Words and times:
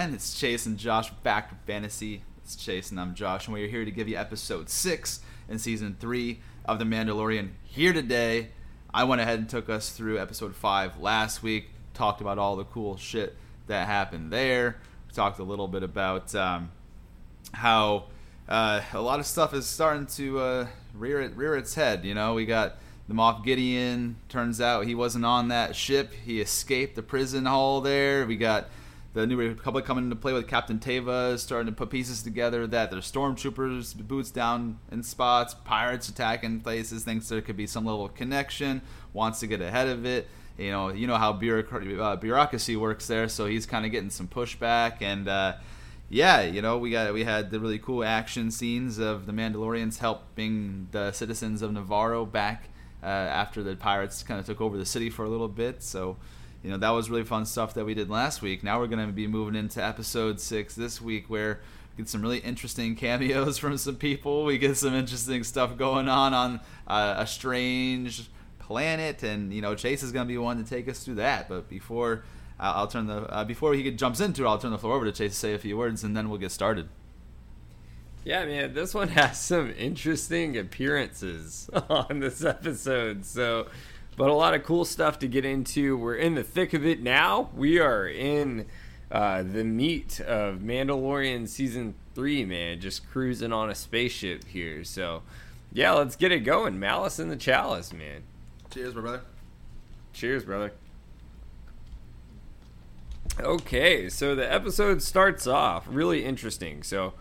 Again. 0.00 0.14
It's 0.14 0.40
Chase 0.40 0.64
and 0.64 0.78
Josh 0.78 1.10
back 1.22 1.50
to 1.50 1.54
fantasy. 1.66 2.22
It's 2.42 2.56
Chase 2.56 2.90
and 2.90 2.98
I'm 2.98 3.14
Josh, 3.14 3.46
and 3.46 3.52
we're 3.52 3.68
here 3.68 3.84
to 3.84 3.90
give 3.90 4.08
you 4.08 4.16
episode 4.16 4.70
six 4.70 5.20
in 5.46 5.58
season 5.58 5.94
three 6.00 6.40
of 6.64 6.78
The 6.78 6.86
Mandalorian. 6.86 7.50
Here 7.64 7.92
today, 7.92 8.48
I 8.94 9.04
went 9.04 9.20
ahead 9.20 9.40
and 9.40 9.46
took 9.46 9.68
us 9.68 9.90
through 9.90 10.18
episode 10.18 10.56
five 10.56 10.98
last 10.98 11.42
week. 11.42 11.68
Talked 11.92 12.22
about 12.22 12.38
all 12.38 12.56
the 12.56 12.64
cool 12.64 12.96
shit 12.96 13.36
that 13.66 13.86
happened 13.88 14.32
there. 14.32 14.78
We 15.06 15.14
talked 15.14 15.38
a 15.38 15.42
little 15.42 15.68
bit 15.68 15.82
about 15.82 16.34
um, 16.34 16.70
how 17.52 18.04
uh, 18.48 18.80
a 18.94 19.02
lot 19.02 19.20
of 19.20 19.26
stuff 19.26 19.52
is 19.52 19.66
starting 19.66 20.06
to 20.06 20.40
uh, 20.40 20.66
rear 20.94 21.20
it, 21.20 21.36
rear 21.36 21.56
its 21.56 21.74
head. 21.74 22.06
You 22.06 22.14
know, 22.14 22.32
we 22.32 22.46
got 22.46 22.76
the 23.06 23.12
Moff 23.12 23.44
Gideon. 23.44 24.16
Turns 24.30 24.62
out 24.62 24.86
he 24.86 24.94
wasn't 24.94 25.26
on 25.26 25.48
that 25.48 25.76
ship. 25.76 26.14
He 26.24 26.40
escaped 26.40 26.96
the 26.96 27.02
prison 27.02 27.44
hall 27.44 27.82
there. 27.82 28.24
We 28.24 28.38
got 28.38 28.70
the 29.12 29.26
New 29.26 29.36
Republic 29.36 29.84
coming 29.84 30.04
into 30.04 30.16
play 30.16 30.32
with 30.32 30.46
Captain 30.46 30.78
Teva, 30.78 31.38
starting 31.38 31.66
to 31.66 31.76
put 31.76 31.90
pieces 31.90 32.22
together. 32.22 32.66
That 32.66 32.90
there's 32.90 33.10
stormtroopers, 33.10 33.96
boots 33.96 34.30
down 34.30 34.78
in 34.90 35.02
spots, 35.02 35.54
pirates 35.64 36.08
attacking 36.08 36.60
places. 36.60 37.04
Thinks 37.04 37.28
there 37.28 37.40
could 37.40 37.56
be 37.56 37.66
some 37.66 37.84
level 37.84 38.04
of 38.04 38.14
connection. 38.14 38.82
Wants 39.12 39.40
to 39.40 39.46
get 39.46 39.60
ahead 39.60 39.88
of 39.88 40.06
it. 40.06 40.28
You 40.58 40.70
know, 40.70 40.88
you 40.90 41.06
know 41.06 41.16
how 41.16 41.32
bureaucracy, 41.32 41.98
uh, 41.98 42.16
bureaucracy 42.16 42.76
works 42.76 43.06
there. 43.06 43.28
So 43.28 43.46
he's 43.46 43.66
kind 43.66 43.84
of 43.84 43.92
getting 43.92 44.10
some 44.10 44.28
pushback 44.28 45.02
and. 45.02 45.28
Uh, 45.28 45.54
yeah, 46.12 46.42
you 46.42 46.60
know, 46.60 46.76
we 46.76 46.90
got 46.90 47.14
we 47.14 47.22
had 47.22 47.52
the 47.52 47.60
really 47.60 47.78
cool 47.78 48.02
action 48.02 48.50
scenes 48.50 48.98
of 48.98 49.26
the 49.26 49.32
Mandalorians 49.32 49.98
helping 49.98 50.88
the 50.90 51.12
citizens 51.12 51.62
of 51.62 51.70
Nevarro 51.70 52.30
back 52.30 52.68
uh, 53.00 53.06
after 53.06 53.62
the 53.62 53.76
pirates 53.76 54.24
kind 54.24 54.40
of 54.40 54.44
took 54.44 54.60
over 54.60 54.76
the 54.76 54.84
city 54.84 55.08
for 55.08 55.24
a 55.24 55.28
little 55.28 55.48
bit. 55.48 55.84
So, 55.84 56.16
you 56.62 56.70
know, 56.70 56.76
that 56.76 56.90
was 56.90 57.08
really 57.08 57.24
fun 57.24 57.46
stuff 57.46 57.74
that 57.74 57.84
we 57.84 57.94
did 57.94 58.10
last 58.10 58.42
week. 58.42 58.62
Now 58.62 58.78
we're 58.78 58.86
going 58.86 59.06
to 59.06 59.12
be 59.12 59.26
moving 59.26 59.54
into 59.54 59.82
episode 59.82 60.40
six 60.40 60.74
this 60.74 61.00
week, 61.00 61.28
where 61.28 61.60
we 61.96 62.02
get 62.02 62.08
some 62.08 62.22
really 62.22 62.38
interesting 62.38 62.96
cameos 62.96 63.58
from 63.58 63.78
some 63.78 63.96
people. 63.96 64.44
We 64.44 64.58
get 64.58 64.76
some 64.76 64.94
interesting 64.94 65.44
stuff 65.44 65.76
going 65.76 66.08
on 66.08 66.34
on 66.34 66.60
uh, 66.86 67.14
a 67.18 67.26
strange 67.26 68.28
planet, 68.58 69.22
and 69.22 69.52
you 69.52 69.62
know, 69.62 69.74
Chase 69.74 70.02
is 70.02 70.12
going 70.12 70.26
to 70.26 70.32
be 70.32 70.38
one 70.38 70.62
to 70.62 70.68
take 70.68 70.88
us 70.88 71.04
through 71.04 71.16
that. 71.16 71.48
But 71.48 71.68
before 71.68 72.24
I'll, 72.58 72.86
turn 72.86 73.06
the 73.06 73.22
uh, 73.22 73.44
before 73.44 73.74
he 73.74 73.90
jumps 73.90 74.20
into 74.20 74.44
it, 74.44 74.48
I'll 74.48 74.58
turn 74.58 74.70
the 74.70 74.78
floor 74.78 74.94
over 74.94 75.06
to 75.06 75.12
Chase 75.12 75.32
to 75.32 75.38
say 75.38 75.54
a 75.54 75.58
few 75.58 75.76
words, 75.76 76.04
and 76.04 76.16
then 76.16 76.28
we'll 76.28 76.38
get 76.38 76.52
started. 76.52 76.88
Yeah, 78.24 78.44
man, 78.44 78.74
this 78.74 78.94
one 78.94 79.08
has 79.18 79.40
some 79.40 79.72
interesting 79.78 80.58
appearances 80.58 81.70
on 81.88 82.20
this 82.20 82.44
episode. 82.44 83.24
So, 83.24 83.66
but 84.20 84.28
a 84.28 84.34
lot 84.34 84.52
of 84.52 84.62
cool 84.64 84.84
stuff 84.84 85.18
to 85.18 85.26
get 85.26 85.46
into. 85.46 85.96
We're 85.96 86.14
in 86.14 86.34
the 86.34 86.44
thick 86.44 86.74
of 86.74 86.84
it 86.84 87.02
now. 87.02 87.48
We 87.56 87.78
are 87.78 88.06
in 88.06 88.66
uh, 89.10 89.42
the 89.42 89.64
meat 89.64 90.20
of 90.20 90.58
Mandalorian 90.58 91.48
season 91.48 91.94
three, 92.14 92.44
man. 92.44 92.80
Just 92.80 93.08
cruising 93.08 93.50
on 93.50 93.70
a 93.70 93.74
spaceship 93.74 94.46
here. 94.46 94.84
So, 94.84 95.22
yeah, 95.72 95.92
let's 95.92 96.16
get 96.16 96.32
it 96.32 96.40
going. 96.40 96.78
Malice 96.78 97.18
in 97.18 97.30
the 97.30 97.36
chalice, 97.36 97.94
man. 97.94 98.24
Cheers, 98.68 98.94
my 98.94 99.00
brother. 99.00 99.22
Cheers, 100.12 100.44
brother. 100.44 100.72
Okay, 103.40 104.10
so 104.10 104.34
the 104.34 104.52
episode 104.52 105.00
starts 105.00 105.46
off 105.46 105.86
really 105.88 106.26
interesting. 106.26 106.82
So, 106.82 107.14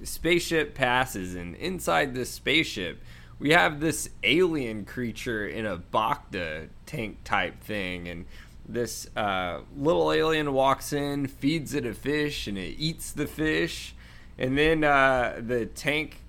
the 0.00 0.06
spaceship 0.06 0.74
passes, 0.74 1.34
and 1.34 1.54
inside 1.56 2.14
this 2.14 2.30
spaceship, 2.30 3.02
we 3.38 3.50
have 3.50 3.80
this 3.80 4.08
alien 4.22 4.84
creature 4.84 5.46
in 5.46 5.66
a 5.66 5.76
Bacta 5.76 6.68
tank 6.86 7.18
type 7.24 7.62
thing, 7.62 8.08
and 8.08 8.24
this 8.68 9.08
uh, 9.16 9.60
little 9.76 10.10
alien 10.10 10.52
walks 10.52 10.92
in, 10.92 11.26
feeds 11.26 11.74
it 11.74 11.86
a 11.86 11.94
fish, 11.94 12.46
and 12.46 12.56
it 12.56 12.76
eats 12.78 13.12
the 13.12 13.26
fish, 13.26 13.94
and 14.38 14.56
then 14.56 14.84
uh, 14.84 15.40
the 15.40 15.66
tank 15.66 16.22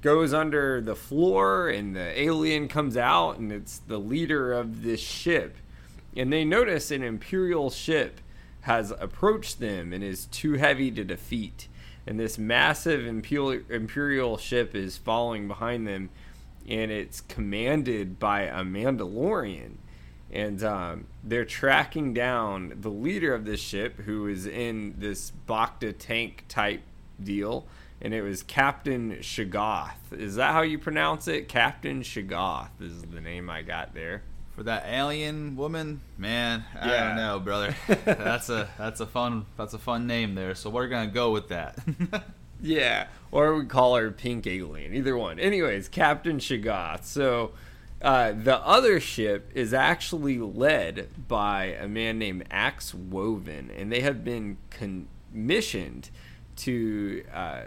goes 0.00 0.34
under 0.34 0.80
the 0.80 0.96
floor, 0.96 1.68
and 1.68 1.94
the 1.94 2.20
alien 2.20 2.68
comes 2.68 2.96
out, 2.96 3.38
and 3.38 3.52
it's 3.52 3.78
the 3.78 3.98
leader 3.98 4.52
of 4.52 4.82
this 4.82 5.00
ship, 5.00 5.56
and 6.16 6.32
they 6.32 6.44
notice 6.44 6.90
an 6.90 7.02
imperial 7.02 7.70
ship 7.70 8.20
has 8.62 8.90
approached 8.90 9.60
them 9.60 9.92
and 9.92 10.02
is 10.02 10.26
too 10.26 10.54
heavy 10.54 10.90
to 10.90 11.04
defeat. 11.04 11.68
And 12.06 12.18
this 12.18 12.38
massive 12.38 13.06
imperial, 13.06 13.62
imperial 13.70 14.36
ship 14.36 14.74
is 14.74 14.96
following 14.96 15.46
behind 15.46 15.86
them, 15.86 16.10
and 16.68 16.90
it's 16.90 17.20
commanded 17.22 18.18
by 18.18 18.42
a 18.42 18.62
Mandalorian. 18.62 19.76
And 20.30 20.62
um, 20.62 21.06
they're 21.24 21.46
tracking 21.46 22.12
down 22.12 22.74
the 22.80 22.90
leader 22.90 23.34
of 23.34 23.46
this 23.46 23.60
ship, 23.60 23.96
who 24.00 24.26
is 24.26 24.46
in 24.46 24.94
this 24.98 25.32
Bacta 25.48 25.94
tank 25.98 26.44
type 26.48 26.82
deal, 27.22 27.66
and 28.02 28.12
it 28.12 28.20
was 28.20 28.42
Captain 28.42 29.16
Shagath. 29.16 30.12
Is 30.12 30.36
that 30.36 30.52
how 30.52 30.60
you 30.60 30.78
pronounce 30.78 31.28
it? 31.28 31.48
Captain 31.48 32.02
Shagath 32.02 32.80
is 32.80 33.02
the 33.02 33.22
name 33.22 33.48
I 33.48 33.62
got 33.62 33.94
there 33.94 34.22
for 34.58 34.64
that 34.64 34.86
alien 34.88 35.54
woman, 35.54 36.00
man, 36.16 36.64
I 36.74 36.88
yeah. 36.88 37.06
don't 37.06 37.16
know, 37.16 37.38
brother. 37.38 37.76
that's 38.04 38.48
a 38.48 38.68
that's 38.76 38.98
a 38.98 39.06
fun 39.06 39.46
that's 39.56 39.72
a 39.72 39.78
fun 39.78 40.08
name 40.08 40.34
there. 40.34 40.56
So 40.56 40.68
we're 40.68 40.88
gonna 40.88 41.12
go 41.12 41.30
with 41.30 41.48
that. 41.50 41.78
yeah, 42.60 43.06
or 43.30 43.54
we 43.54 43.66
call 43.66 43.96
her 43.96 44.10
Pink 44.10 44.46
Alien, 44.46 44.94
either 44.94 45.16
one. 45.16 45.38
Anyways, 45.38 45.88
Captain 45.88 46.38
Shagath. 46.38 47.04
So 47.04 47.52
uh, 48.00 48.32
the 48.32 48.58
other 48.58 49.00
ship 49.00 49.50
is 49.54 49.74
actually 49.74 50.38
led 50.38 51.08
by 51.28 51.76
a 51.80 51.88
man 51.88 52.18
named 52.18 52.44
Axe 52.50 52.94
Woven, 52.94 53.70
and 53.76 53.90
they 53.92 54.00
have 54.00 54.24
been 54.24 54.56
commissioned 54.70 56.10
to 56.56 57.24
uh, 57.32 57.62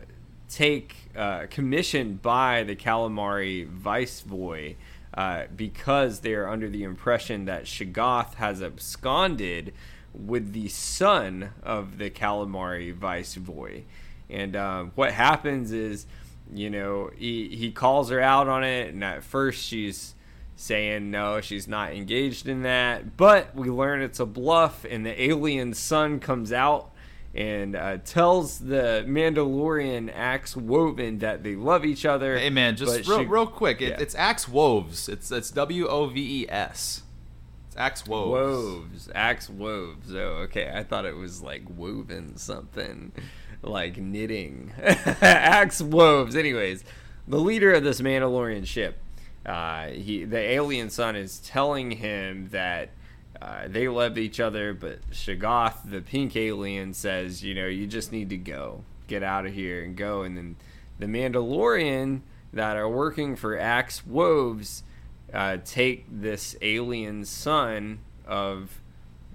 take 0.49 0.95
uh, 1.15 1.47
commissioned 1.49 2.21
by 2.21 2.63
the 2.63 2.75
Calamari 2.75 3.67
Viceroy 3.67 4.75
uh, 5.13 5.43
because 5.55 6.21
they 6.21 6.33
are 6.33 6.47
under 6.47 6.69
the 6.69 6.83
impression 6.83 7.45
that 7.45 7.63
Shagath 7.63 8.35
has 8.35 8.61
absconded 8.61 9.73
with 10.13 10.53
the 10.53 10.67
son 10.67 11.51
of 11.63 11.97
the 11.97 12.09
Calamari 12.09 12.93
Viceroy. 12.93 13.83
And 14.31 14.55
uh, 14.55 14.83
what 14.95 15.11
happens 15.11 15.71
is, 15.71 16.05
you 16.53 16.69
know, 16.69 17.11
he, 17.15 17.55
he 17.55 17.71
calls 17.71 18.09
her 18.09 18.19
out 18.21 18.47
on 18.47 18.63
it, 18.63 18.93
and 18.93 19.03
at 19.03 19.23
first 19.23 19.63
she's 19.63 20.15
saying 20.55 21.09
no, 21.09 21.41
she's 21.41 21.67
not 21.67 21.93
engaged 21.93 22.47
in 22.47 22.63
that. 22.63 23.17
But 23.17 23.55
we 23.55 23.69
learn 23.69 24.01
it's 24.01 24.19
a 24.19 24.25
bluff, 24.25 24.85
and 24.89 25.05
the 25.05 25.21
alien 25.21 25.73
son 25.73 26.19
comes 26.19 26.51
out 26.53 26.91
and 27.33 27.75
uh, 27.75 27.97
tells 27.97 28.59
the 28.59 29.05
Mandalorian 29.07 30.11
Axe 30.13 30.55
Woven 30.55 31.19
that 31.19 31.43
they 31.43 31.55
love 31.55 31.85
each 31.85 32.05
other. 32.05 32.37
Hey 32.37 32.49
man, 32.49 32.75
just 32.75 33.07
real, 33.07 33.19
she, 33.19 33.25
real 33.25 33.47
quick, 33.47 33.81
it, 33.81 33.89
yeah. 33.89 33.97
it's 33.99 34.15
Axe 34.15 34.47
Woves. 34.47 35.07
It's 35.07 35.31
it's 35.31 35.49
W 35.51 35.87
O 35.87 36.07
V 36.07 36.43
E 36.43 36.49
S. 36.49 37.03
It's 37.67 37.77
Axe 37.77 38.05
Woves. 38.05 38.31
Woves, 38.31 39.09
Axe 39.15 39.49
Woves. 39.49 40.13
Oh, 40.13 40.43
okay. 40.43 40.69
I 40.73 40.83
thought 40.83 41.05
it 41.05 41.15
was 41.15 41.41
like 41.41 41.63
woven 41.69 42.35
something, 42.35 43.13
like 43.61 43.97
knitting. 43.97 44.73
Axe 44.81 45.81
Woves. 45.81 46.35
Anyways, 46.35 46.83
the 47.27 47.39
leader 47.39 47.73
of 47.73 47.83
this 47.83 48.01
Mandalorian 48.01 48.65
ship, 48.65 48.97
uh, 49.45 49.87
he 49.87 50.23
the 50.23 50.37
alien 50.37 50.89
son 50.89 51.15
is 51.15 51.39
telling 51.39 51.91
him 51.91 52.49
that 52.49 52.89
uh, 53.41 53.67
they 53.67 53.87
love 53.87 54.17
each 54.17 54.39
other, 54.39 54.73
but 54.73 55.09
Shagath, 55.09 55.89
the 55.89 56.01
pink 56.01 56.35
alien, 56.35 56.93
says, 56.93 57.43
you 57.43 57.55
know, 57.55 57.65
you 57.65 57.87
just 57.87 58.11
need 58.11 58.29
to 58.29 58.37
go, 58.37 58.83
get 59.07 59.23
out 59.23 59.47
of 59.47 59.53
here 59.53 59.83
and 59.83 59.95
go. 59.95 60.21
And 60.21 60.37
then 60.37 60.55
the 60.99 61.07
Mandalorian 61.07 62.21
that 62.53 62.77
are 62.77 62.89
working 62.89 63.35
for 63.35 63.57
Axe 63.57 64.05
Woves 64.05 64.83
uh, 65.33 65.57
take 65.63 66.05
this 66.09 66.55
alien 66.61 67.25
son 67.25 67.99
of 68.27 68.80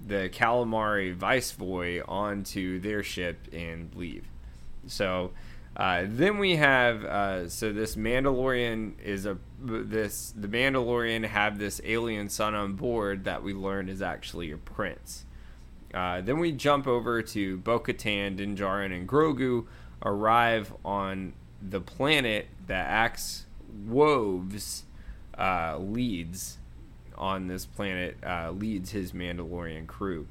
the 0.05 0.29
Calamari 0.29 1.13
Viceroy 1.13 2.01
onto 2.07 2.79
their 2.79 3.03
ship 3.03 3.47
and 3.51 3.93
leave. 3.95 4.25
So 4.87 5.31
uh, 5.75 6.05
then 6.07 6.39
we 6.39 6.55
have 6.55 7.05
uh, 7.05 7.49
so 7.49 7.71
this 7.71 7.95
Mandalorian 7.95 8.99
is 9.03 9.25
a 9.25 9.37
this 9.61 10.33
the 10.35 10.47
Mandalorian 10.47 11.25
have 11.25 11.59
this 11.59 11.79
alien 11.83 12.29
son 12.29 12.55
on 12.55 12.73
board 12.73 13.25
that 13.25 13.43
we 13.43 13.53
learn 13.53 13.89
is 13.89 14.01
actually 14.01 14.51
a 14.51 14.57
prince. 14.57 15.25
Uh, 15.93 16.21
then 16.21 16.39
we 16.39 16.51
jump 16.51 16.85
over 16.85 17.21
to 17.21 17.57
Bo-Katan, 17.57 18.35
Din 18.35 18.57
Djarin, 18.57 18.91
and 18.91 19.07
Grogu 19.07 19.65
arrive 20.03 20.73
on 20.83 21.33
the 21.61 21.79
planet 21.79 22.47
that 22.67 22.87
Axe 22.87 23.45
Woves 23.85 24.83
uh, 25.37 25.77
leads 25.79 26.57
on 27.17 27.47
this 27.47 27.65
planet 27.65 28.17
uh, 28.25 28.51
leads 28.51 28.91
his 28.91 29.11
Mandalorian 29.11 29.87
crew, 29.87 30.27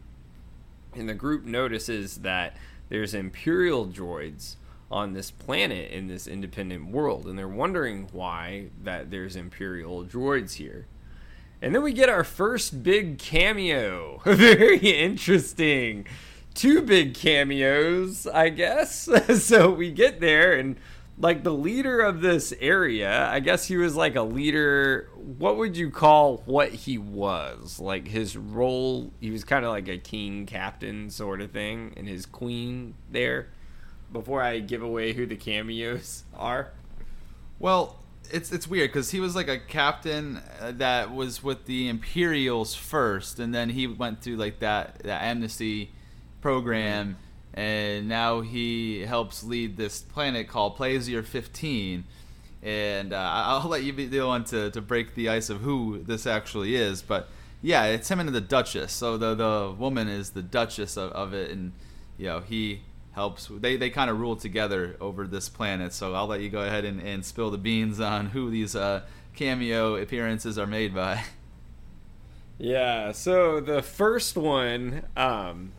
and 0.94 1.09
the 1.09 1.15
group 1.15 1.44
notices 1.44 2.19
that 2.19 2.56
there's 2.88 3.15
Imperial 3.15 3.87
droids 3.87 4.56
on 4.91 5.12
this 5.12 5.31
planet 5.31 5.91
in 5.91 6.06
this 6.06 6.27
independent 6.27 6.88
world 6.88 7.27
and 7.27 7.38
they're 7.38 7.49
wondering 7.49 8.09
why 8.12 8.67
that 8.83 9.11
there's 9.11 9.35
imperial 9.35 10.05
droids 10.05 10.55
here. 10.55 10.87
And 11.61 11.75
then 11.75 11.83
we 11.83 11.93
get 11.93 12.09
our 12.09 12.23
first 12.23 12.83
big 12.83 13.19
cameo. 13.19 14.21
Very 14.25 14.79
interesting. 14.79 16.06
Two 16.55 16.83
big 16.83 17.15
cameos, 17.15 18.27
I 18.27 18.50
guess. 18.50 19.09
so 19.43 19.71
we 19.71 19.91
get 19.91 20.21
there 20.21 20.53
and 20.53 20.77
like 21.18 21.44
the 21.44 21.52
leader 21.52 22.00
of 22.00 22.20
this 22.20 22.52
area, 22.60 23.28
I 23.28 23.40
guess 23.40 23.66
he 23.66 23.76
was 23.76 23.96
like 23.96 24.16
a 24.16 24.22
leader. 24.22 25.08
What 25.16 25.56
would 25.56 25.76
you 25.76 25.90
call 25.90 26.42
what 26.44 26.70
he 26.70 26.98
was? 26.98 27.80
Like 27.80 28.08
his 28.08 28.36
role, 28.36 29.12
he 29.20 29.30
was 29.30 29.44
kind 29.44 29.64
of 29.64 29.70
like 29.70 29.88
a 29.88 29.98
king 29.98 30.46
captain 30.46 31.08
sort 31.10 31.40
of 31.40 31.52
thing, 31.52 31.94
and 31.96 32.08
his 32.08 32.26
queen 32.26 32.94
there. 33.10 33.48
Before 34.12 34.40
I 34.40 34.60
give 34.60 34.82
away 34.82 35.14
who 35.14 35.26
the 35.26 35.36
cameos 35.36 36.24
are. 36.36 36.70
Well, 37.58 37.98
it's 38.30 38.52
it's 38.52 38.68
weird 38.68 38.90
because 38.90 39.10
he 39.10 39.20
was 39.20 39.34
like 39.34 39.48
a 39.48 39.58
captain 39.58 40.40
uh, 40.60 40.72
that 40.76 41.14
was 41.14 41.42
with 41.42 41.64
the 41.64 41.88
Imperials 41.88 42.74
first, 42.74 43.38
and 43.38 43.54
then 43.54 43.70
he 43.70 43.86
went 43.86 44.20
through 44.20 44.36
like 44.36 44.58
that 44.60 45.00
that 45.00 45.22
amnesty 45.22 45.92
program 46.40 47.16
and 47.56 48.06
now 48.06 48.43
he 48.43 49.00
helps 49.00 49.43
lead 49.43 49.79
this 49.79 50.03
planet 50.03 50.47
called 50.47 50.76
Plazir 50.76 51.25
15. 51.25 52.05
And 52.62 53.12
uh, 53.12 53.31
I'll 53.32 53.69
let 53.69 53.82
you 53.82 53.93
be 53.94 54.06
the 54.06 54.26
one 54.26 54.44
to, 54.44 54.70
to 54.70 54.81
break 54.82 55.14
the 55.14 55.31
ice 55.31 55.49
of 55.49 55.62
who 55.62 56.03
this 56.03 56.26
actually 56.26 56.76
is. 56.76 57.00
But 57.00 57.29
yeah, 57.62 57.85
it's 57.85 58.11
him 58.11 58.20
and 58.20 58.29
the 58.29 58.41
Duchess. 58.41 58.93
So 58.93 59.17
the 59.17 59.35
the 59.35 59.75
woman 59.76 60.08
is 60.08 60.31
the 60.31 60.43
Duchess 60.43 60.97
of, 60.97 61.12
of 61.12 61.32
it, 61.32 61.50
and 61.50 61.73
you 62.19 62.26
know 62.26 62.41
he 62.41 62.82
helps. 63.12 63.49
They 63.50 63.76
they 63.76 63.88
kind 63.88 64.11
of 64.11 64.20
rule 64.20 64.37
together 64.37 64.97
over 65.00 65.26
this 65.26 65.49
planet. 65.49 65.93
So 65.93 66.14
I'll 66.14 66.26
let 66.26 66.41
you 66.41 66.50
go 66.50 66.61
ahead 66.61 66.85
and, 66.85 67.00
and 67.00 67.25
spill 67.25 67.50
the 67.50 67.59
beans 67.59 68.00
on 68.00 68.26
who 68.26 68.50
these 68.50 68.76
uh, 68.76 69.02
cameo 69.35 69.97
appearances 69.97 70.59
are 70.59 70.67
made 70.67 70.94
by. 70.94 71.25
Yeah. 72.59 73.12
So 73.12 73.61
the 73.61 73.82
first 73.82 74.35
one. 74.35 75.02
Um 75.14 75.73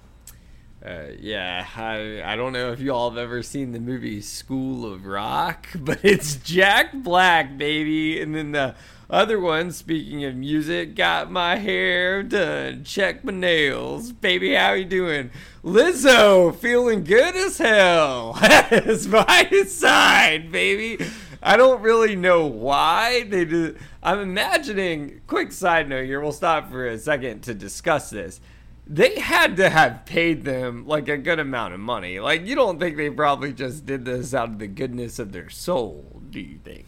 uh, 0.85 1.07
yeah, 1.19 1.65
I 1.75 2.21
I 2.23 2.35
don't 2.35 2.53
know 2.53 2.71
if 2.71 2.79
you 2.79 2.93
all 2.93 3.09
have 3.09 3.17
ever 3.17 3.41
seen 3.41 3.71
the 3.71 3.79
movie 3.79 4.21
School 4.21 4.91
of 4.91 5.05
Rock, 5.05 5.67
but 5.75 5.99
it's 6.03 6.35
Jack 6.35 6.93
Black, 6.93 7.57
baby. 7.57 8.21
And 8.21 8.35
then 8.35 8.51
the 8.51 8.75
other 9.09 9.39
one, 9.39 9.71
speaking 9.71 10.23
of 10.23 10.35
music, 10.35 10.95
got 10.95 11.31
my 11.31 11.55
hair 11.55 12.21
done, 12.21 12.83
check 12.83 13.23
my 13.23 13.33
nails, 13.33 14.11
baby. 14.11 14.53
How 14.53 14.73
you 14.73 14.85
doing? 14.85 15.31
Lizzo, 15.63 16.55
feeling 16.55 17.03
good 17.03 17.35
as 17.35 17.57
hell. 17.57 18.37
it's 18.41 19.07
by 19.07 19.47
his 19.49 19.75
side, 19.75 20.51
baby. 20.51 21.03
I 21.41 21.57
don't 21.57 21.81
really 21.81 22.15
know 22.15 22.45
why 22.45 23.23
they 23.23 23.45
do. 23.45 23.75
I'm 24.03 24.19
imagining. 24.19 25.21
Quick 25.25 25.51
side 25.51 25.89
note 25.89 26.05
here. 26.05 26.21
We'll 26.21 26.31
stop 26.31 26.69
for 26.69 26.85
a 26.87 26.97
second 26.97 27.41
to 27.43 27.53
discuss 27.53 28.09
this 28.09 28.39
they 28.89 29.19
had 29.19 29.57
to 29.57 29.69
have 29.69 30.05
paid 30.05 30.45
them 30.45 30.87
like 30.87 31.09
a 31.09 31.17
good 31.17 31.39
amount 31.39 31.73
of 31.73 31.79
money. 31.79 32.19
Like 32.19 32.45
you 32.45 32.55
don't 32.55 32.79
think 32.79 32.97
they 32.97 33.09
probably 33.09 33.53
just 33.53 33.85
did 33.85 34.05
this 34.05 34.33
out 34.33 34.49
of 34.49 34.59
the 34.59 34.67
goodness 34.67 35.19
of 35.19 35.31
their 35.31 35.49
soul, 35.49 36.21
do 36.29 36.39
you 36.39 36.59
think? 36.63 36.85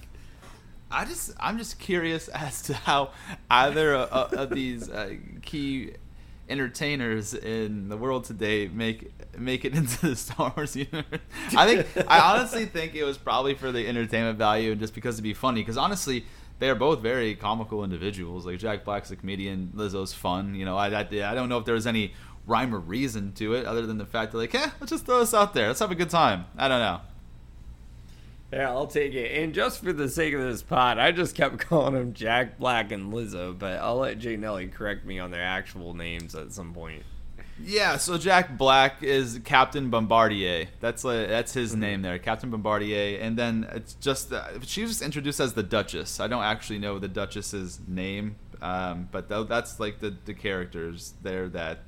I 0.92 1.06
just 1.06 1.32
I'm 1.40 1.58
just 1.58 1.80
curious 1.80 2.28
as 2.30 2.62
to 2.64 2.74
how 2.74 3.12
either 3.50 3.96
of, 3.96 4.34
of 4.34 4.50
these 4.52 4.90
uh, 4.90 5.16
key 5.42 5.94
entertainers 6.48 7.36
in 7.36 7.90
the 7.90 7.98
world 7.98 8.24
today 8.24 8.68
make 8.68 9.12
make 9.38 9.66
it 9.66 9.76
into 9.76 10.08
the 10.08 10.16
Star 10.16 10.54
Wars 10.56 10.76
universe. 10.76 11.20
I 11.56 11.68
think 11.68 12.08
I 12.10 12.20
honestly 12.20 12.66
think 12.66 12.96
it 12.96 13.04
was 13.04 13.18
probably 13.18 13.56
for 13.56 13.72
the 13.72 13.88
entertainment 13.88 14.38
value 14.38 14.72
and 14.72 14.80
just 14.80 14.96
because 14.96 15.16
it'd 15.16 15.24
be 15.24 15.34
funny. 15.34 15.62
Because 15.62 15.78
honestly, 15.78 16.26
they 16.60 16.70
are 16.70 16.76
both 16.76 17.00
very 17.00 17.36
comical 17.36 17.84
individuals. 17.84 18.46
Like 18.46 18.60
Jack 18.60 18.84
Black's 18.84 19.12
a 19.12 19.16
comedian, 19.16 19.72
Lizzo's 19.76 20.14
fun. 20.14 20.56
You 20.56 20.66
know, 20.66 20.78
I, 20.78 20.88
I, 20.90 21.02
I 21.02 21.34
don't 21.34 21.50
know 21.50 21.58
if 21.58 21.66
there's 21.66 21.88
any 21.88 22.14
rhyme 22.46 22.74
or 22.74 22.80
reason 22.80 23.32
to 23.34 23.54
it 23.54 23.66
other 23.66 23.86
than 23.86 23.98
the 23.98 24.06
fact 24.06 24.32
that 24.32 24.38
like, 24.38 24.56
eh, 24.56 24.70
let's 24.80 24.92
just 24.92 25.06
throw 25.06 25.20
this 25.20 25.34
out 25.34 25.54
there. 25.54 25.68
Let's 25.68 25.80
have 25.80 25.92
a 25.92 25.96
good 25.96 26.10
time. 26.10 26.46
I 26.58 26.68
don't 26.68 26.80
know. 26.80 27.02
Yeah, 28.52 28.72
I'll 28.72 28.88
take 28.88 29.14
it. 29.14 29.44
And 29.44 29.54
just 29.54 29.84
for 29.84 29.94
the 29.94 30.10
sake 30.10 30.34
of 30.34 30.42
this 30.42 30.64
pod, 30.64 30.98
I 30.98 31.12
just 31.12 31.36
kept 31.36 31.60
calling 31.70 31.94
them 31.94 32.14
Jack 32.14 32.58
Black 32.58 32.92
and 32.92 33.14
Lizzo, 33.14 33.58
but 33.58 33.80
I'll 33.80 33.98
let 33.98 34.18
Jay 34.18 34.36
Nelly 34.36 34.68
correct 34.68 35.06
me 35.06 35.20
on 35.20 35.32
their 35.32 35.44
actual 35.44 35.94
names 35.94 36.34
at 36.36 36.52
some 36.52 36.74
point. 36.74 37.04
Yeah, 37.64 37.98
so 37.98 38.18
Jack 38.18 38.58
Black 38.58 39.04
is 39.04 39.40
Captain 39.44 39.90
Bombardier. 39.90 40.68
That's 40.80 41.04
like, 41.04 41.28
that's 41.28 41.54
his 41.54 41.72
mm-hmm. 41.72 41.82
name 41.82 42.02
there, 42.02 42.20
Captain 42.20 42.50
Bombardier. 42.50 43.20
And 43.20 43.38
then 43.38 43.68
it's 43.72 43.94
just 43.96 44.32
uh, 44.32 44.62
she 44.62 44.84
was 44.84 45.02
introduced 45.02 45.40
as 45.40 45.54
the 45.54 45.64
Duchess. 45.64 46.20
I 46.20 46.28
don't 46.28 46.44
actually 46.44 46.80
know 46.80 47.00
the 47.00 47.08
Duchess's 47.08 47.80
name, 47.88 48.38
um, 48.62 49.10
but 49.12 49.30
th- 49.30 49.48
that's 49.48 49.80
like 49.80 50.00
the, 50.00 50.16
the 50.26 50.34
characters 50.34 51.14
there 51.22 51.50
that 51.50 51.80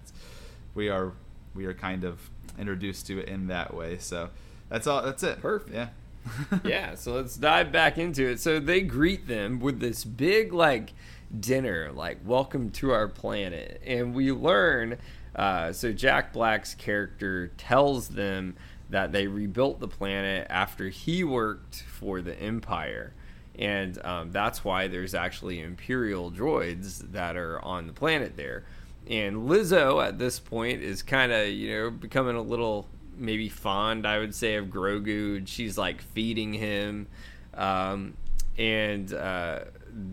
we 0.75 0.89
are 0.89 1.13
we 1.53 1.65
are 1.65 1.73
kind 1.73 2.03
of 2.03 2.29
introduced 2.59 3.07
to 3.07 3.19
it 3.19 3.27
in 3.27 3.47
that 3.47 3.73
way. 3.73 3.97
So 3.97 4.29
that's 4.69 4.88
all. 4.88 5.01
That's 5.01 5.23
it. 5.23 5.41
Perfect. 5.41 5.73
Yeah. 5.73 5.89
yeah. 6.63 6.95
So 6.95 7.13
let's 7.13 7.35
dive 7.35 7.71
back 7.71 7.97
into 7.97 8.27
it. 8.27 8.39
So 8.39 8.59
they 8.59 8.81
greet 8.81 9.27
them 9.27 9.59
with 9.59 9.79
this 9.79 10.03
big 10.03 10.53
like 10.53 10.94
dinner, 11.38 11.91
like 11.94 12.19
welcome 12.25 12.71
to 12.71 12.91
our 12.91 13.07
planet, 13.07 13.81
and 13.85 14.13
we 14.13 14.31
learn 14.31 14.97
uh, 15.36 15.72
so 15.72 15.92
Jack 15.92 16.33
Black's 16.33 16.74
character 16.75 17.48
tells 17.57 18.10
them 18.10 18.56
that 18.89 19.12
they 19.12 19.28
rebuilt 19.28 19.80
the 19.80 19.88
planet 19.88 20.45
after 20.50 20.89
he 20.89 21.24
worked 21.24 21.83
for 21.83 22.22
the 22.22 22.38
Empire. 22.39 23.13
And 23.57 24.04
um, 24.06 24.31
that's 24.31 24.63
why 24.63 24.88
there's 24.88 25.13
actually 25.13 25.62
Imperial 25.62 26.31
droids 26.31 27.12
that 27.12 27.38
are 27.38 27.63
on 27.63 27.88
the 27.88 27.94
planet 27.94 28.36
there. 28.36 28.66
And 29.07 29.50
Lizzo 29.50 30.06
at 30.06 30.19
this 30.19 30.39
point 30.39 30.81
is 30.81 31.04
kind 31.04 31.31
of, 31.31 31.48
you 31.48 31.75
know, 31.75 31.89
becoming 31.89 32.36
a 32.36 32.42
little 32.42 32.88
maybe 33.18 33.50
fond, 33.50 34.06
I 34.06 34.19
would 34.19 34.35
say, 34.35 34.56
of 34.56 34.68
Grogu. 34.68 35.47
She's 35.47 35.78
like 35.78 36.02
feeding 36.02 36.54
him. 36.54 37.07
Um, 37.54 38.16
and 38.57 39.14
uh, 39.14 39.59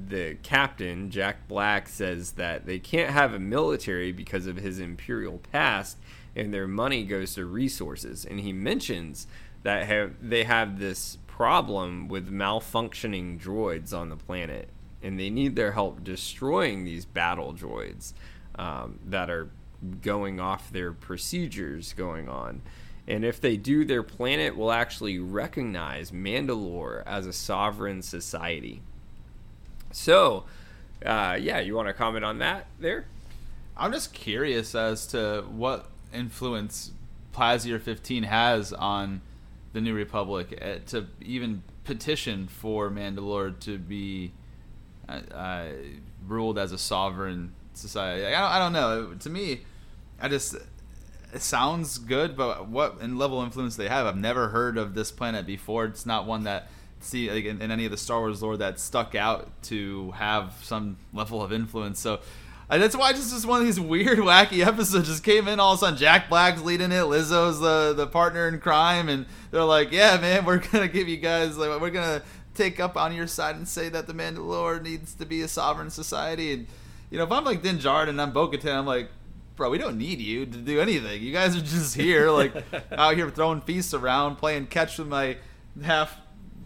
the 0.08 0.36
captain, 0.42 1.10
Jack 1.10 1.48
Black, 1.48 1.88
says 1.88 2.32
that 2.32 2.66
they 2.66 2.78
can't 2.78 3.10
have 3.10 3.34
a 3.34 3.38
military 3.38 4.12
because 4.12 4.46
of 4.46 4.56
his 4.56 4.78
imperial 4.78 5.40
past, 5.52 5.98
and 6.34 6.52
their 6.52 6.68
money 6.68 7.04
goes 7.04 7.34
to 7.34 7.44
resources. 7.44 8.24
And 8.24 8.40
he 8.40 8.52
mentions 8.52 9.26
that 9.62 9.86
have 9.86 10.14
they 10.20 10.44
have 10.44 10.78
this 10.78 11.18
problem 11.26 12.08
with 12.08 12.32
malfunctioning 12.32 13.40
droids 13.40 13.92
on 13.92 14.08
the 14.08 14.16
planet, 14.16 14.68
and 15.02 15.18
they 15.18 15.30
need 15.30 15.56
their 15.56 15.72
help 15.72 16.02
destroying 16.02 16.84
these 16.84 17.04
battle 17.04 17.52
droids 17.52 18.12
um, 18.56 18.98
that 19.06 19.30
are 19.30 19.50
going 20.02 20.40
off 20.40 20.72
their 20.72 20.92
procedures 20.92 21.92
going 21.92 22.28
on. 22.28 22.62
And 23.06 23.24
if 23.24 23.40
they 23.40 23.56
do, 23.56 23.84
their 23.84 24.02
planet 24.02 24.56
will 24.56 24.70
actually 24.70 25.18
recognize 25.18 26.10
Mandalore 26.10 27.02
as 27.06 27.26
a 27.26 27.32
sovereign 27.32 28.02
society. 28.02 28.82
So, 29.90 30.44
uh, 31.04 31.36
yeah, 31.40 31.60
you 31.60 31.74
want 31.74 31.88
to 31.88 31.94
comment 31.94 32.24
on 32.24 32.38
that 32.38 32.66
there? 32.78 33.06
I'm 33.76 33.92
just 33.92 34.12
curious 34.12 34.74
as 34.74 35.06
to 35.08 35.44
what 35.50 35.88
influence 36.12 36.92
Plazir 37.32 37.80
15 37.80 38.24
has 38.24 38.72
on 38.72 39.20
the 39.72 39.80
New 39.80 39.94
Republic 39.94 40.58
uh, 40.60 40.84
to 40.86 41.06
even 41.20 41.62
petition 41.84 42.48
for 42.48 42.90
Mandalore 42.90 43.58
to 43.60 43.78
be 43.78 44.32
uh, 45.08 45.20
uh, 45.32 45.68
ruled 46.26 46.58
as 46.58 46.72
a 46.72 46.78
sovereign 46.78 47.52
society. 47.74 48.26
I 48.26 48.32
don't, 48.32 48.50
I 48.50 48.58
don't 48.58 48.72
know. 48.72 49.14
To 49.14 49.30
me, 49.30 49.60
I 50.20 50.28
just 50.28 50.56
it 51.32 51.42
sounds 51.42 51.98
good, 51.98 52.36
but 52.36 52.68
what 52.68 52.98
in 53.00 53.18
level 53.18 53.42
influence 53.42 53.76
they 53.76 53.88
have? 53.88 54.06
I've 54.06 54.16
never 54.16 54.48
heard 54.48 54.76
of 54.76 54.94
this 54.94 55.12
planet 55.12 55.46
before. 55.46 55.84
It's 55.84 56.06
not 56.06 56.26
one 56.26 56.44
that 56.44 56.68
see 57.00 57.30
like, 57.30 57.44
in, 57.44 57.62
in, 57.62 57.70
any 57.70 57.84
of 57.84 57.90
the 57.90 57.96
Star 57.96 58.20
Wars 58.20 58.42
lore 58.42 58.56
that 58.56 58.78
stuck 58.78 59.14
out 59.14 59.50
to 59.64 60.10
have 60.12 60.54
some 60.62 60.96
level 61.12 61.42
of 61.42 61.52
influence. 61.52 62.00
So 62.00 62.20
uh, 62.70 62.78
that's 62.78 62.96
why 62.96 63.12
just, 63.12 63.30
just 63.30 63.46
one 63.46 63.60
of 63.60 63.66
these 63.66 63.80
weird, 63.80 64.18
wacky 64.18 64.66
episodes 64.66 65.08
just 65.08 65.24
came 65.24 65.48
in. 65.48 65.60
All 65.60 65.72
of 65.72 65.78
a 65.78 65.80
sudden, 65.80 65.98
Jack 65.98 66.28
Black's 66.28 66.62
leading 66.62 66.92
it, 66.92 67.04
Lizzo's 67.04 67.60
the 67.60 67.94
the 67.96 68.06
partner 68.06 68.48
in 68.48 68.60
crime, 68.60 69.08
and 69.08 69.26
they're 69.50 69.64
like, 69.64 69.92
"Yeah, 69.92 70.18
man, 70.20 70.44
we're 70.46 70.58
gonna 70.58 70.88
give 70.88 71.08
you 71.08 71.16
guys 71.16 71.56
like 71.56 71.80
we're 71.80 71.90
gonna 71.90 72.22
take 72.54 72.80
up 72.80 72.96
on 72.96 73.14
your 73.14 73.26
side 73.26 73.56
and 73.56 73.66
say 73.66 73.88
that 73.88 74.06
the 74.06 74.12
Mandalore 74.12 74.82
needs 74.82 75.14
to 75.14 75.24
be 75.24 75.42
a 75.42 75.48
sovereign 75.48 75.90
society." 75.90 76.52
And 76.52 76.66
you 77.10 77.18
know, 77.18 77.24
if 77.24 77.32
I'm 77.32 77.44
like 77.44 77.62
Din 77.62 77.78
Djarin 77.78 78.08
and 78.08 78.20
I'm 78.20 78.32
Bo-Katan, 78.32 78.74
I'm 78.74 78.86
like, 78.86 79.08
bro, 79.56 79.70
we 79.70 79.78
don't 79.78 79.98
need 79.98 80.20
you 80.20 80.46
to 80.46 80.58
do 80.58 80.80
anything. 80.80 81.22
You 81.22 81.32
guys 81.32 81.56
are 81.56 81.60
just 81.60 81.96
here, 81.96 82.30
like 82.30 82.54
out 82.92 83.16
here 83.16 83.28
throwing 83.30 83.60
feasts 83.60 83.94
around, 83.94 84.36
playing 84.36 84.66
catch 84.66 84.98
with 84.98 85.08
my 85.08 85.36
half 85.82 86.16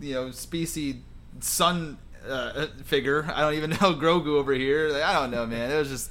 you 0.01 0.15
know 0.15 0.31
species 0.31 0.97
son 1.41 1.99
uh, 2.29 2.67
figure. 2.85 3.31
I 3.35 3.41
don't 3.41 3.55
even 3.55 3.71
know 3.81 3.95
Grogu 3.95 4.39
over 4.39 4.53
here. 4.53 4.91
Like, 4.91 5.03
I 5.03 5.13
don't 5.13 5.31
know, 5.31 5.47
man. 5.47 5.71
It 5.71 5.79
was 5.79 5.89
just 5.89 6.11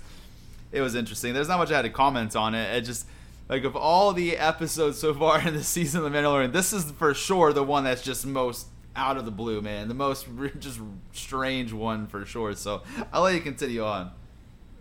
it 0.71 0.81
was 0.81 0.95
interesting. 0.95 1.33
There's 1.33 1.47
not 1.47 1.57
much 1.57 1.71
I 1.71 1.75
had 1.77 1.83
to 1.83 1.89
comment 1.89 2.35
on 2.35 2.55
it. 2.55 2.75
It 2.75 2.81
just 2.81 3.05
like 3.50 3.63
of 3.63 3.75
all 3.75 4.13
the 4.13 4.38
episodes 4.38 4.97
so 4.97 5.13
far 5.13 5.45
in 5.45 5.53
the 5.53 5.63
season 5.63 6.03
of 6.03 6.11
The 6.11 6.17
Mandalorian, 6.17 6.53
this 6.53 6.73
is 6.73 6.91
for 6.91 7.13
sure 7.13 7.53
the 7.53 7.63
one 7.63 7.83
that's 7.83 8.01
just 8.01 8.25
most 8.25 8.67
out 8.95 9.17
of 9.17 9.25
the 9.25 9.31
blue, 9.31 9.61
man. 9.61 9.88
The 9.88 9.93
most 9.93 10.27
just 10.59 10.79
strange 11.13 11.73
one 11.73 12.07
for 12.07 12.25
sure. 12.25 12.53
So 12.55 12.81
I'll 13.11 13.23
let 13.23 13.35
you 13.35 13.41
continue 13.41 13.83
on. 13.83 14.11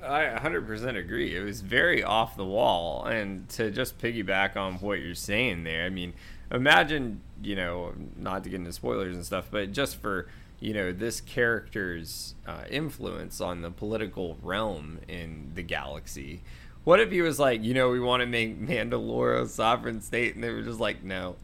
I 0.02 0.22
100% 0.42 0.96
agree. 0.96 1.36
It 1.36 1.44
was 1.44 1.60
very 1.60 2.02
off 2.02 2.36
the 2.36 2.44
wall. 2.44 3.04
And 3.04 3.48
to 3.50 3.70
just 3.70 3.98
piggyback 3.98 4.56
on 4.56 4.74
what 4.74 5.00
you're 5.00 5.14
saying 5.14 5.64
there, 5.64 5.84
I 5.84 5.90
mean, 5.90 6.14
imagine, 6.50 7.20
you 7.42 7.56
know, 7.56 7.92
not 8.16 8.44
to 8.44 8.50
get 8.50 8.56
into 8.56 8.72
spoilers 8.72 9.16
and 9.16 9.24
stuff, 9.24 9.48
but 9.50 9.72
just 9.72 9.96
for, 9.96 10.28
you 10.58 10.74
know, 10.74 10.92
this 10.92 11.20
character's 11.20 12.34
uh, 12.46 12.64
influence 12.70 13.40
on 13.40 13.62
the 13.62 13.70
political 13.70 14.36
realm 14.42 14.98
in 15.08 15.52
the 15.54 15.62
galaxy. 15.62 16.42
What 16.84 17.00
if 17.00 17.10
he 17.10 17.22
was 17.22 17.38
like, 17.38 17.62
you 17.62 17.74
know, 17.74 17.90
we 17.90 18.00
want 18.00 18.20
to 18.22 18.26
make 18.26 18.60
Mandalore 18.60 19.42
a 19.42 19.46
sovereign 19.46 20.00
state, 20.00 20.34
and 20.34 20.42
they 20.42 20.50
were 20.50 20.62
just 20.62 20.80
like, 20.80 21.02
no, 21.04 21.36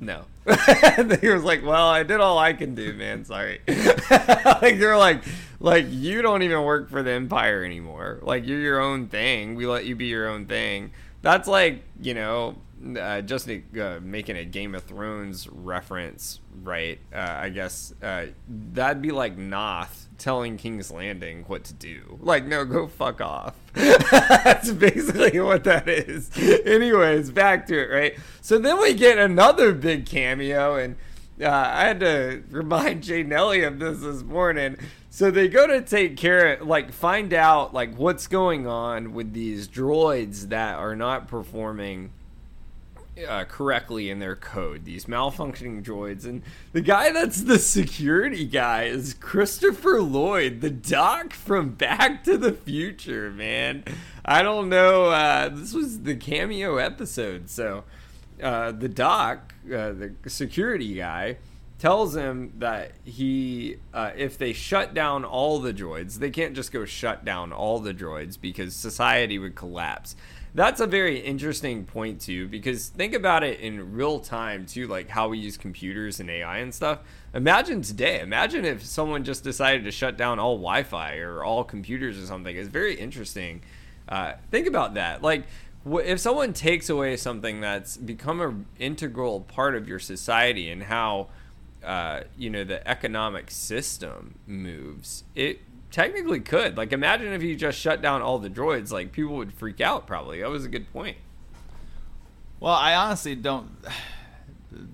no. 0.00 0.24
he 1.20 1.28
was 1.28 1.44
like, 1.44 1.64
well, 1.64 1.88
I 1.88 2.02
did 2.02 2.20
all 2.20 2.38
I 2.38 2.54
can 2.54 2.74
do, 2.74 2.94
man. 2.94 3.24
Sorry. 3.24 3.60
like 3.68 4.78
they're 4.78 4.96
like, 4.96 5.22
like 5.60 5.86
you 5.90 6.22
don't 6.22 6.42
even 6.42 6.62
work 6.62 6.88
for 6.88 7.02
the 7.02 7.12
Empire 7.12 7.64
anymore. 7.64 8.18
Like 8.22 8.46
you're 8.46 8.60
your 8.60 8.80
own 8.80 9.08
thing. 9.08 9.54
We 9.54 9.66
let 9.66 9.84
you 9.84 9.94
be 9.94 10.06
your 10.06 10.28
own 10.28 10.46
thing. 10.46 10.92
That's 11.22 11.46
like, 11.46 11.82
you 12.00 12.14
know, 12.14 12.56
uh, 12.98 13.20
just 13.22 13.48
uh, 13.48 13.98
making 14.02 14.36
a 14.36 14.44
Game 14.44 14.74
of 14.74 14.84
Thrones 14.84 15.48
reference, 15.48 16.40
right? 16.62 16.98
Uh, 17.12 17.36
I 17.40 17.48
guess 17.50 17.92
uh, 18.02 18.26
that'd 18.48 19.02
be 19.02 19.10
like 19.10 19.36
Noth 19.36 20.08
telling 20.18 20.56
King's 20.56 20.90
Landing 20.90 21.44
what 21.46 21.64
to 21.64 21.74
do. 21.74 22.18
Like, 22.20 22.46
no, 22.46 22.64
go 22.64 22.86
fuck 22.86 23.20
off. 23.20 23.54
That's 23.74 24.70
basically 24.70 25.40
what 25.40 25.64
that 25.64 25.88
is. 25.88 26.30
Anyways, 26.66 27.30
back 27.30 27.66
to 27.66 27.78
it, 27.78 27.92
right? 27.92 28.18
So 28.40 28.58
then 28.58 28.80
we 28.80 28.94
get 28.94 29.18
another 29.18 29.72
big 29.72 30.06
cameo, 30.06 30.76
and 30.76 30.96
uh, 31.40 31.48
I 31.48 31.84
had 31.86 32.00
to 32.00 32.42
remind 32.50 33.02
Jay 33.04 33.22
Nelly 33.22 33.62
of 33.62 33.78
this 33.78 34.00
this 34.00 34.22
morning. 34.22 34.76
So 35.08 35.30
they 35.30 35.48
go 35.48 35.66
to 35.66 35.82
take 35.82 36.16
care 36.16 36.54
of, 36.54 36.66
like, 36.66 36.92
find 36.92 37.34
out, 37.34 37.74
like, 37.74 37.96
what's 37.96 38.26
going 38.26 38.66
on 38.66 39.12
with 39.12 39.32
these 39.32 39.66
droids 39.68 40.48
that 40.50 40.76
are 40.76 40.94
not 40.94 41.26
performing 41.26 42.12
uh, 43.26 43.44
correctly 43.44 44.10
in 44.10 44.18
their 44.18 44.36
code, 44.36 44.84
these 44.84 45.06
malfunctioning 45.06 45.82
droids. 45.82 46.24
And 46.24 46.42
the 46.72 46.80
guy 46.80 47.12
that's 47.12 47.42
the 47.42 47.58
security 47.58 48.46
guy 48.46 48.84
is 48.84 49.14
Christopher 49.14 50.00
Lloyd, 50.00 50.60
the 50.60 50.70
doc 50.70 51.32
from 51.32 51.70
Back 51.70 52.24
to 52.24 52.36
the 52.36 52.52
Future, 52.52 53.30
man. 53.30 53.84
I 54.24 54.42
don't 54.42 54.68
know. 54.68 55.06
Uh, 55.06 55.48
this 55.48 55.72
was 55.74 56.02
the 56.02 56.14
cameo 56.14 56.76
episode. 56.76 57.48
So 57.48 57.84
uh, 58.42 58.72
the 58.72 58.88
doc, 58.88 59.54
uh, 59.66 59.92
the 59.92 60.14
security 60.26 60.94
guy, 60.94 61.36
tells 61.80 62.14
him 62.14 62.52
that 62.58 62.92
he 63.04 63.76
uh, 63.94 64.10
if 64.14 64.36
they 64.36 64.52
shut 64.52 64.92
down 64.92 65.24
all 65.24 65.58
the 65.60 65.72
droids 65.72 66.18
they 66.18 66.28
can't 66.28 66.54
just 66.54 66.72
go 66.72 66.84
shut 66.84 67.24
down 67.24 67.54
all 67.54 67.78
the 67.78 67.94
droids 67.94 68.38
because 68.38 68.76
society 68.76 69.38
would 69.38 69.54
collapse 69.54 70.14
that's 70.54 70.80
a 70.80 70.86
very 70.86 71.18
interesting 71.18 71.84
point 71.84 72.20
too 72.20 72.48
because 72.48 72.88
think 72.88 73.14
about 73.14 73.44
it 73.44 73.60
in 73.60 73.92
real 73.92 74.18
time 74.18 74.66
too 74.66 74.86
like 74.86 75.08
how 75.08 75.28
we 75.28 75.38
use 75.38 75.56
computers 75.56 76.20
and 76.20 76.30
ai 76.30 76.58
and 76.58 76.74
stuff. 76.74 77.00
Imagine 77.34 77.82
today. 77.82 78.20
Imagine 78.20 78.64
if 78.64 78.84
someone 78.84 79.24
just 79.24 79.44
decided 79.44 79.84
to 79.84 79.90
shut 79.90 80.16
down 80.16 80.38
all 80.38 80.56
wi-fi 80.56 81.16
or 81.16 81.44
all 81.44 81.62
computers 81.62 82.20
or 82.20 82.26
something. 82.26 82.56
It's 82.56 82.68
very 82.68 82.94
interesting. 82.94 83.62
Uh, 84.08 84.32
think 84.50 84.66
about 84.66 84.94
that. 84.94 85.22
Like 85.22 85.44
if 85.86 86.20
someone 86.20 86.52
takes 86.52 86.90
away 86.90 87.16
something 87.16 87.60
that's 87.60 87.96
become 87.96 88.40
an 88.40 88.66
integral 88.78 89.40
part 89.40 89.74
of 89.74 89.88
your 89.88 89.98
society 89.98 90.70
and 90.70 90.82
how 90.82 91.28
uh, 91.84 92.22
you 92.36 92.50
know 92.50 92.64
the 92.64 92.86
economic 92.86 93.50
system 93.50 94.34
moves 94.46 95.24
it 95.34 95.60
technically 95.90 96.40
could. 96.40 96.76
Like, 96.76 96.92
imagine 96.92 97.32
if 97.32 97.42
you 97.42 97.56
just 97.56 97.78
shut 97.78 98.00
down 98.02 98.22
all 98.22 98.38
the 98.38 98.50
droids. 98.50 98.90
Like, 98.92 99.12
people 99.12 99.36
would 99.36 99.52
freak 99.52 99.80
out. 99.80 100.06
Probably. 100.06 100.40
That 100.40 100.50
was 100.50 100.64
a 100.64 100.68
good 100.68 100.92
point. 100.92 101.16
Well, 102.58 102.74
I 102.74 102.94
honestly 102.94 103.34
don't. 103.34 103.70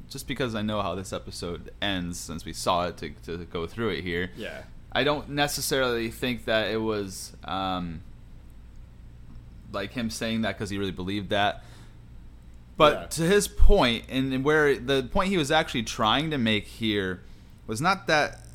Just 0.09 0.27
because 0.27 0.55
I 0.55 0.63
know 0.63 0.81
how 0.81 0.95
this 0.95 1.13
episode 1.13 1.71
ends, 1.83 2.19
since 2.19 2.47
we 2.47 2.55
saw 2.55 2.87
it 2.87 2.97
to, 2.99 3.11
to 3.27 3.45
go 3.45 3.67
through 3.67 3.91
it 3.91 4.03
here. 4.03 4.31
Yeah. 4.35 4.63
I 4.91 5.05
don't 5.05 5.31
necessarily 5.31 6.11
think 6.11 6.47
that 6.47 6.71
it 6.71 6.79
was 6.79 7.37
um, 7.45 8.01
like 9.71 9.93
him 9.93 10.09
saying 10.09 10.43
that 10.43 10.57
because 10.57 10.71
he 10.71 10.79
really 10.79 10.93
believed 10.93 11.29
that. 11.31 11.65
But 12.79 12.95
yeah. 12.95 13.07
to 13.07 13.23
his 13.23 13.49
point, 13.49 14.05
and 14.09 14.43
where 14.45 14.79
the 14.79 15.03
point 15.03 15.29
he 15.29 15.37
was 15.37 15.51
actually 15.51 15.83
trying 15.83 16.31
to 16.31 16.39
make 16.39 16.67
here 16.67 17.21
was 17.67 17.81
not 17.81 18.07
that 18.07 18.46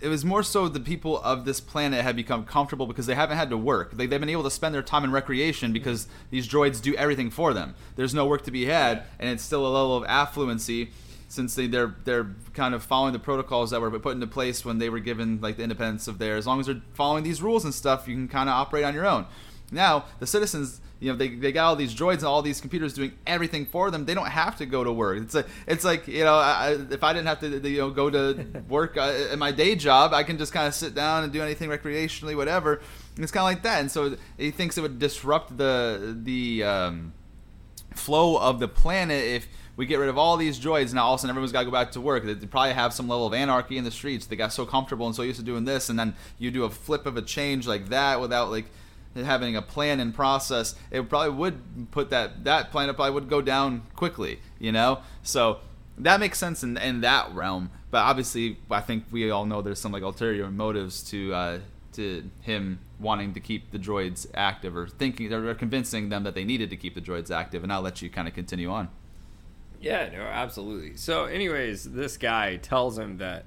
it 0.00 0.08
was 0.08 0.24
more 0.24 0.42
so 0.42 0.68
the 0.68 0.80
people 0.80 1.20
of 1.22 1.44
this 1.44 1.60
planet 1.60 2.02
have 2.02 2.16
become 2.16 2.44
comfortable 2.44 2.86
because 2.86 3.06
they 3.06 3.14
haven't 3.14 3.36
had 3.36 3.50
to 3.50 3.56
work. 3.56 3.96
They, 3.96 4.06
they've 4.06 4.20
been 4.20 4.28
able 4.28 4.44
to 4.44 4.50
spend 4.50 4.74
their 4.74 4.82
time 4.82 5.04
in 5.04 5.12
recreation 5.12 5.72
because 5.72 6.08
these 6.30 6.48
droids 6.48 6.80
do 6.80 6.94
everything 6.94 7.30
for 7.30 7.52
them. 7.52 7.74
There's 7.96 8.14
no 8.14 8.26
work 8.26 8.42
to 8.44 8.50
be 8.50 8.66
had, 8.66 9.04
and 9.18 9.30
it's 9.30 9.42
still 9.42 9.66
a 9.66 9.68
level 9.68 9.96
of 9.96 10.04
affluency 10.04 10.88
since 11.28 11.54
they, 11.54 11.66
they're 11.66 11.94
they're 12.04 12.34
kind 12.54 12.74
of 12.74 12.82
following 12.82 13.12
the 13.12 13.18
protocols 13.18 13.70
that 13.70 13.80
were 13.80 13.90
put 13.98 14.14
into 14.14 14.26
place 14.26 14.64
when 14.64 14.78
they 14.78 14.88
were 14.88 14.98
given 14.98 15.40
like 15.40 15.56
the 15.56 15.62
independence 15.62 16.08
of 16.08 16.18
there. 16.18 16.36
As 16.36 16.46
long 16.46 16.58
as 16.60 16.66
they're 16.66 16.80
following 16.94 17.22
these 17.22 17.42
rules 17.42 17.64
and 17.64 17.74
stuff, 17.74 18.08
you 18.08 18.14
can 18.14 18.28
kind 18.28 18.48
of 18.48 18.54
operate 18.54 18.84
on 18.84 18.94
your 18.94 19.06
own. 19.06 19.26
Now 19.70 20.06
the 20.18 20.26
citizens 20.26 20.80
you 21.00 21.10
know 21.10 21.16
they, 21.16 21.28
they 21.28 21.52
got 21.52 21.66
all 21.66 21.76
these 21.76 21.94
droids 21.94 22.18
and 22.18 22.24
all 22.24 22.42
these 22.42 22.60
computers 22.60 22.94
doing 22.94 23.12
everything 23.26 23.66
for 23.66 23.90
them. 23.90 24.04
They 24.04 24.14
don't 24.14 24.26
have 24.28 24.56
to 24.58 24.66
go 24.66 24.82
to 24.82 24.92
work. 24.92 25.18
It's 25.22 25.34
like 25.34 25.46
it's 25.66 25.84
like 25.84 26.08
you 26.08 26.24
know 26.24 26.34
I, 26.34 26.76
if 26.90 27.04
i 27.04 27.12
didn't 27.12 27.26
have 27.26 27.40
to 27.40 27.68
you 27.68 27.78
know 27.78 27.90
go 27.90 28.10
to 28.10 28.62
work 28.68 28.96
uh, 28.96 29.28
in 29.32 29.38
my 29.38 29.52
day 29.52 29.76
job 29.76 30.12
i 30.12 30.22
can 30.22 30.38
just 30.38 30.52
kind 30.52 30.66
of 30.66 30.74
sit 30.74 30.94
down 30.94 31.24
and 31.24 31.32
do 31.32 31.42
anything 31.42 31.68
recreationally 31.68 32.36
whatever. 32.36 32.80
And 33.16 33.22
it's 33.24 33.32
kind 33.32 33.42
of 33.42 33.46
like 33.46 33.62
that. 33.64 33.80
And 33.80 33.90
so 33.90 34.16
he 34.38 34.50
thinks 34.50 34.78
it 34.78 34.80
would 34.80 34.98
disrupt 34.98 35.58
the 35.58 36.16
the 36.22 36.62
um, 36.64 37.12
flow 37.94 38.36
of 38.36 38.60
the 38.60 38.68
planet 38.68 39.24
if 39.24 39.48
we 39.76 39.86
get 39.86 39.98
rid 39.98 40.08
of 40.08 40.16
all 40.16 40.36
these 40.36 40.58
droids. 40.58 40.94
Now 40.94 41.06
all 41.06 41.14
of 41.14 41.18
a 41.18 41.20
sudden 41.20 41.30
everyone's 41.30 41.52
got 41.52 41.60
to 41.60 41.64
go 41.66 41.70
back 41.72 41.92
to 41.92 42.00
work. 42.00 42.24
They 42.24 42.34
probably 42.34 42.72
have 42.72 42.94
some 42.94 43.08
level 43.08 43.26
of 43.26 43.34
anarchy 43.34 43.76
in 43.76 43.84
the 43.84 43.90
streets. 43.90 44.26
They 44.26 44.36
got 44.36 44.52
so 44.52 44.64
comfortable 44.64 45.06
and 45.06 45.14
so 45.14 45.22
used 45.22 45.38
to 45.38 45.44
doing 45.44 45.64
this 45.64 45.88
and 45.88 45.98
then 45.98 46.14
you 46.38 46.50
do 46.50 46.64
a 46.64 46.70
flip 46.70 47.06
of 47.06 47.16
a 47.16 47.22
change 47.22 47.66
like 47.66 47.88
that 47.88 48.20
without 48.20 48.50
like 48.50 48.66
having 49.14 49.56
a 49.56 49.62
plan 49.62 50.00
and 50.00 50.14
process, 50.14 50.74
it 50.90 51.08
probably 51.08 51.30
would 51.30 51.90
put 51.90 52.10
that 52.10 52.44
that 52.44 52.70
planet 52.70 52.96
probably 52.96 53.14
would 53.14 53.28
go 53.28 53.40
down 53.40 53.82
quickly, 53.94 54.40
you 54.58 54.72
know. 54.72 55.00
So 55.22 55.58
that 55.98 56.20
makes 56.20 56.38
sense 56.38 56.62
in 56.62 56.76
in 56.76 57.00
that 57.02 57.34
realm. 57.34 57.70
But 57.90 57.98
obviously, 57.98 58.58
I 58.70 58.80
think 58.80 59.04
we 59.10 59.30
all 59.30 59.46
know 59.46 59.62
there's 59.62 59.80
some 59.80 59.92
like 59.92 60.02
ulterior 60.02 60.50
motives 60.50 61.02
to 61.10 61.34
uh, 61.34 61.58
to 61.94 62.30
him 62.42 62.80
wanting 63.00 63.32
to 63.34 63.40
keep 63.40 63.70
the 63.70 63.78
droids 63.78 64.26
active 64.34 64.76
or 64.76 64.88
thinking 64.88 65.32
or 65.32 65.54
convincing 65.54 66.08
them 66.08 66.24
that 66.24 66.34
they 66.34 66.44
needed 66.44 66.70
to 66.70 66.76
keep 66.76 66.94
the 66.94 67.00
droids 67.00 67.30
active. 67.30 67.62
And 67.62 67.72
I'll 67.72 67.82
let 67.82 68.02
you 68.02 68.10
kind 68.10 68.28
of 68.28 68.34
continue 68.34 68.70
on. 68.70 68.88
Yeah, 69.80 70.08
no, 70.12 70.22
absolutely. 70.22 70.96
So, 70.96 71.26
anyways, 71.26 71.84
this 71.84 72.16
guy 72.16 72.56
tells 72.56 72.98
him 72.98 73.18
that 73.18 73.46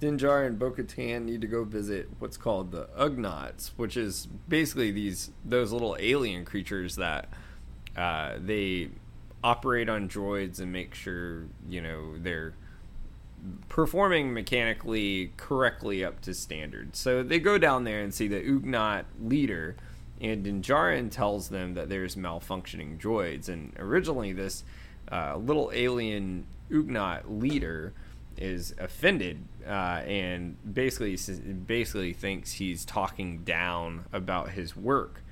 Din 0.00 0.16
Djarin 0.16 0.46
and 0.46 0.58
Bo-Katan 0.58 1.24
need 1.24 1.40
to 1.40 1.46
go 1.46 1.64
visit 1.64 2.08
what's 2.18 2.36
called 2.36 2.70
the 2.70 2.88
Ugnaughts, 2.96 3.72
which 3.76 3.96
is 3.96 4.28
basically 4.48 4.90
these 4.90 5.30
those 5.44 5.72
little 5.72 5.96
alien 5.98 6.44
creatures 6.44 6.96
that 6.96 7.28
uh, 7.96 8.34
they 8.38 8.90
operate 9.42 9.88
on 9.88 10.08
droids 10.08 10.60
and 10.60 10.72
make 10.72 10.94
sure 10.94 11.46
you 11.68 11.80
know 11.80 12.16
they're 12.16 12.54
performing 13.68 14.32
mechanically 14.32 15.32
correctly 15.36 16.04
up 16.04 16.20
to 16.20 16.34
standard. 16.34 16.94
So 16.94 17.22
they 17.22 17.38
go 17.38 17.58
down 17.58 17.84
there 17.84 18.00
and 18.00 18.14
see 18.14 18.28
the 18.28 18.40
Ugnaught 18.40 19.04
leader, 19.20 19.76
and 20.20 20.44
Din 20.44 20.62
Djarin 20.62 21.10
tells 21.10 21.48
them 21.48 21.74
that 21.74 21.88
there's 21.88 22.14
malfunctioning 22.14 22.98
droids. 23.00 23.48
And 23.48 23.72
originally, 23.78 24.32
this 24.32 24.62
uh, 25.10 25.36
little 25.36 25.70
alien 25.74 26.46
Ugnaught 26.70 27.22
leader 27.40 27.94
is 28.36 28.74
offended 28.78 29.44
uh, 29.68 30.02
and 30.06 30.56
basically 30.72 31.18
basically 31.66 32.12
thinks 32.12 32.52
he's 32.52 32.84
talking 32.84 33.44
down 33.44 34.06
about 34.12 34.50
his 34.50 34.74
work. 34.74 35.22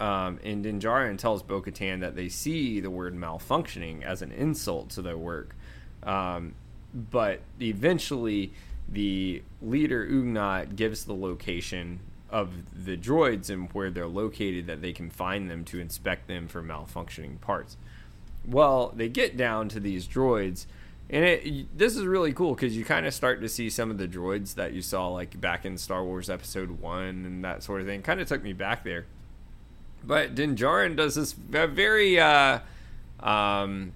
Um, 0.00 0.38
and 0.44 0.62
Din 0.62 0.80
Djarin 0.80 1.18
tells 1.18 1.42
Bo-Katan 1.42 2.00
that 2.00 2.14
they 2.14 2.28
see 2.28 2.80
the 2.80 2.90
word 2.90 3.16
malfunctioning 3.16 4.02
as 4.02 4.22
an 4.22 4.30
insult 4.32 4.90
to 4.90 5.02
their 5.02 5.18
work. 5.18 5.56
Um, 6.02 6.54
but 6.94 7.40
eventually, 7.60 8.52
the 8.88 9.42
leader 9.60 10.06
Ugnaught 10.06 10.76
gives 10.76 11.04
the 11.04 11.14
location 11.14 12.00
of 12.30 12.84
the 12.84 12.96
droids 12.96 13.50
and 13.50 13.72
where 13.72 13.90
they're 13.90 14.06
located 14.06 14.66
that 14.66 14.82
they 14.82 14.92
can 14.92 15.10
find 15.10 15.50
them 15.50 15.64
to 15.64 15.80
inspect 15.80 16.28
them 16.28 16.46
for 16.46 16.62
malfunctioning 16.62 17.40
parts. 17.40 17.76
Well, 18.46 18.92
they 18.94 19.08
get 19.08 19.36
down 19.36 19.68
to 19.70 19.80
these 19.80 20.06
droids 20.06 20.66
and 21.10 21.24
it 21.24 21.76
this 21.78 21.96
is 21.96 22.04
really 22.04 22.32
cool 22.32 22.54
because 22.54 22.76
you 22.76 22.84
kind 22.84 23.06
of 23.06 23.14
start 23.14 23.40
to 23.40 23.48
see 23.48 23.70
some 23.70 23.90
of 23.90 23.98
the 23.98 24.06
droids 24.08 24.54
that 24.56 24.72
you 24.72 24.82
saw 24.82 25.08
like 25.08 25.40
back 25.40 25.64
in 25.64 25.78
Star 25.78 26.04
Wars 26.04 26.28
Episode 26.28 26.80
One 26.80 27.24
and 27.24 27.44
that 27.44 27.62
sort 27.62 27.80
of 27.80 27.86
thing. 27.86 28.02
Kind 28.02 28.20
of 28.20 28.28
took 28.28 28.42
me 28.42 28.52
back 28.52 28.84
there. 28.84 29.06
But 30.04 30.34
Din 30.34 30.54
Djarin 30.54 30.96
does 30.96 31.16
this 31.16 31.32
very, 31.32 32.20
uh, 32.20 32.60
um, 33.20 33.92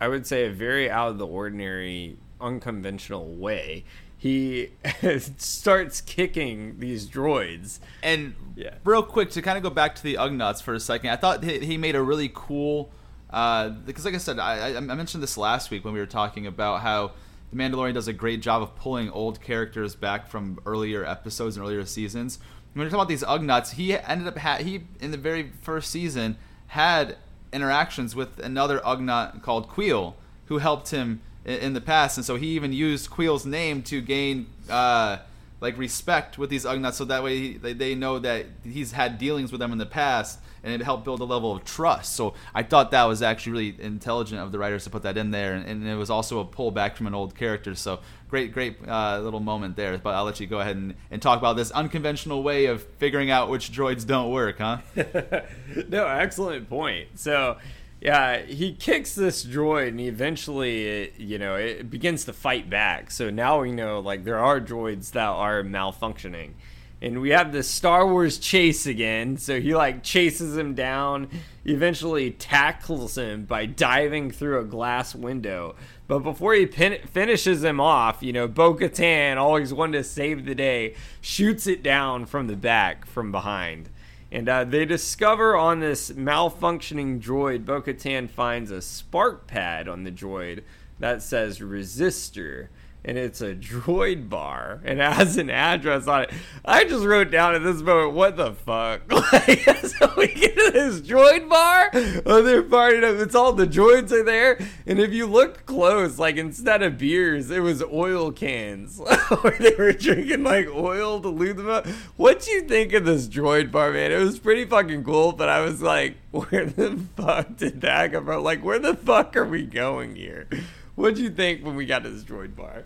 I 0.00 0.08
would 0.08 0.26
say, 0.26 0.46
a 0.46 0.50
very 0.50 0.90
out 0.90 1.10
of 1.10 1.18
the 1.18 1.26
ordinary, 1.26 2.16
unconventional 2.40 3.26
way. 3.34 3.84
he 4.16 4.70
starts 5.36 6.00
kicking 6.00 6.78
these 6.78 7.06
droids. 7.06 7.78
And 8.02 8.34
Yeah. 8.56 8.74
real 8.84 9.02
quick 9.02 9.30
to 9.32 9.42
kind 9.42 9.58
of 9.58 9.62
go 9.62 9.68
back 9.70 9.94
to 9.96 10.02
the 10.02 10.14
Ugnaughts 10.14 10.62
for 10.62 10.72
a 10.72 10.80
second, 10.80 11.10
I 11.10 11.16
thought 11.16 11.44
he, 11.44 11.58
he 11.58 11.76
made 11.76 11.94
a 11.94 12.02
really 12.02 12.30
cool. 12.32 12.90
Uh, 13.34 13.70
because, 13.70 14.04
like 14.04 14.14
I 14.14 14.18
said, 14.18 14.38
I, 14.38 14.76
I 14.76 14.80
mentioned 14.80 15.20
this 15.20 15.36
last 15.36 15.72
week 15.72 15.84
when 15.84 15.92
we 15.92 15.98
were 15.98 16.06
talking 16.06 16.46
about 16.46 16.82
how 16.82 17.10
the 17.50 17.56
Mandalorian 17.56 17.92
does 17.94 18.06
a 18.06 18.12
great 18.12 18.40
job 18.40 18.62
of 18.62 18.76
pulling 18.76 19.10
old 19.10 19.40
characters 19.40 19.96
back 19.96 20.28
from 20.28 20.60
earlier 20.64 21.04
episodes 21.04 21.56
and 21.56 21.66
earlier 21.66 21.84
seasons. 21.84 22.38
When 22.72 22.84
we're 22.84 22.90
talking 22.90 23.00
about 23.00 23.08
these 23.08 23.24
Ugnaughts, 23.24 23.72
he 23.72 23.98
ended 23.98 24.28
up 24.28 24.38
ha- 24.38 24.58
he 24.58 24.84
in 25.00 25.10
the 25.10 25.16
very 25.16 25.50
first 25.62 25.90
season 25.90 26.36
had 26.68 27.16
interactions 27.52 28.14
with 28.14 28.38
another 28.38 28.78
Ugnaught 28.78 29.42
called 29.42 29.68
Kuiil, 29.68 30.14
who 30.46 30.58
helped 30.58 30.90
him 30.90 31.20
in, 31.44 31.58
in 31.58 31.72
the 31.72 31.80
past, 31.80 32.16
and 32.16 32.24
so 32.24 32.36
he 32.36 32.50
even 32.50 32.72
used 32.72 33.10
Kuiil's 33.10 33.44
name 33.44 33.82
to 33.82 34.00
gain 34.00 34.46
uh, 34.70 35.18
like 35.60 35.76
respect 35.76 36.38
with 36.38 36.50
these 36.50 36.64
Ugnaughts, 36.64 36.94
so 36.94 37.04
that 37.06 37.24
way 37.24 37.38
he, 37.38 37.54
they, 37.54 37.72
they 37.72 37.94
know 37.96 38.20
that 38.20 38.46
he's 38.62 38.92
had 38.92 39.18
dealings 39.18 39.50
with 39.50 39.58
them 39.58 39.72
in 39.72 39.78
the 39.78 39.86
past, 39.86 40.38
and 40.64 40.72
it 40.72 40.82
helped 40.82 41.04
build 41.04 41.20
a 41.20 41.24
level 41.24 41.54
of 41.54 41.64
trust. 41.64 42.16
So 42.16 42.34
I 42.54 42.62
thought 42.62 42.90
that 42.90 43.04
was 43.04 43.22
actually 43.22 43.52
really 43.52 43.76
intelligent 43.80 44.40
of 44.40 44.50
the 44.50 44.58
writers 44.58 44.84
to 44.84 44.90
put 44.90 45.02
that 45.02 45.16
in 45.16 45.30
there, 45.30 45.54
and, 45.54 45.66
and 45.66 45.86
it 45.86 45.94
was 45.94 46.10
also 46.10 46.40
a 46.40 46.44
pullback 46.44 46.96
from 46.96 47.06
an 47.06 47.14
old 47.14 47.36
character. 47.36 47.74
So 47.74 48.00
great, 48.28 48.52
great 48.52 48.76
uh, 48.88 49.20
little 49.20 49.38
moment 49.38 49.76
there. 49.76 49.96
But 49.98 50.14
I'll 50.14 50.24
let 50.24 50.40
you 50.40 50.48
go 50.48 50.58
ahead 50.58 50.76
and, 50.76 50.94
and 51.10 51.22
talk 51.22 51.38
about 51.38 51.56
this 51.56 51.70
unconventional 51.70 52.42
way 52.42 52.66
of 52.66 52.82
figuring 52.98 53.30
out 53.30 53.48
which 53.48 53.70
droids 53.70 54.04
don't 54.06 54.32
work, 54.32 54.58
huh? 54.58 54.78
no, 55.88 56.06
excellent 56.06 56.68
point. 56.68 57.18
So, 57.18 57.58
yeah, 58.00 58.42
he 58.42 58.74
kicks 58.74 59.14
this 59.14 59.44
droid, 59.44 59.88
and 59.88 60.00
eventually, 60.00 60.86
it, 60.86 61.14
you 61.18 61.38
know, 61.38 61.54
it 61.56 61.90
begins 61.90 62.24
to 62.24 62.32
fight 62.32 62.68
back. 62.68 63.10
So 63.10 63.30
now 63.30 63.60
we 63.60 63.70
know, 63.70 64.00
like, 64.00 64.24
there 64.24 64.38
are 64.38 64.60
droids 64.60 65.12
that 65.12 65.28
are 65.28 65.62
malfunctioning, 65.62 66.54
and 67.02 67.20
we 67.20 67.30
have 67.30 67.52
the 67.52 67.62
Star 67.62 68.06
Wars 68.06 68.38
chase 68.38 68.86
again. 68.86 69.36
So 69.36 69.60
he 69.60 69.74
like 69.74 70.02
chases 70.02 70.56
him 70.56 70.74
down, 70.74 71.28
eventually 71.64 72.30
tackles 72.30 73.18
him 73.18 73.44
by 73.44 73.66
diving 73.66 74.30
through 74.30 74.60
a 74.60 74.64
glass 74.64 75.14
window. 75.14 75.74
But 76.06 76.20
before 76.20 76.54
he 76.54 76.66
pin- 76.66 77.06
finishes 77.06 77.64
him 77.64 77.80
off, 77.80 78.22
you 78.22 78.32
know, 78.32 78.48
Bo 78.48 78.74
Katan, 78.74 79.36
always 79.36 79.72
wanted 79.72 79.98
to 79.98 80.04
save 80.04 80.44
the 80.44 80.54
day, 80.54 80.94
shoots 81.20 81.66
it 81.66 81.82
down 81.82 82.26
from 82.26 82.46
the 82.46 82.56
back 82.56 83.06
from 83.06 83.32
behind. 83.32 83.88
And 84.32 84.48
uh, 84.48 84.64
they 84.64 84.84
discover 84.84 85.56
on 85.56 85.80
this 85.80 86.10
malfunctioning 86.10 87.22
droid, 87.22 87.64
Bo 87.64 87.80
Katan 87.80 88.28
finds 88.28 88.70
a 88.70 88.82
spark 88.82 89.46
pad 89.46 89.88
on 89.88 90.04
the 90.04 90.10
droid 90.10 90.62
that 90.98 91.22
says 91.22 91.60
resistor. 91.60 92.68
And 93.04 93.18
it's 93.18 93.42
a 93.42 93.54
droid 93.54 94.30
bar 94.30 94.80
and 94.84 94.98
has 94.98 95.36
an 95.36 95.50
address 95.50 96.06
on 96.06 96.22
it. 96.22 96.32
I 96.64 96.84
just 96.84 97.04
wrote 97.04 97.30
down 97.30 97.54
at 97.54 97.62
this 97.62 97.82
moment, 97.82 98.14
what 98.14 98.36
the 98.36 98.52
fuck? 98.52 99.02
Like, 99.34 99.60
so 99.86 100.12
we 100.16 100.28
get 100.28 100.54
to 100.54 100.70
this 100.70 101.00
droid 101.00 101.48
bar. 101.48 101.90
Oh, 102.24 102.42
they're 102.42 102.62
partying 102.62 103.04
up. 103.04 103.20
It's 103.20 103.34
all 103.34 103.52
the 103.52 103.66
droids 103.66 104.12
are 104.12 104.22
there. 104.22 104.58
And 104.86 104.98
if 105.00 105.12
you 105.12 105.26
look 105.26 105.66
close, 105.66 106.18
like 106.18 106.36
instead 106.36 106.82
of 106.82 106.98
beers, 106.98 107.50
it 107.50 107.60
was 107.60 107.82
oil 107.82 108.30
cans 108.32 108.98
where 109.40 109.56
they 109.58 109.74
were 109.76 109.92
drinking 109.92 110.44
like 110.44 110.68
oil 110.68 111.20
to 111.20 111.28
lube 111.28 111.56
them 111.56 111.70
up. 111.70 111.86
What 112.16 112.46
you 112.46 112.62
think 112.62 112.92
of 112.92 113.04
this 113.04 113.28
droid 113.28 113.70
bar, 113.70 113.92
man? 113.92 114.12
It 114.12 114.18
was 114.18 114.38
pretty 114.38 114.64
fucking 114.64 115.04
cool, 115.04 115.32
but 115.32 115.48
I 115.48 115.60
was 115.60 115.82
like, 115.82 116.16
where 116.30 116.66
the 116.66 117.00
fuck 117.16 117.56
did 117.56 117.80
that 117.80 118.12
come 118.12 118.26
from? 118.26 118.42
Like, 118.44 118.64
where 118.64 118.78
the 118.78 118.94
fuck 118.94 119.36
are 119.36 119.46
we 119.46 119.64
going 119.64 120.16
here? 120.16 120.48
What'd 120.94 121.18
you 121.18 121.30
think 121.30 121.64
when 121.64 121.74
we 121.74 121.86
got 121.86 122.04
to 122.04 122.10
this 122.10 122.24
droid 122.24 122.54
bar? 122.54 122.84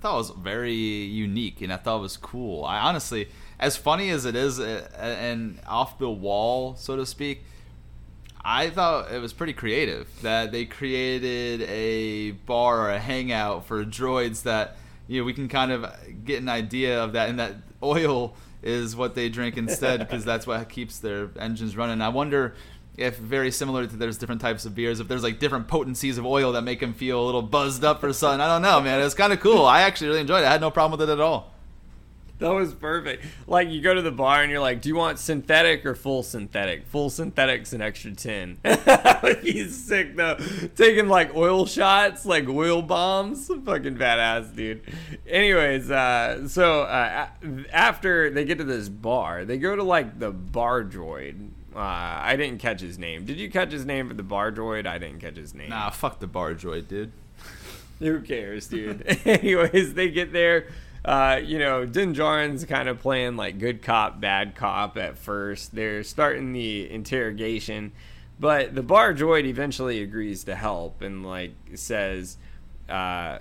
Thought 0.00 0.16
was 0.16 0.30
very 0.30 0.72
unique 0.72 1.60
and 1.60 1.72
I 1.72 1.76
thought 1.76 1.98
it 1.98 2.02
was 2.02 2.16
cool. 2.16 2.64
I 2.64 2.78
honestly, 2.78 3.28
as 3.58 3.76
funny 3.76 4.10
as 4.10 4.24
it 4.24 4.34
is 4.34 4.58
uh, 4.58 4.88
and 4.98 5.60
off 5.66 5.98
the 5.98 6.10
wall, 6.10 6.74
so 6.76 6.96
to 6.96 7.04
speak, 7.04 7.44
I 8.42 8.70
thought 8.70 9.12
it 9.12 9.20
was 9.20 9.32
pretty 9.32 9.52
creative 9.52 10.08
that 10.22 10.52
they 10.52 10.64
created 10.64 11.62
a 11.68 12.30
bar 12.30 12.86
or 12.86 12.90
a 12.90 12.98
hangout 12.98 13.66
for 13.66 13.84
droids 13.84 14.44
that 14.44 14.76
you 15.06 15.20
know 15.20 15.24
we 15.26 15.34
can 15.34 15.48
kind 15.48 15.72
of 15.72 15.92
get 16.24 16.40
an 16.40 16.48
idea 16.48 17.02
of 17.02 17.12
that 17.12 17.28
and 17.28 17.38
that 17.38 17.56
oil 17.82 18.34
is 18.62 18.94
what 18.96 19.14
they 19.14 19.28
drink 19.28 19.56
instead 19.56 20.00
because 20.00 20.24
that's 20.24 20.46
what 20.46 20.68
keeps 20.68 20.98
their 20.98 21.30
engines 21.38 21.76
running. 21.76 22.00
I 22.00 22.08
wonder 22.08 22.54
if 22.96 23.16
very 23.16 23.50
similar 23.50 23.86
to 23.86 23.96
there's 23.96 24.18
different 24.18 24.40
types 24.40 24.64
of 24.64 24.74
beers, 24.74 25.00
if 25.00 25.08
there's 25.08 25.22
like 25.22 25.38
different 25.38 25.68
potencies 25.68 26.18
of 26.18 26.26
oil 26.26 26.52
that 26.52 26.62
make 26.62 26.80
them 26.80 26.92
feel 26.92 27.22
a 27.22 27.24
little 27.24 27.42
buzzed 27.42 27.84
up 27.84 28.02
or 28.02 28.12
something. 28.12 28.40
I 28.40 28.46
don't 28.46 28.62
know, 28.62 28.80
man. 28.80 29.00
It's 29.00 29.14
kind 29.14 29.32
of 29.32 29.40
cool. 29.40 29.64
I 29.64 29.82
actually 29.82 30.08
really 30.08 30.20
enjoyed 30.20 30.42
it. 30.42 30.46
I 30.46 30.52
had 30.52 30.60
no 30.60 30.70
problem 30.70 30.98
with 30.98 31.08
it 31.08 31.12
at 31.12 31.20
all. 31.20 31.52
That 32.40 32.54
was 32.54 32.72
perfect. 32.72 33.26
Like 33.46 33.68
you 33.68 33.82
go 33.82 33.92
to 33.92 34.00
the 34.00 34.10
bar 34.10 34.42
and 34.42 34.50
you're 34.50 34.60
like, 34.60 34.80
"Do 34.80 34.88
you 34.88 34.96
want 34.96 35.18
synthetic 35.18 35.84
or 35.84 35.94
full 35.94 36.22
synthetic?" 36.22 36.86
Full 36.86 37.10
synthetic's 37.10 37.74
an 37.74 37.82
extra 37.82 38.12
ten. 38.12 38.56
be 39.42 39.68
sick 39.68 40.16
though. 40.16 40.38
Taking 40.74 41.08
like 41.08 41.34
oil 41.36 41.66
shots, 41.66 42.24
like 42.24 42.48
oil 42.48 42.80
bombs, 42.80 43.46
fucking 43.46 43.96
badass, 43.96 44.56
dude. 44.56 44.82
Anyways, 45.28 45.90
uh, 45.90 46.48
so 46.48 46.82
uh, 46.82 47.28
after 47.72 48.30
they 48.30 48.46
get 48.46 48.56
to 48.56 48.64
this 48.64 48.88
bar, 48.88 49.44
they 49.44 49.58
go 49.58 49.76
to 49.76 49.82
like 49.82 50.18
the 50.18 50.30
bar 50.30 50.82
droid. 50.82 51.50
Uh, 51.74 51.78
I 51.78 52.36
didn't 52.36 52.58
catch 52.58 52.80
his 52.80 52.98
name. 52.98 53.24
Did 53.24 53.38
you 53.38 53.50
catch 53.50 53.70
his 53.70 53.86
name 53.86 54.08
for 54.08 54.14
the 54.14 54.22
bar 54.22 54.50
droid? 54.50 54.86
I 54.86 54.98
didn't 54.98 55.20
catch 55.20 55.36
his 55.36 55.54
name. 55.54 55.70
Nah, 55.70 55.90
fuck 55.90 56.18
the 56.18 56.26
bar 56.26 56.54
droid, 56.54 56.88
dude. 56.88 57.12
Who 58.00 58.20
cares, 58.20 58.66
dude? 58.66 59.04
Anyways, 59.24 59.94
they 59.94 60.10
get 60.10 60.32
there. 60.32 60.66
Uh, 61.04 61.40
you 61.42 61.58
know, 61.58 61.86
Din 61.86 62.14
Djarin's 62.14 62.64
kind 62.64 62.88
of 62.88 63.00
playing 63.00 63.36
like 63.36 63.58
good 63.58 63.82
cop, 63.82 64.20
bad 64.20 64.54
cop 64.54 64.98
at 64.98 65.16
first. 65.16 65.74
They're 65.74 66.02
starting 66.02 66.52
the 66.52 66.90
interrogation, 66.90 67.92
but 68.38 68.74
the 68.74 68.82
bar 68.82 69.14
droid 69.14 69.44
eventually 69.44 70.02
agrees 70.02 70.44
to 70.44 70.54
help 70.54 71.00
and 71.00 71.24
like 71.24 71.52
says, 71.74 72.36
uh, 72.88 73.38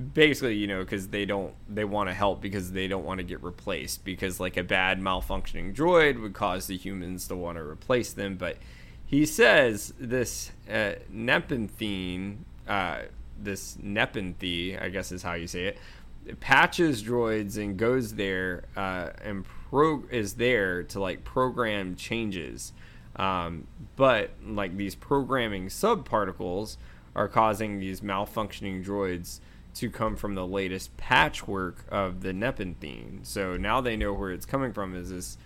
basically, 0.00 0.56
you 0.56 0.66
know, 0.66 0.80
because 0.80 1.08
they 1.08 1.24
don't 1.24 1.54
they 1.68 1.84
want 1.84 2.08
to 2.08 2.14
help 2.14 2.40
because 2.40 2.72
they 2.72 2.88
don't 2.88 3.04
want 3.04 3.18
to 3.18 3.24
get 3.24 3.42
replaced 3.42 4.04
because 4.04 4.40
like 4.40 4.56
a 4.56 4.64
bad 4.64 5.00
malfunctioning 5.00 5.74
droid 5.74 6.20
would 6.20 6.32
cause 6.32 6.66
the 6.66 6.76
humans 6.76 7.28
to 7.28 7.36
want 7.36 7.58
to 7.58 7.62
replace 7.62 8.12
them, 8.12 8.36
but 8.36 8.56
he 9.04 9.26
says 9.26 9.92
this 9.98 10.52
uh, 10.72 10.92
Nepenthe, 11.10 12.36
uh, 12.68 12.98
this 13.42 13.76
Nepenthe, 13.82 14.78
I 14.80 14.88
guess 14.88 15.10
is 15.12 15.22
how 15.22 15.34
you 15.34 15.46
say 15.46 15.64
it, 15.64 16.40
patches 16.40 17.02
droids 17.02 17.56
and 17.56 17.76
goes 17.76 18.14
there 18.14 18.64
uh, 18.76 19.10
and 19.22 19.44
pro 19.44 20.04
is 20.10 20.34
there 20.34 20.82
to 20.84 21.00
like 21.00 21.24
program 21.24 21.96
changes. 21.96 22.72
Um, 23.16 23.66
but 23.96 24.30
like 24.46 24.76
these 24.76 24.94
programming 24.94 25.66
subparticles 25.66 26.76
are 27.14 27.28
causing 27.28 27.80
these 27.80 28.00
malfunctioning 28.00 28.84
droids 28.84 29.40
to 29.74 29.90
come 29.90 30.16
from 30.16 30.34
the 30.34 30.46
latest 30.46 30.96
patchwork 30.96 31.84
of 31.90 32.22
the 32.22 32.32
Nepenthe. 32.32 33.24
So 33.24 33.56
now 33.56 33.80
they 33.80 33.96
know 33.96 34.12
where 34.12 34.30
it's 34.30 34.46
coming 34.46 34.72
from. 34.72 34.94
Is 34.94 35.10
this 35.10 35.38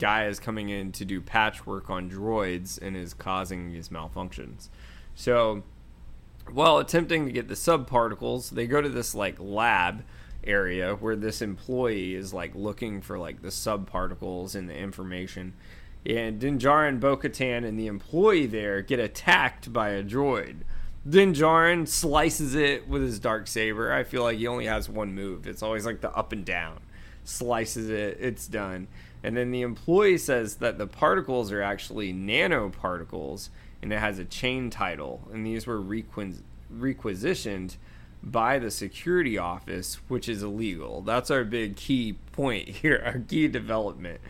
guy 0.00 0.26
is 0.26 0.40
coming 0.40 0.70
in 0.70 0.90
to 0.92 1.04
do 1.04 1.20
patchwork 1.20 1.90
on 1.90 2.10
droids 2.10 2.80
and 2.80 2.96
is 2.96 3.14
causing 3.14 3.70
these 3.70 3.90
malfunctions. 3.90 4.68
So, 5.14 5.62
while 6.50 6.78
attempting 6.78 7.26
to 7.26 7.32
get 7.32 7.48
the 7.48 7.54
subparticles, 7.54 8.50
they 8.50 8.66
go 8.66 8.80
to 8.80 8.88
this 8.88 9.14
like 9.14 9.36
lab 9.38 10.02
area 10.42 10.94
where 10.94 11.16
this 11.16 11.42
employee 11.42 12.14
is 12.14 12.32
like 12.32 12.54
looking 12.54 13.02
for 13.02 13.18
like 13.18 13.42
the 13.42 13.48
subparticles 13.48 14.54
and 14.54 14.68
the 14.68 14.76
information. 14.76 15.52
And 16.06 16.40
Din 16.40 16.58
Djarin, 16.58 16.98
Bo 16.98 17.18
Katan, 17.18 17.66
and 17.66 17.78
the 17.78 17.86
employee 17.86 18.46
there 18.46 18.80
get 18.80 18.98
attacked 18.98 19.70
by 19.70 19.90
a 19.90 20.02
droid. 20.02 20.62
Din 21.08 21.32
Djarin 21.32 21.88
slices 21.88 22.54
it 22.54 22.86
with 22.86 23.02
his 23.02 23.18
dark 23.18 23.46
saber. 23.46 23.92
I 23.92 24.04
feel 24.04 24.22
like 24.22 24.38
he 24.38 24.46
only 24.46 24.66
has 24.66 24.88
one 24.88 25.14
move. 25.14 25.46
It's 25.46 25.62
always 25.62 25.86
like 25.86 26.00
the 26.02 26.14
up 26.14 26.32
and 26.32 26.44
down. 26.44 26.80
Slices 27.24 27.88
it, 27.88 28.18
it's 28.20 28.46
done. 28.46 28.86
And 29.22 29.36
then 29.36 29.50
the 29.50 29.62
employee 29.62 30.18
says 30.18 30.56
that 30.56 30.78
the 30.78 30.86
particles 30.86 31.52
are 31.52 31.62
actually 31.62 32.12
nanoparticles 32.12 33.48
and 33.82 33.92
it 33.92 33.98
has 33.98 34.18
a 34.18 34.24
chain 34.24 34.68
title. 34.68 35.28
And 35.32 35.46
these 35.46 35.66
were 35.66 35.80
requis- 35.80 36.42
requisitioned 36.70 37.76
by 38.22 38.58
the 38.58 38.70
security 38.70 39.38
office, 39.38 39.96
which 40.08 40.28
is 40.28 40.42
illegal. 40.42 41.00
That's 41.00 41.30
our 41.30 41.44
big 41.44 41.76
key 41.76 42.16
point 42.32 42.68
here, 42.68 43.02
our 43.04 43.20
key 43.20 43.48
development. 43.48 44.20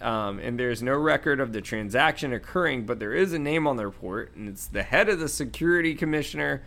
Um, 0.00 0.38
and 0.38 0.58
there's 0.58 0.82
no 0.82 0.94
record 0.94 1.40
of 1.40 1.52
the 1.52 1.60
transaction 1.60 2.32
occurring, 2.32 2.84
but 2.84 2.98
there 2.98 3.14
is 3.14 3.32
a 3.32 3.38
name 3.38 3.66
on 3.66 3.76
the 3.76 3.86
report, 3.86 4.34
and 4.36 4.48
it's 4.48 4.66
the 4.66 4.82
head 4.82 5.08
of 5.08 5.18
the 5.18 5.28
security 5.28 5.94
commissioner, 5.94 6.62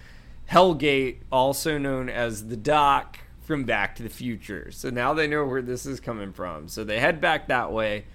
Helgait, 0.49 1.17
also 1.31 1.77
known 1.77 2.09
as 2.09 2.47
the 2.47 2.57
Doc 2.57 3.19
from 3.41 3.65
Back 3.65 3.95
to 3.95 4.03
the 4.03 4.09
Future. 4.09 4.71
So 4.71 4.89
now 4.89 5.13
they 5.13 5.27
know 5.27 5.45
where 5.45 5.61
this 5.61 5.85
is 5.85 5.99
coming 5.99 6.33
from. 6.33 6.67
So 6.67 6.83
they 6.83 6.99
head 6.99 7.21
back 7.21 7.47
that 7.47 7.71
way. 7.71 8.05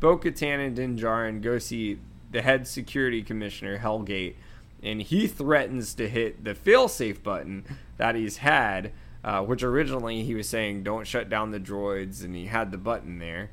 Bo 0.00 0.18
Katan 0.18 0.64
and 0.64 0.76
Din 0.76 0.98
Djarin 0.98 1.40
go 1.40 1.58
see 1.58 1.98
the 2.30 2.42
head 2.42 2.68
security 2.68 3.22
commissioner, 3.22 3.78
Helgait, 3.78 4.34
and 4.82 5.00
he 5.00 5.26
threatens 5.26 5.94
to 5.94 6.08
hit 6.08 6.44
the 6.44 6.54
failsafe 6.54 7.22
button 7.22 7.64
that 7.96 8.14
he's 8.14 8.38
had 8.38 8.92
uh, 9.24 9.42
which 9.42 9.62
originally 9.62 10.22
he 10.22 10.34
was 10.34 10.48
saying 10.48 10.82
don't 10.82 11.06
shut 11.06 11.28
down 11.28 11.50
the 11.50 11.60
droids, 11.60 12.24
and 12.24 12.34
he 12.34 12.46
had 12.46 12.70
the 12.70 12.78
button 12.78 13.18
there. 13.18 13.50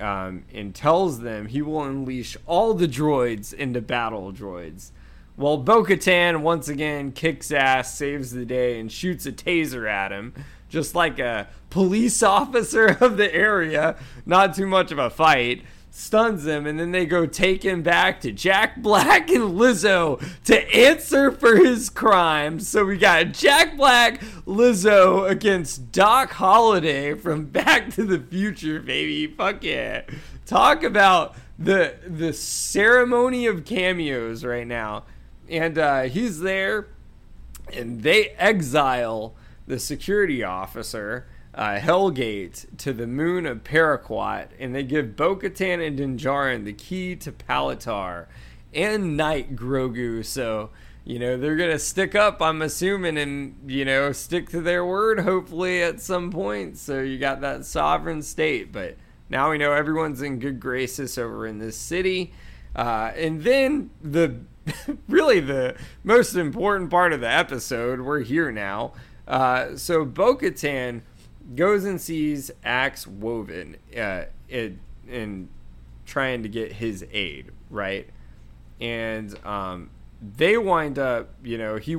Um, 0.00 0.44
and 0.52 0.74
tells 0.74 1.20
them 1.20 1.46
he 1.46 1.60
will 1.60 1.84
unleash 1.84 2.36
all 2.46 2.72
the 2.72 2.88
droids 2.88 3.52
into 3.52 3.82
battle 3.82 4.32
droids. 4.32 4.90
Well, 5.36 5.58
Bo 5.58 5.84
Katan 5.84 6.40
once 6.40 6.68
again 6.68 7.12
kicks 7.12 7.50
ass, 7.50 7.96
saves 7.96 8.32
the 8.32 8.44
day, 8.44 8.80
and 8.80 8.90
shoots 8.90 9.26
a 9.26 9.32
taser 9.32 9.88
at 9.90 10.12
him, 10.12 10.34
just 10.68 10.94
like 10.94 11.18
a 11.18 11.48
police 11.70 12.22
officer 12.22 12.96
of 13.00 13.16
the 13.16 13.34
area. 13.34 13.96
Not 14.26 14.54
too 14.54 14.66
much 14.66 14.92
of 14.92 14.98
a 14.98 15.10
fight 15.10 15.62
stuns 15.94 16.46
him, 16.46 16.66
and 16.66 16.80
then 16.80 16.90
they 16.90 17.04
go 17.04 17.26
take 17.26 17.62
him 17.62 17.82
back 17.82 18.18
to 18.22 18.32
Jack 18.32 18.78
Black 18.78 19.28
and 19.28 19.52
Lizzo 19.58 20.24
to 20.44 20.74
answer 20.74 21.30
for 21.30 21.56
his 21.56 21.90
crimes. 21.90 22.66
So 22.66 22.86
we 22.86 22.96
got 22.96 23.32
Jack 23.32 23.76
Black, 23.76 24.20
Lizzo 24.46 25.28
against 25.28 25.92
Doc 25.92 26.32
Holliday 26.32 27.12
from 27.12 27.44
Back 27.44 27.90
to 27.90 28.04
the 28.04 28.18
Future, 28.18 28.80
baby. 28.80 29.26
Fuck 29.26 29.62
yeah. 29.62 30.02
Talk 30.46 30.82
about 30.82 31.36
the 31.58 31.96
the 32.06 32.32
ceremony 32.32 33.46
of 33.46 33.66
cameos 33.66 34.44
right 34.44 34.66
now. 34.66 35.04
And 35.50 35.76
uh, 35.76 36.02
he's 36.04 36.40
there, 36.40 36.86
and 37.70 38.02
they 38.02 38.30
exile 38.38 39.34
the 39.66 39.78
security 39.78 40.42
officer 40.42 41.26
uh, 41.54 41.78
Helgait 41.78 42.78
to 42.78 42.92
the 42.92 43.06
moon 43.06 43.46
of 43.46 43.64
Paraquat, 43.64 44.48
and 44.58 44.74
they 44.74 44.82
give 44.82 45.16
Bo 45.16 45.36
Katan 45.36 45.86
and 45.86 45.96
Din 45.96 46.16
Djarin 46.16 46.64
the 46.64 46.72
key 46.72 47.14
to 47.16 47.32
Palatar 47.32 48.26
and 48.72 49.16
Knight 49.16 49.54
Grogu. 49.54 50.24
So, 50.24 50.70
you 51.04 51.18
know, 51.18 51.36
they're 51.36 51.56
going 51.56 51.70
to 51.70 51.78
stick 51.78 52.14
up, 52.14 52.40
I'm 52.40 52.62
assuming, 52.62 53.18
and, 53.18 53.56
you 53.66 53.84
know, 53.84 54.12
stick 54.12 54.48
to 54.50 54.60
their 54.60 54.84
word, 54.84 55.20
hopefully, 55.20 55.82
at 55.82 56.00
some 56.00 56.30
point. 56.30 56.78
So 56.78 57.00
you 57.00 57.18
got 57.18 57.42
that 57.42 57.66
sovereign 57.66 58.22
state. 58.22 58.72
But 58.72 58.96
now 59.28 59.50
we 59.50 59.58
know 59.58 59.72
everyone's 59.72 60.22
in 60.22 60.38
good 60.38 60.58
graces 60.58 61.18
over 61.18 61.46
in 61.46 61.58
this 61.58 61.76
city. 61.76 62.32
Uh, 62.74 63.12
and 63.14 63.42
then 63.42 63.90
the 64.00 64.36
really 65.08 65.40
the 65.40 65.74
most 66.04 66.34
important 66.34 66.90
part 66.90 67.12
of 67.12 67.20
the 67.20 67.30
episode, 67.30 68.00
we're 68.00 68.20
here 68.20 68.52
now. 68.52 68.92
Uh, 69.26 69.76
so 69.76 70.04
Bo 70.04 70.36
Katan 70.36 71.02
goes 71.54 71.84
and 71.84 72.00
sees 72.00 72.50
Axe 72.64 73.06
Woven 73.06 73.76
uh, 73.96 74.24
in 74.48 75.48
trying 76.06 76.42
to 76.42 76.48
get 76.48 76.72
his 76.72 77.04
aid, 77.12 77.50
right? 77.70 78.08
And 78.80 79.34
um, 79.44 79.90
they 80.20 80.56
wind 80.56 80.98
up, 80.98 81.34
you 81.42 81.58
know, 81.58 81.76
he 81.76 81.96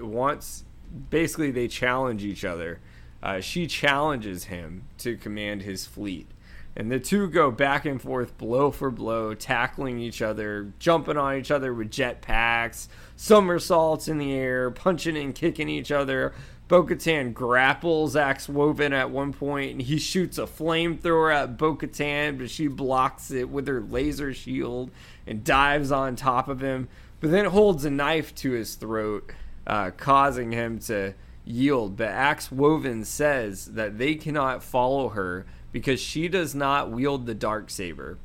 wants 0.00 0.64
basically 1.10 1.50
they 1.50 1.68
challenge 1.68 2.24
each 2.24 2.44
other. 2.44 2.80
Uh, 3.22 3.40
she 3.40 3.66
challenges 3.66 4.44
him 4.44 4.84
to 4.98 5.16
command 5.16 5.62
his 5.62 5.86
fleet. 5.86 6.28
And 6.76 6.90
the 6.90 6.98
two 6.98 7.28
go 7.28 7.50
back 7.50 7.84
and 7.84 8.02
forth, 8.02 8.36
blow 8.36 8.70
for 8.70 8.90
blow, 8.90 9.32
tackling 9.32 10.00
each 10.00 10.20
other, 10.20 10.72
jumping 10.80 11.16
on 11.16 11.36
each 11.36 11.50
other 11.52 11.72
with 11.72 11.90
jetpacks, 11.90 12.88
somersaults 13.16 14.08
in 14.08 14.18
the 14.18 14.32
air, 14.32 14.70
punching 14.70 15.16
and 15.16 15.34
kicking 15.34 15.68
each 15.68 15.92
other. 15.92 16.34
Bo 16.66 16.82
grapples 16.82 18.16
Axe 18.16 18.48
Woven 18.48 18.94
at 18.94 19.10
one 19.10 19.32
point 19.34 19.72
and 19.72 19.82
he 19.82 19.98
shoots 19.98 20.38
a 20.38 20.46
flamethrower 20.46 21.34
at 21.34 21.58
Bo 21.58 21.74
but 21.74 22.50
she 22.50 22.68
blocks 22.68 23.30
it 23.30 23.50
with 23.50 23.66
her 23.66 23.82
laser 23.82 24.32
shield 24.32 24.90
and 25.26 25.44
dives 25.44 25.92
on 25.92 26.16
top 26.16 26.48
of 26.48 26.60
him, 26.60 26.88
but 27.20 27.30
then 27.30 27.44
holds 27.46 27.84
a 27.84 27.90
knife 27.90 28.34
to 28.36 28.52
his 28.52 28.76
throat, 28.76 29.30
uh, 29.66 29.90
causing 29.90 30.52
him 30.52 30.78
to 30.78 31.14
yield. 31.44 31.98
But 31.98 32.08
Axe 32.08 32.50
Woven 32.50 33.04
says 33.04 33.66
that 33.66 33.98
they 33.98 34.14
cannot 34.14 34.62
follow 34.62 35.10
her 35.10 35.44
because 35.70 36.00
she 36.00 36.28
does 36.28 36.54
not 36.54 36.90
wield 36.90 37.26
the 37.26 37.34
dark 37.34 37.68
saber. 37.68 38.16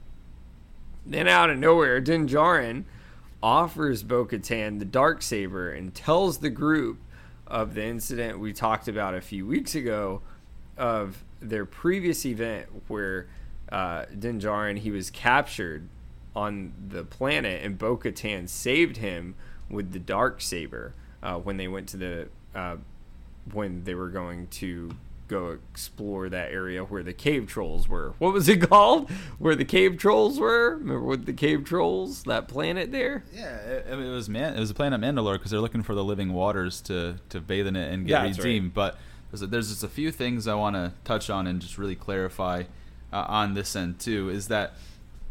Then 1.06 1.28
out 1.28 1.50
of 1.50 1.58
nowhere, 1.58 2.00
Din 2.00 2.28
Djarin 2.28 2.86
offers 3.42 4.04
Bo 4.04 4.26
the 4.26 4.88
dark 4.90 5.22
saber 5.22 5.72
and 5.72 5.94
tells 5.94 6.38
the 6.38 6.50
group 6.50 7.00
of 7.50 7.74
the 7.74 7.84
incident 7.84 8.40
we 8.40 8.54
talked 8.54 8.88
about 8.88 9.16
a 9.16 9.22
few 9.22 9.46
weeks 9.46 9.76
ago 9.76 10.22
of 10.78 11.24
their 11.40 11.66
previous 11.66 12.26
event 12.26 12.68
where 12.88 13.28
uh, 13.72 14.06
Din 14.18 14.40
Djarin 14.40 14.78
he 14.78 14.92
was 14.92 15.10
captured 15.10 15.88
on 16.36 16.74
the 16.88 17.04
planet 17.04 17.64
and 17.64 17.78
Bo 17.78 17.98
Katan 17.98 18.48
saved 18.48 18.98
him 18.98 19.36
with 19.70 19.92
the 19.92 20.00
dark 20.00 20.42
saber 20.42 20.94
uh, 21.22 21.36
when 21.36 21.58
they 21.58 21.68
went 21.68 21.90
to 21.90 21.98
the 21.98 22.28
uh, 22.56 22.78
when 23.52 23.84
they 23.84 23.96
were 23.96 24.10
going 24.10 24.48
to 24.48 24.92
go 25.30 25.58
explore 25.72 26.28
that 26.28 26.52
area 26.52 26.84
where 26.84 27.04
the 27.04 27.14
cave 27.14 27.48
trolls 27.48 27.88
were. 27.88 28.16
What 28.18 28.34
was 28.34 28.50
it 28.50 28.62
called? 28.70 29.10
Where 29.38 29.56
the 29.56 29.64
cave 29.64 29.98
trolls 29.98 30.40
were? 30.40 30.76
Remember 30.76 31.06
with 31.06 31.26
the 31.26 31.34
cave 31.34 31.64
trolls? 31.64 32.24
That 32.24 32.48
planet 32.48 32.92
there? 32.92 33.24
Yeah, 33.34 33.56
it, 33.56 33.88
it 33.88 33.96
was 33.96 34.28
man. 34.28 34.56
It 34.56 34.60
was 34.60 34.72
a 34.72 34.74
planet 34.74 35.00
Mandalore 35.00 35.36
because 35.36 35.52
they're 35.52 35.62
looking 35.62 35.84
for 35.84 35.96
the 35.96 36.04
living 36.04 36.34
waters 36.34 36.82
to 36.82 37.18
to 37.30 37.40
bathe 37.40 37.68
in 37.68 37.76
it 37.76 37.94
and 37.94 38.06
get 38.06 38.24
yeah, 38.24 38.30
redeemed. 38.30 38.68
Right. 38.68 38.74
But 38.74 38.98
there's, 39.32 39.42
a, 39.44 39.48
there's 39.48 39.70
just 39.70 39.84
a 39.84 39.90
few 39.90 40.12
things 40.12 40.48
I 40.48 40.56
want 40.56 40.76
to 40.76 40.94
touch 41.04 41.30
on 41.30 41.48
and 41.48 41.62
just 41.62 41.78
really 41.78 41.96
clarify 41.96 42.64
uh, 43.14 43.26
on 43.28 43.54
this 43.54 43.76
end 43.76 44.00
too. 44.00 44.30
Is 44.30 44.48
that 44.48 44.74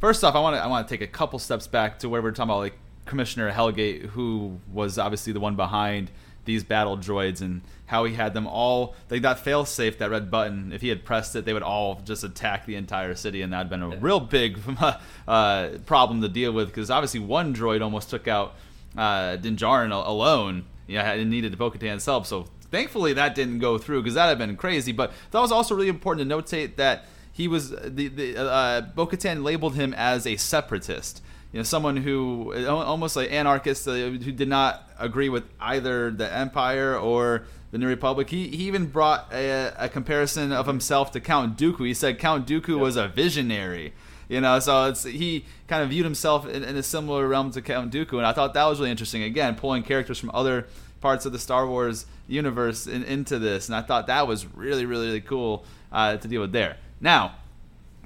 first 0.01 0.23
off, 0.25 0.35
I 0.35 0.41
want 0.41 0.57
to 0.57 0.63
I 0.63 0.67
want 0.69 0.87
to 0.87 0.95
take 0.95 1.03
a 1.03 1.11
couple 1.11 1.39
steps 1.39 1.67
back 1.67 1.99
to 2.01 2.09
where 2.09 2.23
we're 2.23 2.31
talking 2.31 2.51
about 2.51 2.61
like 2.61 2.79
Commissioner 3.05 3.51
Helgait, 3.53 4.07
who 4.07 4.61
was 4.73 4.99
obviously 4.99 5.33
the 5.33 5.41
one 5.41 5.57
behind 5.57 6.11
these 6.49 6.65
battle 6.65 6.97
droids 6.97 7.43
and 7.43 7.61
how 7.87 8.05
he 8.05 8.15
had 8.15 8.33
them 8.33 8.47
all 8.47 8.95
like 9.11 9.21
that 9.21 9.39
fail 9.39 9.67
safe 9.67 9.99
that 9.99 10.11
red 10.11 10.31
button 10.31 10.73
if 10.73 10.81
he 10.81 10.89
had 10.89 11.05
pressed 11.05 11.37
it 11.37 11.45
they 11.45 11.53
would 11.53 11.63
all 11.63 12.01
just 12.07 12.25
attack 12.25 12.65
the 12.65 12.75
entire 12.75 13.15
city 13.15 13.43
and 13.43 13.53
that 13.53 13.59
had 13.59 13.69
been 13.69 13.83
a 13.83 13.89
real 13.99 14.19
big 14.19 14.59
uh, 15.29 15.69
problem 15.85 16.23
to 16.23 16.29
deal 16.29 16.51
with 16.51 16.69
because 16.69 16.91
obviously 16.91 17.21
one 17.21 17.55
droid 17.55 17.83
almost 17.83 18.09
took 18.09 18.27
out 18.27 18.55
uh, 18.97 19.37
Din 19.37 19.55
Djarin 19.57 19.93
alone. 19.93 20.65
Yeah 20.87 21.13
it 21.13 21.27
needed 21.27 21.57
Bo-Katan's 21.59 22.07
help 22.07 22.25
so 22.25 22.47
thankfully 22.71 23.13
that 23.13 23.35
didn't 23.35 23.59
go 23.59 23.77
through 23.77 24.03
because 24.03 24.15
that 24.15 24.29
had 24.29 24.39
been 24.39 24.57
crazy 24.57 24.91
but 24.91 25.13
that 25.31 25.41
was 25.41 25.53
also 25.53 25.75
really 25.75 25.89
important 25.89 26.29
to 26.29 26.35
notate 26.35 26.77
that 26.77 27.05
he 27.31 27.47
was 27.47 27.71
the, 27.71 28.09
the 28.09 28.39
uh, 28.39 28.81
Bo-Katan 28.81 29.45
labeled 29.45 29.75
him 29.75 29.93
as 29.93 30.27
a 30.27 30.37
separatist 30.37 31.23
you 31.53 31.59
know, 31.59 31.63
someone 31.63 31.97
who 31.97 32.55
almost 32.67 33.17
like 33.17 33.33
anarchist 33.33 33.89
uh, 33.89 33.93
who 33.93 34.19
did 34.19 34.49
not 34.49 34.89
agree 34.99 35.29
with 35.29 35.45
either 35.61 36.11
the 36.11 36.31
Empire 36.33 36.97
or 36.97 37.45
the 37.71 37.79
New 37.79 37.87
Republic. 37.87 38.31
He, 38.31 38.49
he 38.49 38.65
even 38.65 38.87
brought 38.87 39.33
a, 39.33 39.73
a 39.79 39.89
comparison 39.89 40.53
of 40.53 40.67
himself 40.67 41.11
to 41.13 41.21
Count 41.21 41.57
Dooku. 41.57 41.87
He 41.87 41.95
said 41.95 42.19
Count 42.19 42.47
Dooku 42.47 42.69
yep. 42.69 42.79
was 42.79 42.97
a 42.97 43.09
visionary. 43.09 43.93
You 44.29 44.43
know, 44.43 44.59
so 44.61 44.91
it's 44.91 45.05
he 45.05 45.47
kind 45.69 45.83
of 45.83 45.89
viewed 45.89 46.05
himself 46.05 46.47
in, 46.47 46.63
in, 46.63 46.77
a 46.77 46.83
similar 46.83 47.27
realm 47.27 47.51
to 47.53 47.63
Count 47.63 47.91
Dooku, 47.91 48.19
and 48.19 48.27
I 48.27 48.33
thought 48.35 48.53
that 48.53 48.65
was 48.67 48.79
really 48.79 48.91
interesting. 48.91 49.23
Again, 49.23 49.55
pulling 49.55 49.83
characters 49.83 50.19
from 50.19 50.31
other 50.35 50.67
parts 51.01 51.25
of 51.25 51.33
the 51.33 51.39
Star 51.39 51.67
Wars 51.67 52.05
universe 52.27 52.87
in, 52.87 53.05
into 53.05 53.39
this, 53.39 53.69
and 53.69 53.77
I 53.77 53.81
thought 53.81 54.07
that 54.09 54.29
was 54.29 54.45
really, 54.55 54.85
really, 54.85 55.07
really 55.07 55.23
cool 55.23 55.65
uh, 55.91 56.19
to 56.19 56.29
deal 56.29 56.43
with 56.43 56.53
there. 56.53 56.77
Now, 57.01 57.37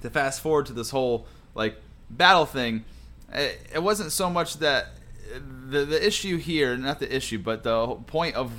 to 0.02 0.11
fast 0.11 0.40
forward 0.42 0.66
to 0.66 0.72
this 0.72 0.90
whole 0.90 1.26
like 1.57 1.76
battle 2.09 2.46
thing, 2.46 2.85
it 3.32 3.82
wasn't 3.82 4.12
so 4.12 4.28
much 4.28 4.58
that 4.58 4.88
the 5.68 5.84
the 5.84 6.06
issue 6.06 6.36
here, 6.36 6.76
not 6.76 6.98
the 6.98 7.14
issue, 7.14 7.38
but 7.38 7.62
the 7.62 7.86
point 8.06 8.34
of 8.36 8.52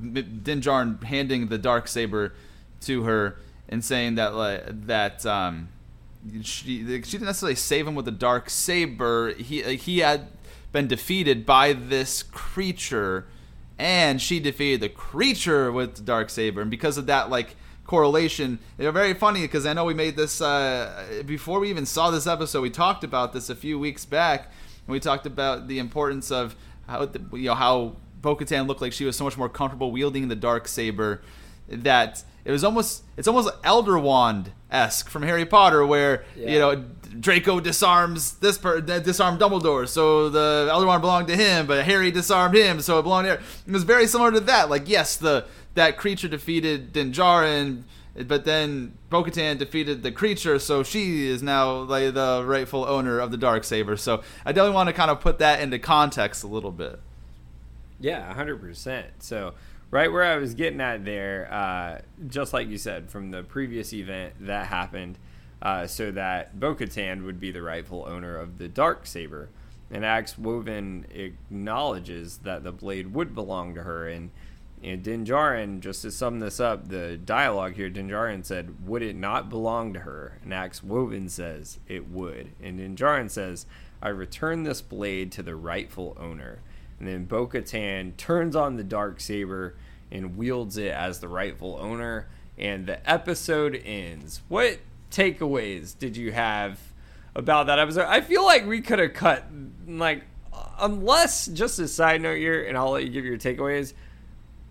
Din 0.00 0.60
Djarin 0.60 1.02
handing 1.04 1.48
the 1.48 1.58
dark 1.58 1.88
saber 1.88 2.34
to 2.82 3.04
her 3.04 3.36
and 3.68 3.84
saying 3.84 4.16
that 4.16 4.34
like, 4.34 4.86
that 4.86 5.24
um, 5.26 5.68
she 6.42 6.82
she 6.82 6.84
didn't 6.84 7.26
necessarily 7.26 7.54
save 7.54 7.86
him 7.86 7.94
with 7.94 8.04
the 8.04 8.10
dark 8.10 8.50
saber. 8.50 9.34
He 9.34 9.76
he 9.76 9.98
had 9.98 10.28
been 10.72 10.88
defeated 10.88 11.46
by 11.46 11.72
this 11.72 12.22
creature, 12.22 13.26
and 13.78 14.20
she 14.20 14.40
defeated 14.40 14.80
the 14.80 14.88
creature 14.88 15.70
with 15.70 15.96
the 15.96 16.02
dark 16.02 16.30
saber, 16.30 16.60
and 16.60 16.70
because 16.70 16.98
of 16.98 17.06
that, 17.06 17.30
like 17.30 17.56
correlation. 17.86 18.58
They're 18.76 18.92
very 18.92 19.14
funny 19.14 19.42
because 19.42 19.66
I 19.66 19.72
know 19.72 19.84
we 19.84 19.94
made 19.94 20.16
this 20.16 20.40
uh, 20.40 21.22
before 21.24 21.60
we 21.60 21.70
even 21.70 21.86
saw 21.86 22.10
this 22.10 22.26
episode. 22.26 22.60
We 22.62 22.70
talked 22.70 23.04
about 23.04 23.32
this 23.32 23.50
a 23.50 23.54
few 23.54 23.78
weeks 23.78 24.04
back. 24.04 24.50
And 24.86 24.92
we 24.92 25.00
talked 25.00 25.26
about 25.26 25.68
the 25.68 25.78
importance 25.78 26.30
of 26.30 26.54
how 26.86 27.04
the, 27.06 27.20
you 27.36 27.46
know 27.46 27.54
how 27.54 27.96
Bo-Katan 28.20 28.66
looked 28.66 28.80
like 28.80 28.92
she 28.92 29.04
was 29.04 29.16
so 29.16 29.24
much 29.24 29.36
more 29.36 29.48
comfortable 29.48 29.90
wielding 29.90 30.28
the 30.28 30.36
dark 30.36 30.68
saber 30.68 31.22
that 31.68 32.22
it 32.44 32.52
was 32.52 32.62
almost 32.62 33.02
it's 33.16 33.26
almost 33.26 33.50
Elder 33.64 33.98
Wand 33.98 34.52
esque 34.70 35.08
from 35.08 35.22
Harry 35.24 35.44
Potter, 35.44 35.84
where 35.84 36.24
yeah. 36.36 36.50
you 36.50 36.58
know 36.60 36.84
Draco 37.18 37.58
disarms 37.58 38.34
this 38.34 38.56
per 38.58 38.80
disarmed 38.80 39.40
Dumbledore, 39.40 39.88
so 39.88 40.28
the 40.28 40.68
Elder 40.70 40.86
Wand 40.86 41.02
belonged 41.02 41.26
to 41.28 41.36
him, 41.36 41.66
but 41.66 41.84
Harry 41.84 42.12
disarmed 42.12 42.56
him, 42.56 42.80
so 42.80 43.00
it 43.00 43.02
belonged 43.02 43.24
to. 43.24 43.30
Harry. 43.30 43.42
It 43.66 43.72
was 43.72 43.82
very 43.82 44.06
similar 44.06 44.30
to 44.30 44.40
that. 44.40 44.70
Like 44.70 44.88
yes, 44.88 45.16
the 45.16 45.46
that 45.76 45.96
creature 45.96 46.28
defeated 46.28 46.92
Din 46.92 47.12
Djarin, 47.12 47.84
but 48.26 48.44
then 48.44 48.94
Bo-Katan 49.10 49.58
defeated 49.58 50.02
the 50.02 50.10
creature, 50.10 50.58
so 50.58 50.82
she 50.82 51.26
is 51.26 51.42
now 51.42 51.80
like 51.80 52.14
the 52.14 52.42
rightful 52.44 52.84
owner 52.84 53.18
of 53.20 53.30
the 53.30 53.36
dark 53.36 53.62
saber. 53.62 53.96
So 53.96 54.22
I 54.44 54.52
definitely 54.52 54.74
want 54.74 54.88
to 54.88 54.92
kind 54.92 55.10
of 55.10 55.20
put 55.20 55.38
that 55.38 55.60
into 55.60 55.78
context 55.78 56.42
a 56.42 56.46
little 56.46 56.72
bit. 56.72 56.98
Yeah, 58.00 58.32
hundred 58.32 58.60
percent. 58.60 59.06
So 59.20 59.54
right 59.90 60.10
where 60.10 60.24
I 60.24 60.36
was 60.36 60.54
getting 60.54 60.80
at 60.80 61.04
there, 61.04 61.52
uh, 61.52 62.00
just 62.26 62.52
like 62.52 62.68
you 62.68 62.78
said 62.78 63.10
from 63.10 63.30
the 63.30 63.42
previous 63.42 63.92
event 63.92 64.34
that 64.40 64.66
happened, 64.66 65.18
uh, 65.62 65.86
so 65.86 66.10
that 66.10 66.58
Bo 66.58 66.74
would 66.74 67.40
be 67.40 67.50
the 67.50 67.62
rightful 67.62 68.04
owner 68.06 68.36
of 68.36 68.58
the 68.58 68.68
dark 68.68 69.06
saber, 69.06 69.50
and 69.90 70.04
Axe 70.04 70.38
Woven 70.38 71.06
acknowledges 71.14 72.38
that 72.38 72.64
the 72.64 72.72
blade 72.72 73.12
would 73.12 73.34
belong 73.34 73.74
to 73.74 73.82
her, 73.82 74.08
and. 74.08 74.30
And 74.82 75.02
Din 75.02 75.24
Djarin, 75.24 75.80
just 75.80 76.02
to 76.02 76.10
sum 76.10 76.40
this 76.40 76.60
up, 76.60 76.88
the 76.88 77.16
dialogue 77.16 77.74
here, 77.74 77.88
Din 77.88 78.08
Djarin 78.08 78.44
said, 78.44 78.86
Would 78.86 79.02
it 79.02 79.16
not 79.16 79.48
belong 79.48 79.94
to 79.94 80.00
her? 80.00 80.38
And 80.42 80.52
Axe 80.52 80.82
Woven 80.82 81.28
says, 81.28 81.78
It 81.88 82.08
would. 82.08 82.52
And 82.62 82.78
Din 82.78 82.94
Djarin 82.94 83.30
says, 83.30 83.66
I 84.02 84.08
return 84.08 84.62
this 84.62 84.82
blade 84.82 85.32
to 85.32 85.42
the 85.42 85.56
rightful 85.56 86.16
owner. 86.20 86.60
And 86.98 87.08
then 87.08 87.24
Bo 87.24 87.46
Katan 87.46 88.16
turns 88.16 88.54
on 88.54 88.76
the 88.76 88.84
dark 88.84 89.20
saber 89.20 89.76
and 90.10 90.36
wields 90.36 90.76
it 90.76 90.92
as 90.92 91.20
the 91.20 91.28
rightful 91.28 91.78
owner. 91.80 92.28
And 92.58 92.86
the 92.86 93.10
episode 93.10 93.80
ends. 93.84 94.42
What 94.48 94.78
takeaways 95.10 95.98
did 95.98 96.16
you 96.16 96.32
have 96.32 96.78
about 97.34 97.66
that 97.66 97.78
episode? 97.78 98.06
I 98.06 98.20
feel 98.20 98.44
like 98.44 98.66
we 98.66 98.80
could 98.80 98.98
have 98.98 99.14
cut, 99.14 99.44
like, 99.86 100.22
unless, 100.78 101.46
just 101.46 101.78
a 101.78 101.88
side 101.88 102.22
note 102.22 102.36
here, 102.36 102.64
and 102.64 102.76
I'll 102.76 102.90
let 102.90 103.04
you 103.04 103.10
give 103.10 103.24
your 103.24 103.36
takeaways. 103.36 103.94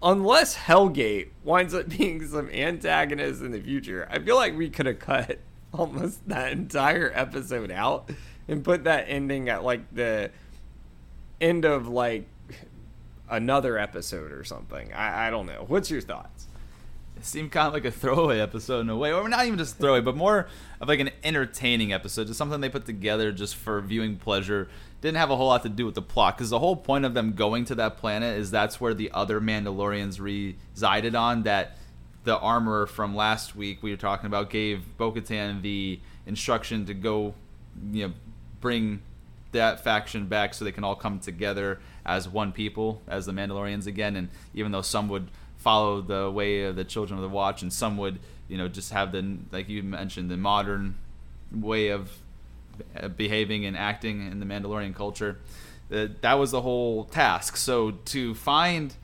Unless 0.05 0.55
Helgait 0.55 1.29
winds 1.43 1.73
up 1.73 1.89
being 1.97 2.25
some 2.27 2.47
antagonist 2.51 3.41
in 3.41 3.51
the 3.51 3.59
future, 3.59 4.07
I 4.09 4.19
feel 4.19 4.35
like 4.35 4.55
we 4.55 4.69
could 4.69 4.85
have 4.85 4.99
cut 4.99 5.39
almost 5.73 6.25
that 6.29 6.51
entire 6.53 7.11
episode 7.13 7.71
out 7.71 8.09
and 8.47 8.63
put 8.63 8.83
that 8.83 9.05
ending 9.09 9.49
at 9.49 9.63
like 9.63 9.93
the 9.93 10.29
end 11.41 11.65
of 11.65 11.87
like 11.87 12.27
another 13.29 13.79
episode 13.79 14.31
or 14.31 14.43
something. 14.43 14.93
I, 14.93 15.27
I 15.27 15.29
don't 15.31 15.47
know. 15.47 15.65
What's 15.67 15.89
your 15.89 16.01
thoughts? 16.01 16.47
It 17.17 17.25
seemed 17.25 17.51
kind 17.51 17.67
of 17.67 17.73
like 17.73 17.85
a 17.85 17.91
throwaway 17.91 18.39
episode 18.39 18.81
in 18.81 18.89
a 18.89 18.95
way, 18.95 19.11
or 19.11 19.27
not 19.27 19.45
even 19.45 19.57
just 19.57 19.77
throwaway, 19.77 20.01
but 20.01 20.15
more 20.15 20.47
of 20.79 20.87
like 20.87 20.99
an 20.99 21.09
entertaining 21.23 21.93
episode, 21.93 22.27
just 22.27 22.37
something 22.37 22.61
they 22.61 22.69
put 22.69 22.85
together 22.85 23.31
just 23.31 23.55
for 23.55 23.81
viewing 23.81 24.17
pleasure. 24.17 24.67
Didn't 25.05 25.17
have 25.17 25.29
a 25.29 25.35
whole 25.35 25.49
lot 25.49 25.61
to 25.61 25.69
do 25.69 25.85
with 25.85 25.93
the 25.93 26.01
plot 26.01 26.35
because 26.35 26.49
the 26.49 26.57
whole 26.57 26.75
point 26.75 27.05
of 27.05 27.13
them 27.13 27.33
going 27.33 27.65
to 27.65 27.75
that 27.75 27.97
planet 27.97 28.39
is 28.39 28.49
that's 28.49 28.81
where 28.81 28.95
the 28.95 29.11
other 29.11 29.39
Mandalorians 29.39 30.19
resided 30.19 31.13
on. 31.13 31.43
That 31.43 31.77
the 32.23 32.39
armorer 32.39 32.87
from 32.87 33.15
last 33.15 33.55
week 33.55 33.83
we 33.83 33.91
were 33.91 33.97
talking 33.97 34.25
about 34.25 34.49
gave 34.49 34.97
Bo-Katan 34.97 35.61
the 35.61 35.99
instruction 36.25 36.87
to 36.87 36.95
go, 36.95 37.35
you 37.91 38.07
know, 38.07 38.13
bring 38.61 39.03
that 39.51 39.83
faction 39.83 40.25
back 40.25 40.55
so 40.55 40.65
they 40.65 40.71
can 40.71 40.83
all 40.83 40.95
come 40.95 41.19
together 41.19 41.79
as 42.03 42.27
one 42.27 42.51
people, 42.51 42.99
as 43.07 43.27
the 43.27 43.31
Mandalorians 43.31 43.85
again. 43.85 44.15
And 44.15 44.29
even 44.55 44.71
though 44.71 44.81
some 44.81 45.07
would 45.09 45.29
follow 45.57 46.01
the 46.01 46.31
way 46.31 46.63
of 46.63 46.75
the 46.75 46.83
Children 46.83 47.19
of 47.19 47.21
the 47.21 47.29
Watch, 47.29 47.61
and 47.61 47.71
some 47.71 47.97
would, 47.97 48.17
you 48.47 48.57
know, 48.57 48.67
just 48.67 48.91
have 48.91 49.11
the 49.11 49.37
like 49.51 49.69
you 49.69 49.83
mentioned 49.83 50.31
the 50.31 50.37
modern 50.37 50.95
way 51.51 51.89
of 51.89 52.09
behaving 53.15 53.65
and 53.65 53.77
acting 53.77 54.29
in 54.31 54.39
the 54.39 54.45
Mandalorian 54.45 54.95
culture. 54.95 55.39
That 55.89 56.21
that 56.21 56.33
was 56.35 56.51
the 56.51 56.61
whole 56.61 57.05
task. 57.05 57.57
So 57.57 57.91
to 57.91 58.33
find 58.33 58.95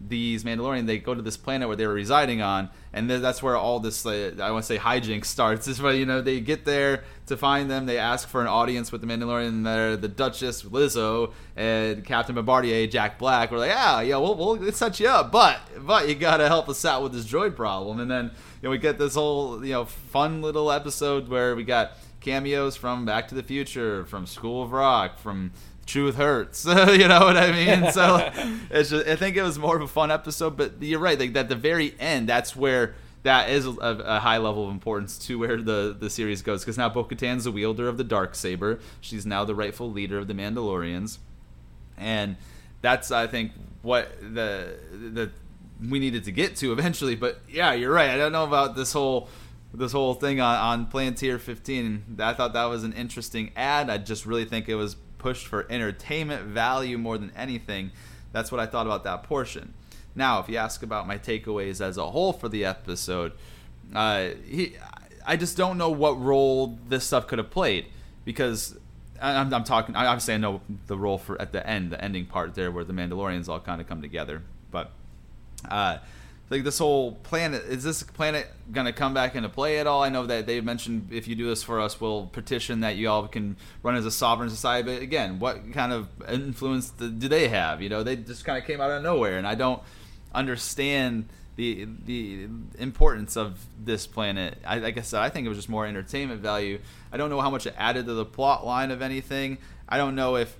these 0.00 0.44
Mandalorian, 0.44 0.86
they 0.86 0.98
go 0.98 1.14
to 1.14 1.22
this 1.22 1.36
planet 1.36 1.66
where 1.66 1.76
they 1.76 1.86
were 1.86 1.94
residing 1.94 2.40
on, 2.40 2.70
and 2.92 3.10
that's 3.10 3.42
where 3.42 3.56
all 3.56 3.80
this 3.80 4.06
uh, 4.06 4.34
I 4.40 4.50
want 4.52 4.64
to 4.64 4.66
say 4.66 4.78
hijinks 4.78 5.26
starts. 5.26 5.66
Is 5.68 5.82
where 5.82 5.94
you 5.94 6.06
know 6.06 6.20
they 6.20 6.40
get 6.40 6.64
there 6.64 7.04
to 7.26 7.36
find 7.36 7.70
them. 7.70 7.86
They 7.86 7.98
ask 7.98 8.28
for 8.28 8.40
an 8.40 8.46
audience 8.46 8.92
with 8.92 9.00
the 9.00 9.06
Mandalorian. 9.06 10.00
The 10.00 10.08
Duchess 10.08 10.62
Lizzo 10.62 11.32
and 11.56 12.04
Captain 12.04 12.34
Bombardier, 12.34 12.86
Jack 12.86 13.18
Black. 13.18 13.50
We're 13.50 13.58
like, 13.58 13.70
yeah, 13.70 14.00
yeah, 14.02 14.16
we'll, 14.16 14.36
we'll 14.36 14.72
set 14.72 15.00
you 15.00 15.08
up, 15.08 15.32
but 15.32 15.60
but 15.80 16.08
you 16.08 16.14
gotta 16.14 16.46
help 16.46 16.68
us 16.68 16.84
out 16.84 17.02
with 17.02 17.12
this 17.12 17.26
droid 17.26 17.56
problem. 17.56 18.00
And 18.00 18.10
then 18.10 18.26
you 18.26 18.32
know 18.62 18.70
we 18.70 18.78
get 18.78 18.98
this 18.98 19.14
whole 19.14 19.64
you 19.64 19.72
know 19.72 19.84
fun 19.84 20.42
little 20.42 20.70
episode 20.70 21.28
where 21.28 21.56
we 21.56 21.64
got 21.64 21.92
cameos 22.28 22.76
from 22.76 23.06
Back 23.06 23.28
to 23.28 23.34
the 23.34 23.42
Future, 23.42 24.04
from 24.04 24.26
School 24.26 24.62
of 24.62 24.72
Rock, 24.72 25.18
from 25.18 25.50
truth 25.86 26.16
hurts. 26.16 26.64
you 26.66 27.08
know 27.08 27.20
what 27.20 27.38
I 27.38 27.52
mean? 27.52 27.90
So 27.90 28.30
it's 28.70 28.90
just, 28.90 29.06
I 29.06 29.16
think 29.16 29.36
it 29.36 29.42
was 29.42 29.58
more 29.58 29.76
of 29.76 29.82
a 29.82 29.88
fun 29.88 30.10
episode, 30.10 30.54
but 30.54 30.82
you're 30.82 31.00
right. 31.00 31.18
Like 31.18 31.34
at 31.34 31.48
the 31.48 31.56
very 31.56 31.94
end, 31.98 32.28
that's 32.28 32.54
where 32.54 32.94
that 33.22 33.48
is 33.48 33.64
a, 33.66 33.72
a 33.78 34.20
high 34.20 34.36
level 34.36 34.66
of 34.66 34.70
importance 34.70 35.16
to 35.20 35.38
where 35.38 35.56
the, 35.56 35.96
the 35.98 36.10
series 36.10 36.42
goes. 36.42 36.60
Because 36.60 36.76
now 36.76 36.90
Bo-Katan's 36.90 37.44
the 37.44 37.50
wielder 37.50 37.88
of 37.88 37.96
the 37.96 38.04
dark 38.04 38.34
saber. 38.34 38.78
She's 39.00 39.24
now 39.24 39.46
the 39.46 39.54
rightful 39.54 39.90
leader 39.90 40.18
of 40.18 40.28
the 40.28 40.34
Mandalorians, 40.34 41.16
and 41.96 42.36
that's 42.82 43.10
I 43.10 43.26
think 43.26 43.52
what 43.80 44.12
the 44.20 44.76
the 44.92 45.30
we 45.88 45.98
needed 45.98 46.24
to 46.24 46.32
get 46.32 46.56
to 46.56 46.72
eventually. 46.72 47.14
But 47.14 47.40
yeah, 47.48 47.72
you're 47.72 47.92
right. 47.92 48.10
I 48.10 48.18
don't 48.18 48.32
know 48.32 48.44
about 48.44 48.76
this 48.76 48.92
whole 48.92 49.30
this 49.74 49.92
whole 49.92 50.14
thing 50.14 50.40
on, 50.40 50.56
on 50.56 50.86
Plazir 50.86 51.38
15. 51.38 52.16
I 52.18 52.32
thought 52.32 52.52
that 52.54 52.64
was 52.64 52.84
an 52.84 52.92
interesting 52.92 53.52
ad. 53.56 53.90
I 53.90 53.98
just 53.98 54.26
really 54.26 54.44
think 54.44 54.68
it 54.68 54.74
was 54.74 54.96
pushed 55.18 55.46
for 55.46 55.66
entertainment 55.70 56.44
value 56.44 56.96
more 56.96 57.18
than 57.18 57.32
anything. 57.36 57.90
That's 58.32 58.50
what 58.50 58.60
I 58.60 58.66
thought 58.66 58.86
about 58.86 59.04
that 59.04 59.24
portion. 59.24 59.74
Now, 60.14 60.40
if 60.40 60.48
you 60.48 60.56
ask 60.56 60.82
about 60.82 61.06
my 61.06 61.18
takeaways 61.18 61.80
as 61.80 61.96
a 61.96 62.10
whole 62.10 62.32
for 62.32 62.48
the 62.48 62.64
episode, 62.64 63.32
uh, 63.94 64.30
he, 64.46 64.76
I 65.24 65.36
just 65.36 65.56
don't 65.56 65.78
know 65.78 65.90
what 65.90 66.20
role 66.20 66.78
this 66.88 67.04
stuff 67.04 67.26
could 67.26 67.38
have 67.38 67.50
played 67.50 67.86
because 68.24 68.76
I'm, 69.20 69.52
I'm 69.52 69.64
talking. 69.64 69.94
Obviously, 69.94 70.34
I 70.34 70.38
know 70.38 70.60
the 70.86 70.96
role 70.96 71.18
for 71.18 71.40
at 71.40 71.52
the 71.52 71.66
end, 71.66 71.92
the 71.92 72.02
ending 72.02 72.26
part 72.26 72.54
there, 72.54 72.70
where 72.70 72.84
the 72.84 72.92
Mandalorians 72.92 73.48
all 73.48 73.60
kind 73.60 73.80
of 73.80 73.88
come 73.88 74.02
together. 74.02 74.42
But 74.70 74.90
uh, 75.68 75.98
like 76.50 76.64
this 76.64 76.78
whole 76.78 77.12
planet 77.12 77.64
is 77.64 77.84
this 77.84 78.02
planet 78.02 78.46
gonna 78.72 78.92
come 78.92 79.14
back 79.14 79.34
into 79.34 79.48
play 79.48 79.78
at 79.78 79.86
all? 79.86 80.02
I 80.02 80.08
know 80.08 80.26
that 80.26 80.46
they 80.46 80.60
mentioned 80.60 81.08
if 81.12 81.28
you 81.28 81.34
do 81.34 81.46
this 81.46 81.62
for 81.62 81.80
us, 81.80 82.00
we'll 82.00 82.26
petition 82.26 82.80
that 82.80 82.96
you 82.96 83.08
all 83.08 83.28
can 83.28 83.56
run 83.82 83.96
as 83.96 84.06
a 84.06 84.10
sovereign 84.10 84.50
society. 84.50 84.90
But 84.90 85.02
again, 85.02 85.38
what 85.38 85.72
kind 85.72 85.92
of 85.92 86.08
influence 86.28 86.90
do 86.90 87.10
they 87.10 87.48
have? 87.48 87.82
You 87.82 87.88
know, 87.88 88.02
they 88.02 88.16
just 88.16 88.44
kind 88.44 88.58
of 88.58 88.66
came 88.66 88.80
out 88.80 88.90
of 88.90 89.02
nowhere, 89.02 89.38
and 89.38 89.46
I 89.46 89.54
don't 89.54 89.82
understand 90.34 91.28
the 91.56 91.88
the 92.04 92.48
importance 92.78 93.36
of 93.36 93.66
this 93.84 94.06
planet. 94.06 94.58
I, 94.64 94.78
like 94.78 94.96
I 94.96 95.02
said, 95.02 95.20
I 95.20 95.28
think 95.28 95.44
it 95.44 95.48
was 95.48 95.58
just 95.58 95.68
more 95.68 95.86
entertainment 95.86 96.40
value. 96.40 96.78
I 97.12 97.16
don't 97.16 97.30
know 97.30 97.40
how 97.40 97.50
much 97.50 97.66
it 97.66 97.74
added 97.76 98.06
to 98.06 98.14
the 98.14 98.24
plot 98.24 98.64
line 98.64 98.90
of 98.90 99.02
anything. 99.02 99.58
I 99.88 99.96
don't 99.98 100.14
know 100.14 100.36
if 100.36 100.56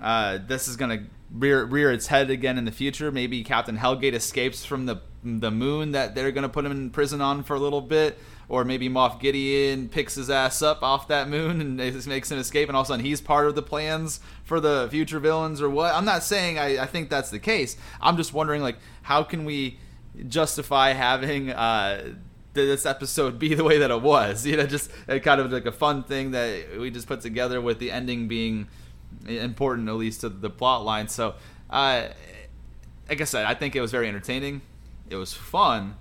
uh, 0.00 0.38
this 0.44 0.66
is 0.66 0.76
gonna 0.76 1.04
rear 1.30 1.64
rear 1.64 1.92
its 1.92 2.06
head 2.06 2.30
again 2.30 2.56
in 2.56 2.64
the 2.64 2.72
future. 2.72 3.12
Maybe 3.12 3.44
Captain 3.44 3.76
Helgait 3.76 4.14
escapes 4.14 4.64
from 4.64 4.86
the 4.86 4.96
the 5.40 5.50
moon 5.50 5.92
that 5.92 6.14
they're 6.14 6.32
gonna 6.32 6.48
put 6.48 6.64
him 6.64 6.72
in 6.72 6.90
prison 6.90 7.20
on 7.20 7.42
for 7.42 7.54
a 7.54 7.60
little 7.60 7.80
bit, 7.80 8.18
or 8.48 8.64
maybe 8.64 8.88
Moff 8.88 9.20
Gideon 9.20 9.88
picks 9.88 10.14
his 10.14 10.30
ass 10.30 10.62
up 10.62 10.82
off 10.82 11.08
that 11.08 11.28
moon 11.28 11.60
and 11.60 11.76
makes 12.06 12.30
an 12.30 12.38
escape, 12.38 12.68
and 12.68 12.76
all 12.76 12.82
of 12.82 12.86
a 12.86 12.88
sudden 12.88 13.04
he's 13.04 13.20
part 13.20 13.46
of 13.46 13.54
the 13.54 13.62
plans 13.62 14.20
for 14.44 14.60
the 14.60 14.88
future 14.90 15.20
villains, 15.20 15.60
or 15.60 15.68
what? 15.70 15.94
I'm 15.94 16.04
not 16.04 16.22
saying 16.22 16.58
I, 16.58 16.82
I 16.82 16.86
think 16.86 17.10
that's 17.10 17.30
the 17.30 17.38
case. 17.38 17.76
I'm 18.00 18.16
just 18.16 18.32
wondering 18.32 18.62
like 18.62 18.76
how 19.02 19.22
can 19.22 19.44
we 19.44 19.78
justify 20.26 20.92
having 20.92 21.50
uh, 21.50 22.14
this 22.54 22.86
episode 22.86 23.38
be 23.38 23.54
the 23.54 23.64
way 23.64 23.78
that 23.78 23.90
it 23.90 24.02
was? 24.02 24.46
You 24.46 24.56
know, 24.56 24.66
just 24.66 24.90
kind 25.06 25.40
of 25.40 25.52
like 25.52 25.66
a 25.66 25.72
fun 25.72 26.02
thing 26.04 26.32
that 26.32 26.78
we 26.78 26.90
just 26.90 27.06
put 27.06 27.20
together 27.20 27.60
with 27.60 27.78
the 27.78 27.90
ending 27.90 28.28
being 28.28 28.68
important 29.26 29.88
at 29.88 29.94
least 29.94 30.22
to 30.22 30.28
the 30.28 30.50
plot 30.50 30.84
line. 30.84 31.08
So, 31.08 31.34
uh, 31.70 32.08
like 33.08 33.20
I 33.20 33.24
said, 33.24 33.46
I 33.46 33.54
think 33.54 33.74
it 33.76 33.80
was 33.80 33.90
very 33.90 34.08
entertaining. 34.08 34.62
It 35.10 35.16
was 35.16 35.32
fun, 35.32 35.96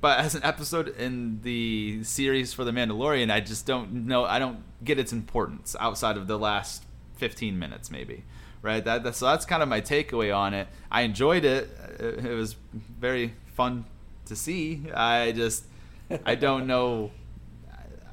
but 0.00 0.18
as 0.18 0.34
an 0.34 0.42
episode 0.44 0.88
in 0.88 1.40
the 1.42 2.04
series 2.04 2.52
for 2.52 2.64
The 2.64 2.72
Mandalorian, 2.72 3.30
I 3.30 3.40
just 3.40 3.66
don't 3.66 4.06
know. 4.06 4.24
I 4.24 4.38
don't 4.38 4.62
get 4.84 4.98
its 4.98 5.12
importance 5.12 5.74
outside 5.80 6.16
of 6.16 6.26
the 6.26 6.38
last 6.38 6.84
15 7.16 7.58
minutes, 7.58 7.90
maybe. 7.90 8.24
Right. 8.60 8.84
That, 8.84 9.02
that 9.04 9.14
so 9.14 9.26
that's 9.26 9.44
kind 9.44 9.62
of 9.62 9.68
my 9.68 9.80
takeaway 9.80 10.34
on 10.34 10.54
it. 10.54 10.68
I 10.90 11.02
enjoyed 11.02 11.44
it. 11.44 11.70
It, 11.98 12.24
it 12.24 12.34
was 12.34 12.56
very 12.98 13.34
fun 13.54 13.84
to 14.26 14.36
see. 14.36 14.90
I 14.92 15.32
just 15.32 15.66
I 16.24 16.34
don't 16.34 16.66
know. 16.72 17.10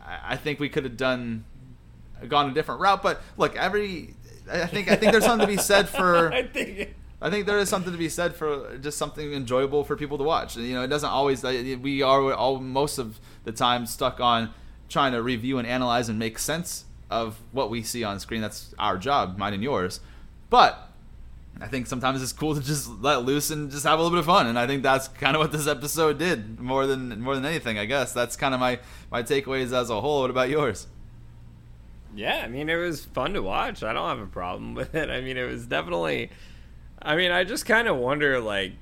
I, 0.06 0.34
I 0.34 0.36
think 0.36 0.60
we 0.60 0.68
could 0.70 0.84
have 0.84 0.98
done 0.98 1.46
gone 2.28 2.50
a 2.50 2.54
different 2.54 2.82
route. 2.82 3.02
But 3.02 3.22
look, 3.38 3.56
every 3.56 4.16
I 4.52 4.66
think 4.66 4.92
I 4.92 4.96
think 4.96 5.12
there's 5.12 5.26
something 5.26 5.48
to 5.48 5.54
be 5.54 5.62
said 5.62 5.88
for. 5.90 6.32
I 6.34 6.44
think. 6.44 6.96
I 7.22 7.30
think 7.30 7.46
there 7.46 7.60
is 7.60 7.70
something 7.70 7.92
to 7.92 8.00
be 8.00 8.10
said 8.10 8.36
for 8.36 8.78
just 8.80 8.98
something 8.98 9.34
enjoyable 9.34 9.84
for 9.84 9.96
people 9.96 10.18
to 10.18 10.24
watch. 10.24 10.58
You 10.58 10.74
know, 10.74 10.84
it 10.84 10.88
doesn't 10.88 11.10
always. 11.10 11.44
Uh, 11.44 11.78
we 11.82 12.02
are 12.02 12.34
all 12.34 12.60
most 12.60 12.98
of 12.98 13.20
the 13.44 13.52
time 13.52 13.86
stuck 13.86 14.20
on 14.20 14.54
trying 14.90 15.12
to 15.14 15.22
review 15.22 15.60
and 15.60 15.68
analyze 15.68 16.10
and 16.10 16.18
make 16.18 16.40
sense 16.40 16.86
of 17.10 17.40
what 17.52 17.70
we 17.70 17.84
see 17.84 18.04
on 18.04 18.20
screen. 18.20 18.42
That's 18.42 18.74
our 18.80 18.98
job, 18.98 19.38
mine 19.38 19.54
and 19.54 19.62
yours. 19.62 20.00
But 20.50 20.90
I 21.60 21.68
think 21.68 21.86
sometimes 21.86 22.24
it's 22.24 22.34
cool 22.34 22.56
to 22.56 22.62
just 22.62 22.90
let 23.02 23.24
loose 23.24 23.52
and 23.52 23.70
just 23.70 23.86
have 23.86 24.00
a 24.00 24.02
little 24.02 24.16
bit 24.18 24.20
of 24.22 24.26
fun. 24.26 24.48
And 24.48 24.58
I 24.58 24.66
think 24.66 24.82
that's 24.82 25.08
kind 25.08 25.36
of 25.36 25.42
what 25.42 25.52
this 25.52 25.68
episode 25.68 26.18
did 26.18 26.60
more 26.60 26.88
than 26.88 27.22
more 27.22 27.36
than 27.36 27.46
anything. 27.46 27.78
I 27.78 27.86
guess 27.86 28.14
that's 28.14 28.36
kind 28.36 28.54
of 28.56 28.60
my 28.60 28.80
my 29.12 29.22
takeaways 29.22 29.72
as 29.74 29.92
a 29.92 30.02
whole. 30.02 30.22
What 30.22 30.32
about 30.32 30.50
yours? 30.50 30.88
Yeah, 32.16 32.42
I 32.44 32.48
mean, 32.48 32.68
it 32.68 32.76
was 32.76 33.06
fun 33.06 33.34
to 33.34 33.42
watch. 33.42 33.84
I 33.84 33.94
don't 33.94 34.10
have 34.10 34.20
a 34.20 34.30
problem 34.30 34.74
with 34.76 34.96
it. 34.96 35.10
I 35.10 35.22
mean, 35.22 35.38
it 35.38 35.48
was 35.48 35.68
definitely. 35.68 36.32
I 37.02 37.16
mean, 37.16 37.32
I 37.32 37.44
just 37.44 37.66
kind 37.66 37.88
of 37.88 37.98
wonder, 37.98 38.40
like, 38.40 38.74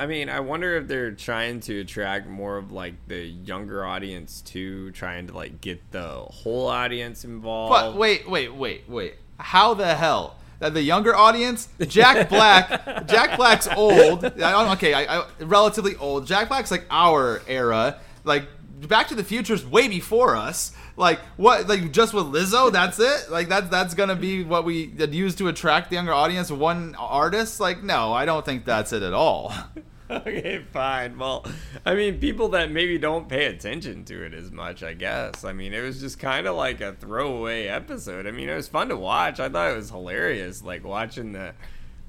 I 0.00 0.06
mean, 0.06 0.30
I 0.30 0.40
wonder 0.40 0.76
if 0.78 0.88
they're 0.88 1.12
trying 1.12 1.60
to 1.60 1.80
attract 1.80 2.26
more 2.26 2.56
of 2.56 2.72
like 2.72 2.94
the 3.06 3.18
younger 3.18 3.84
audience 3.84 4.40
too, 4.40 4.92
trying 4.92 5.26
to 5.26 5.34
like 5.34 5.60
get 5.60 5.78
the 5.90 6.08
whole 6.08 6.68
audience 6.68 7.24
involved. 7.24 7.70
But 7.70 7.96
wait, 7.96 8.26
wait, 8.26 8.54
wait, 8.54 8.88
wait. 8.88 9.16
How 9.38 9.74
the 9.74 9.94
hell? 9.94 10.36
That 10.60 10.72
the 10.72 10.80
younger 10.80 11.14
audience, 11.14 11.68
Jack 11.86 12.28
Black, 12.30 13.06
Jack 13.08 13.36
Black's 13.36 13.68
old. 13.76 14.24
I 14.24 14.72
okay, 14.72 14.94
I, 14.94 15.18
I, 15.18 15.26
relatively 15.40 15.96
old. 15.96 16.26
Jack 16.26 16.48
Black's 16.48 16.70
like 16.70 16.86
our 16.90 17.42
era. 17.46 17.98
Like 18.24 18.48
Back 18.88 19.08
to 19.08 19.14
the 19.14 19.24
Future 19.24 19.54
is 19.54 19.64
way 19.64 19.88
before 19.88 20.36
us. 20.36 20.72
Like 20.96 21.20
what? 21.36 21.68
Like 21.68 21.92
just 21.92 22.14
with 22.14 22.26
Lizzo? 22.26 22.72
That's 22.80 22.98
it? 22.98 23.30
Like 23.30 23.48
that's 23.48 23.68
that's 23.68 23.94
gonna 23.94 24.16
be 24.16 24.42
what 24.44 24.64
we 24.64 24.92
use 25.10 25.34
to 25.36 25.48
attract 25.48 25.90
the 25.90 25.96
younger 25.96 26.12
audience? 26.12 26.50
One 26.50 26.94
artist? 26.96 27.60
Like 27.60 27.82
no, 27.82 28.12
I 28.12 28.24
don't 28.24 28.44
think 28.44 28.64
that's 28.64 28.92
it 28.92 29.02
at 29.02 29.12
all. 29.12 29.52
okay, 30.10 30.62
fine. 30.72 31.18
Well, 31.18 31.46
I 31.86 31.94
mean, 31.94 32.18
people 32.18 32.48
that 32.50 32.70
maybe 32.70 32.98
don't 32.98 33.28
pay 33.28 33.46
attention 33.46 34.04
to 34.06 34.24
it 34.24 34.34
as 34.34 34.50
much, 34.50 34.82
I 34.82 34.94
guess. 34.94 35.44
I 35.44 35.52
mean, 35.52 35.72
it 35.72 35.80
was 35.80 36.00
just 36.00 36.18
kind 36.18 36.46
of 36.46 36.56
like 36.56 36.80
a 36.80 36.94
throwaway 36.94 37.66
episode. 37.66 38.26
I 38.26 38.30
mean, 38.30 38.48
it 38.48 38.54
was 38.54 38.68
fun 38.68 38.88
to 38.88 38.96
watch. 38.96 39.40
I 39.40 39.48
thought 39.48 39.70
it 39.70 39.76
was 39.76 39.90
hilarious, 39.90 40.62
like 40.62 40.84
watching 40.84 41.32
the 41.32 41.54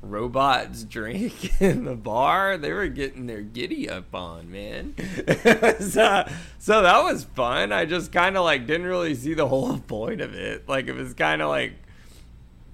robots 0.02 0.84
drink 0.84 1.62
in 1.62 1.86
the 1.86 1.96
bar. 1.96 2.58
They 2.58 2.74
were 2.74 2.88
getting 2.88 3.28
their 3.28 3.42
giddy 3.42 3.90
up 3.90 4.14
on, 4.14 4.52
man. 4.52 4.96
so, 5.80 6.28
so 6.60 6.82
that 6.82 7.04
was 7.04 7.24
fun. 7.24 7.72
I 7.72 7.86
just 7.86 8.12
kind 8.12 8.38
of 8.38 8.44
like 8.44 8.68
didn't 8.68 8.88
really 8.88 9.16
see 9.16 9.34
the 9.34 9.48
whole 9.48 9.80
point 9.88 10.22
of 10.22 10.34
it. 10.34 10.68
Like 10.68 10.88
it 10.88 10.94
was 10.94 11.14
kind 11.14 11.42
of 11.42 11.50
like 11.50 11.74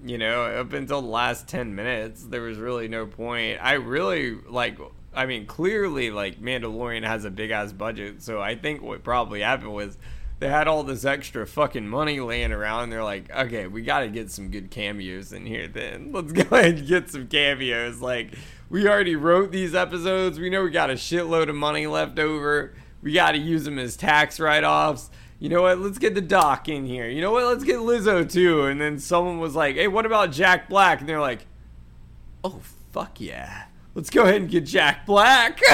you 0.04 0.16
know, 0.16 0.44
up 0.44 0.72
until 0.74 1.02
the 1.02 1.08
last 1.08 1.48
10 1.48 1.74
minutes, 1.74 2.22
there 2.22 2.42
was 2.42 2.56
really 2.56 2.86
no 2.86 3.04
point. 3.04 3.58
I 3.60 3.72
really 3.74 4.36
like 4.48 4.78
I 5.14 5.26
mean, 5.26 5.46
clearly, 5.46 6.10
like 6.10 6.40
Mandalorian 6.40 7.04
has 7.04 7.24
a 7.24 7.30
big 7.30 7.50
ass 7.50 7.72
budget, 7.72 8.22
so 8.22 8.40
I 8.40 8.54
think 8.54 8.82
what 8.82 9.02
probably 9.02 9.40
happened 9.40 9.72
was 9.72 9.98
they 10.38 10.48
had 10.48 10.68
all 10.68 10.84
this 10.84 11.04
extra 11.04 11.46
fucking 11.46 11.88
money 11.88 12.20
laying 12.20 12.52
around. 12.52 12.84
And 12.84 12.92
they're 12.92 13.04
like, 13.04 13.30
okay, 13.30 13.66
we 13.66 13.82
got 13.82 14.00
to 14.00 14.08
get 14.08 14.30
some 14.30 14.50
good 14.50 14.70
cameos 14.70 15.32
in 15.32 15.46
here. 15.46 15.66
Then 15.66 16.10
let's 16.12 16.32
go 16.32 16.42
ahead 16.56 16.78
and 16.78 16.86
get 16.86 17.10
some 17.10 17.26
cameos. 17.26 18.00
Like, 18.00 18.34
we 18.70 18.88
already 18.88 19.16
wrote 19.16 19.50
these 19.50 19.74
episodes. 19.74 20.38
We 20.38 20.50
know 20.50 20.62
we 20.62 20.70
got 20.70 20.90
a 20.90 20.94
shitload 20.94 21.48
of 21.48 21.56
money 21.56 21.86
left 21.86 22.18
over. 22.18 22.74
We 23.02 23.12
got 23.12 23.32
to 23.32 23.38
use 23.38 23.64
them 23.64 23.78
as 23.78 23.96
tax 23.96 24.38
write 24.38 24.64
offs. 24.64 25.10
You 25.38 25.48
know 25.48 25.62
what? 25.62 25.78
Let's 25.78 25.98
get 25.98 26.14
the 26.14 26.20
doc 26.20 26.68
in 26.68 26.84
here. 26.84 27.08
You 27.08 27.20
know 27.20 27.30
what? 27.30 27.44
Let's 27.44 27.64
get 27.64 27.76
Lizzo 27.76 28.30
too. 28.30 28.64
And 28.64 28.80
then 28.80 28.98
someone 28.98 29.38
was 29.38 29.54
like, 29.54 29.76
hey, 29.76 29.86
what 29.86 30.04
about 30.04 30.32
Jack 30.32 30.68
Black? 30.68 31.00
And 31.00 31.08
they're 31.08 31.20
like, 31.20 31.46
oh, 32.42 32.60
fuck 32.92 33.20
yeah 33.20 33.64
let's 33.98 34.10
go 34.10 34.22
ahead 34.22 34.36
and 34.36 34.48
get 34.48 34.64
Jack 34.64 35.04
Black. 35.06 35.60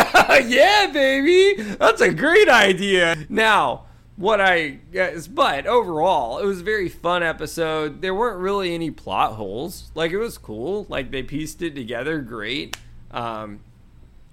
yeah, 0.47 0.91
baby. 0.91 1.63
That's 1.63 2.01
a 2.01 2.11
great 2.11 2.49
idea. 2.49 3.17
Now, 3.29 3.85
what 4.17 4.41
I 4.41 4.79
guess, 4.93 5.27
but 5.27 5.67
overall, 5.67 6.39
it 6.39 6.47
was 6.47 6.61
a 6.61 6.65
very 6.65 6.89
fun 6.89 7.23
episode. 7.23 8.01
There 8.01 8.15
weren't 8.15 8.39
really 8.39 8.75
any 8.75 8.91
plot 8.91 9.33
holes. 9.33 9.91
Like, 9.95 10.13
it 10.13 10.19
was 10.19 10.39
cool. 10.39 10.87
Like, 10.89 11.11
they 11.11 11.23
pieced 11.23 11.63
it 11.63 11.75
together 11.75 12.21
great. 12.21 12.77
Um, 13.11 13.61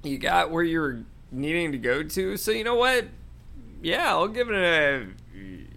you 0.03 0.17
got 0.17 0.51
where 0.51 0.63
you 0.63 0.79
were 0.79 1.03
needing 1.31 1.71
to 1.71 1.77
go 1.77 2.03
to. 2.03 2.37
So, 2.37 2.51
you 2.51 2.63
know 2.63 2.75
what? 2.75 3.05
Yeah, 3.81 4.09
I'll 4.09 4.27
give 4.27 4.49
it 4.49 4.55
a. 4.55 5.07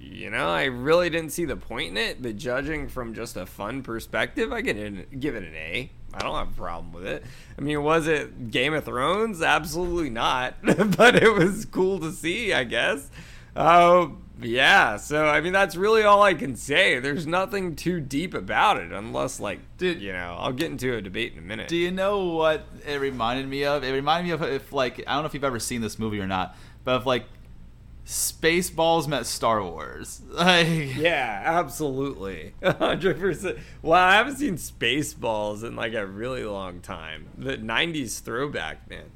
You 0.01 0.31
know, 0.31 0.49
I 0.49 0.65
really 0.65 1.11
didn't 1.11 1.31
see 1.31 1.45
the 1.45 1.57
point 1.57 1.91
in 1.91 1.97
it, 1.97 2.23
but 2.23 2.37
judging 2.37 2.89
from 2.89 3.15
just 3.15 3.37
a 3.37 3.47
fun 3.47 3.83
perspective, 3.83 4.53
I 4.53 4.63
can 4.63 5.07
give 5.19 5.35
it 5.35 5.43
an 5.43 5.55
A. 5.55 5.91
I 6.15 6.19
don't 6.21 6.37
have 6.37 6.53
a 6.53 6.61
problem 6.61 6.93
with 6.93 7.07
it. 7.07 7.25
I 7.59 7.61
mean, 7.61 7.83
was 7.83 8.07
it 8.07 8.51
Game 8.53 8.75
of 8.75 8.85
Thrones? 8.85 9.43
Absolutely 9.43 10.11
not. 10.11 10.55
but 10.97 11.17
it 11.17 11.33
was 11.35 11.65
cool 11.65 11.99
to 12.01 12.13
see, 12.13 12.53
I 12.53 12.63
guess. 12.65 13.11
Uh, 13.57 14.09
yeah, 14.41 14.97
so 14.97 15.27
I 15.27 15.41
mean, 15.41 15.53
that's 15.53 15.77
really 15.77 16.03
all 16.03 16.23
I 16.23 16.35
can 16.35 16.57
say. 16.57 16.99
There's 16.99 17.27
nothing 17.27 17.77
too 17.77 18.01
deep 18.01 18.35
about 18.35 18.79
it, 18.79 18.93
unless, 18.93 19.39
like, 19.39 19.61
Dude, 19.79 20.01
you 20.01 20.13
know, 20.13 20.37
I'll 20.39 20.53
get 20.53 20.71
into 20.71 20.95
a 20.95 21.01
debate 21.01 21.33
in 21.33 21.39
a 21.39 21.43
minute. 21.43 21.69
Do 21.69 21.77
you 21.77 21.91
know 21.91 22.27
what 22.27 22.67
it 22.87 23.01
reminded 23.01 23.49
me 23.49 23.65
of? 23.65 23.85
It 23.85 23.93
reminded 23.93 24.27
me 24.29 24.33
of 24.33 24.43
if, 24.43 24.73
like, 24.73 25.03
I 25.07 25.15
don't 25.15 25.23
know 25.23 25.27
if 25.27 25.35
you've 25.35 25.45
ever 25.45 25.61
seen 25.61 25.81
this 25.81 25.99
movie 25.99 26.21
or 26.21 26.27
not, 26.27 26.57
but 26.85 27.01
if, 27.01 27.07
like, 27.07 27.27
Spaceballs 28.07 29.09
met 29.09 29.27
Star 29.27 29.63
Wars. 29.63 30.21
Like, 30.35 30.97
yeah, 30.97 31.43
absolutely, 31.45 32.55
hundred 32.63 33.21
percent. 33.21 33.57
Well, 33.83 34.01
I 34.01 34.17
haven't 34.17 34.37
seen 34.37 34.57
Spaceballs 34.57 35.63
in 35.63 35.77
like 35.77 35.95
a 35.95 36.05
really 36.05 36.45
long 36.45 36.81
time. 36.81 37.29
The 37.39 37.57
'90s 37.57 38.21
throwback, 38.21 38.91
man. 38.91 39.11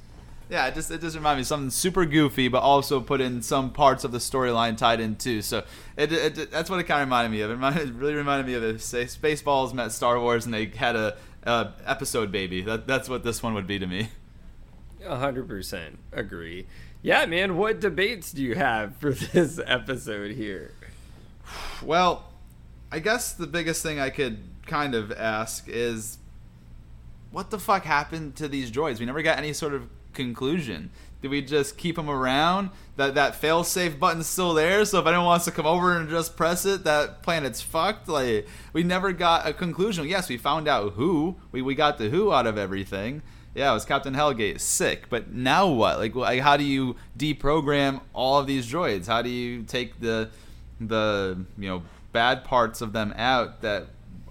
Yeah, 0.51 0.67
it 0.67 0.75
just 0.75 0.91
it 0.91 1.03
just 1.03 1.15
reminded 1.15 1.39
me 1.39 1.41
of 1.43 1.47
something 1.47 1.71
super 1.71 2.07
goofy, 2.07 2.49
but 2.49 2.63
also 2.63 3.01
put 3.01 3.21
in 3.21 3.43
some 3.43 3.71
parts 3.71 4.03
of 4.03 4.13
the 4.13 4.19
storyline 4.19 4.79
tied 4.79 4.99
in 4.99 5.17
too. 5.17 5.43
So 5.43 5.65
it, 5.97 6.11
it, 6.11 6.39
it, 6.39 6.51
that's 6.51 6.71
what 6.71 6.81
it 6.81 6.85
kind 6.85 7.03
of 7.03 7.09
reminded 7.09 7.31
me 7.31 7.43
of. 7.43 7.51
It, 7.51 7.55
reminded, 7.55 7.89
it 7.89 7.95
really 7.95 8.15
reminded 8.15 8.47
me 8.47 8.55
of 8.55 8.63
it. 8.63 8.81
Say 8.81 9.05
Spaceballs 9.05 9.75
met 9.75 9.93
Star 9.93 10.19
Wars, 10.19 10.47
and 10.47 10.55
they 10.55 10.67
had 10.67 10.97
a, 10.97 11.17
a 11.45 11.73
episode 11.85 12.33
baby. 12.33 12.63
That 12.63 12.87
that's 12.87 13.09
what 13.09 13.25
this 13.25 13.43
one 13.43 13.53
would 13.55 13.67
be 13.67 13.79
to 13.79 13.87
me. 13.87 14.09
hundred 15.07 15.49
percent 15.49 15.99
agree. 16.13 16.67
Yeah, 17.03 17.27
man, 17.27 17.57
what 17.57 17.79
debates 17.79 18.33
do 18.33 18.43
you 18.43 18.55
have 18.55 18.97
for 18.97 19.13
this 19.13 19.61
episode 19.67 20.33
here? 20.33 20.73
Well, 21.83 22.25
I 22.91 23.01
guess 23.01 23.33
the 23.35 23.47
biggest 23.47 23.83
thing 23.83 24.01
I 24.01 24.09
could 24.09 24.39
kind 24.67 24.95
of 24.95 25.13
ask 25.13 25.69
is 25.69 26.19
what 27.31 27.51
the 27.51 27.59
fuck 27.59 27.85
happened 27.85 28.37
to 28.37 28.49
these 28.49 28.71
droids? 28.71 28.99
We 28.99 29.07
never 29.07 29.23
got 29.23 29.39
any 29.39 29.53
sort 29.53 29.75
of 29.75 29.89
conclusion. 30.19 30.91
Did 31.23 31.31
we 31.31 31.43
just 31.43 31.79
keep 31.79 31.97
them 31.97 32.11
around? 32.11 32.71
That 32.97 33.15
that 33.15 33.41
failsafe 33.41 33.99
button's 33.99 34.27
still 34.27 34.55
there, 34.55 34.85
so 34.85 35.01
if 35.01 35.07
anyone 35.07 35.27
wants 35.27 35.47
to 35.47 35.51
come 35.51 35.67
over 35.67 35.97
and 35.97 36.09
just 36.09 36.37
press 36.37 36.67
it, 36.67 36.85
that 36.85 37.23
planet's 37.23 37.63
fucked. 37.63 38.09
Like 38.09 38.47
we 38.73 38.83
never 38.83 39.13
got 39.13 39.47
a 39.47 39.53
conclusion. 39.53 40.07
Yes, 40.07 40.29
we 40.29 40.37
found 40.37 40.69
out 40.69 40.93
who. 40.93 41.37
We 41.51 41.63
we 41.63 41.75
got 41.75 41.99
the 41.99 42.11
who 42.11 42.33
out 42.33 42.47
of 42.47 42.59
everything 42.59 43.23
yeah, 43.59 43.71
it 43.71 43.75
was 43.75 43.85
Captain 43.85 44.15
Helgait. 44.15 44.61
Sick. 44.61 45.09
But 45.11 45.33
now 45.33 45.69
what? 45.69 45.99
Like, 45.99 46.15
like, 46.15 46.41
how 46.41 46.57
do 46.57 46.65
you 46.65 46.97
deprogram 47.19 48.01
all 48.13 48.39
of 48.39 48.47
these 48.47 48.71
droids? 48.71 49.07
How 49.07 49.21
do 49.23 49.29
you 49.29 49.63
take 49.65 50.01
the 50.01 50.31
the 50.81 51.45
you 51.59 51.69
know 51.69 51.83
bad 52.13 52.45
parts 52.45 52.81
of 52.81 52.93
them 52.93 53.13
out 53.17 53.63
that 53.63 53.87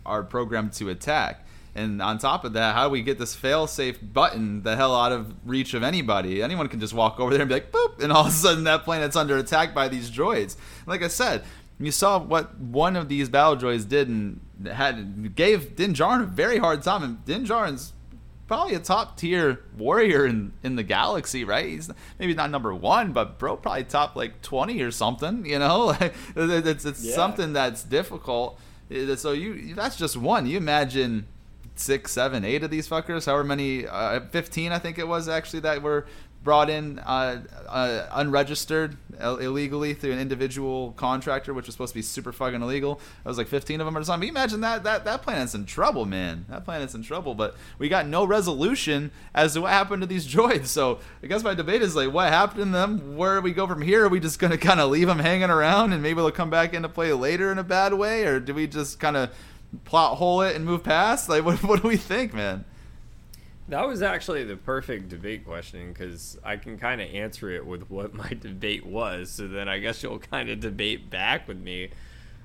are 0.05 0.23
programmed 0.23 0.73
to 0.73 0.89
attack? 0.89 1.45
And 1.77 2.01
on 2.01 2.17
top 2.17 2.43
of 2.43 2.53
that, 2.53 2.73
how 2.73 2.87
do 2.87 2.89
we 2.89 3.03
get 3.03 3.19
this 3.19 3.35
fail-safe 3.35 3.99
button 4.01 4.63
the 4.63 4.75
hell 4.75 4.95
out 4.95 5.11
of 5.11 5.35
reach 5.45 5.75
of 5.75 5.83
anybody? 5.83 6.41
Anyone 6.41 6.69
can 6.69 6.79
just 6.79 6.93
walk 6.93 7.19
over 7.19 7.29
there 7.29 7.41
and 7.41 7.47
be 7.47 7.53
like, 7.53 7.71
boop, 7.71 8.01
and 8.01 8.11
all 8.11 8.21
of 8.21 8.29
a 8.29 8.31
sudden 8.31 8.63
that 8.63 8.83
planet's 8.83 9.15
under 9.15 9.37
attack 9.37 9.75
by 9.75 9.87
these 9.87 10.09
droids. 10.09 10.57
Like 10.87 11.03
I 11.03 11.07
said, 11.07 11.43
you 11.79 11.91
saw 11.91 12.17
what 12.17 12.57
one 12.57 12.95
of 12.95 13.09
these 13.09 13.29
battle 13.29 13.55
droids 13.55 13.87
did 13.87 14.07
and 14.07 14.41
had 14.65 15.35
gave 15.35 15.75
Din 15.75 15.93
Djarin 15.93 16.23
a 16.23 16.25
very 16.25 16.57
hard 16.57 16.81
time, 16.81 17.03
and 17.03 17.23
Din 17.25 17.45
Djarin's 17.45 17.93
probably 18.47 18.73
a 18.73 18.79
top 18.79 19.15
tier 19.15 19.63
warrior 19.77 20.25
in, 20.25 20.53
in 20.63 20.77
the 20.77 20.83
galaxy, 20.83 21.43
right? 21.43 21.67
He's 21.67 21.91
maybe 22.17 22.33
not 22.33 22.49
number 22.49 22.73
one, 22.73 23.11
but 23.11 23.37
bro, 23.37 23.55
probably 23.55 23.83
top 23.83 24.15
like 24.15 24.41
twenty 24.41 24.81
or 24.81 24.89
something. 24.89 25.45
You 25.45 25.59
know, 25.59 25.95
it's 26.35 26.85
it's 26.85 27.05
yeah. 27.05 27.13
something 27.13 27.53
that's 27.53 27.83
difficult. 27.83 28.59
So 29.17 29.33
you 29.33 29.75
that's 29.75 29.97
just 29.97 30.17
one. 30.17 30.47
You 30.47 30.57
imagine 30.57 31.27
six, 31.79 32.11
seven, 32.11 32.43
eight 32.43 32.63
of 32.63 32.71
these 32.71 32.87
fuckers, 32.87 33.25
however 33.25 33.43
many, 33.43 33.87
uh, 33.87 34.21
fifteen 34.31 34.71
I 34.71 34.79
think 34.79 34.97
it 34.97 35.07
was 35.07 35.27
actually 35.27 35.61
that 35.61 35.81
were 35.81 36.05
brought 36.47 36.69
in 36.69 36.97
uh, 36.99 37.41
uh, 37.67 38.07
unregistered 38.13 38.95
illegally 39.19 39.93
through 39.93 40.13
an 40.13 40.19
individual 40.19 40.93
contractor, 40.93 41.53
which 41.53 41.65
was 41.65 41.75
supposed 41.75 41.91
to 41.91 41.97
be 41.97 42.01
super 42.01 42.31
fucking 42.31 42.61
illegal. 42.61 43.01
I 43.25 43.27
was 43.27 43.37
like 43.37 43.49
15 43.49 43.81
of 43.81 43.85
them 43.85 43.97
or 43.97 44.03
something. 44.05 44.21
But 44.21 44.25
you 44.27 44.31
imagine 44.31 44.61
that 44.61 44.83
that 44.85 45.03
that 45.03 45.23
planet's 45.23 45.55
in 45.55 45.65
trouble, 45.65 46.05
man. 46.05 46.45
That 46.47 46.63
planet's 46.63 46.95
in 46.95 47.03
trouble. 47.03 47.35
But 47.35 47.57
we 47.79 47.89
got 47.89 48.07
no 48.07 48.23
resolution 48.23 49.11
as 49.35 49.55
to 49.55 49.61
what 49.61 49.71
happened 49.71 50.03
to 50.03 50.07
these 50.07 50.25
droids. 50.33 50.67
So 50.67 50.99
I 51.21 51.27
guess 51.27 51.43
my 51.43 51.53
debate 51.53 51.81
is 51.81 51.97
like, 51.97 52.13
what 52.13 52.29
happened 52.29 52.65
to 52.65 52.71
them? 52.71 53.17
Where 53.17 53.35
do 53.35 53.41
we 53.41 53.51
go 53.51 53.67
from 53.67 53.81
here? 53.81 54.05
Are 54.05 54.09
we 54.09 54.21
just 54.21 54.39
gonna 54.39 54.57
kind 54.57 54.79
of 54.79 54.89
leave 54.89 55.07
them 55.07 55.19
hanging 55.19 55.49
around 55.49 55.91
and 55.91 56.01
maybe 56.01 56.21
they'll 56.21 56.31
come 56.31 56.49
back 56.49 56.73
into 56.73 56.87
play 56.87 57.11
later 57.11 57.51
in 57.51 57.57
a 57.57 57.63
bad 57.63 57.93
way, 57.93 58.23
or 58.23 58.39
do 58.39 58.53
we 58.53 58.67
just 58.67 59.01
kind 59.01 59.17
of 59.17 59.31
plot 59.85 60.17
hole 60.17 60.41
it 60.41 60.55
and 60.55 60.65
move 60.65 60.83
past? 60.83 61.29
Like, 61.29 61.45
what, 61.45 61.63
what 61.63 61.81
do 61.81 61.87
we 61.87 61.97
think, 61.97 62.33
man? 62.33 62.65
That 63.69 63.85
was 63.85 64.01
actually 64.01 64.45
the 64.45 64.55
perfect 64.55 65.09
debate 65.09 65.45
question 65.45 65.91
because 65.91 66.37
I 66.43 66.55
can 66.55 66.77
kind 66.77 67.01
of 67.01 67.09
answer 67.09 67.49
it 67.49 67.65
with 67.65 67.89
what 67.89 68.13
my 68.13 68.29
debate 68.39 68.85
was. 68.85 69.29
So 69.29 69.47
then 69.47 69.67
I 69.67 69.79
guess 69.79 70.01
you'll 70.01 70.19
kind 70.19 70.49
of 70.49 70.59
debate 70.59 71.09
back 71.09 71.47
with 71.47 71.57
me. 71.57 71.89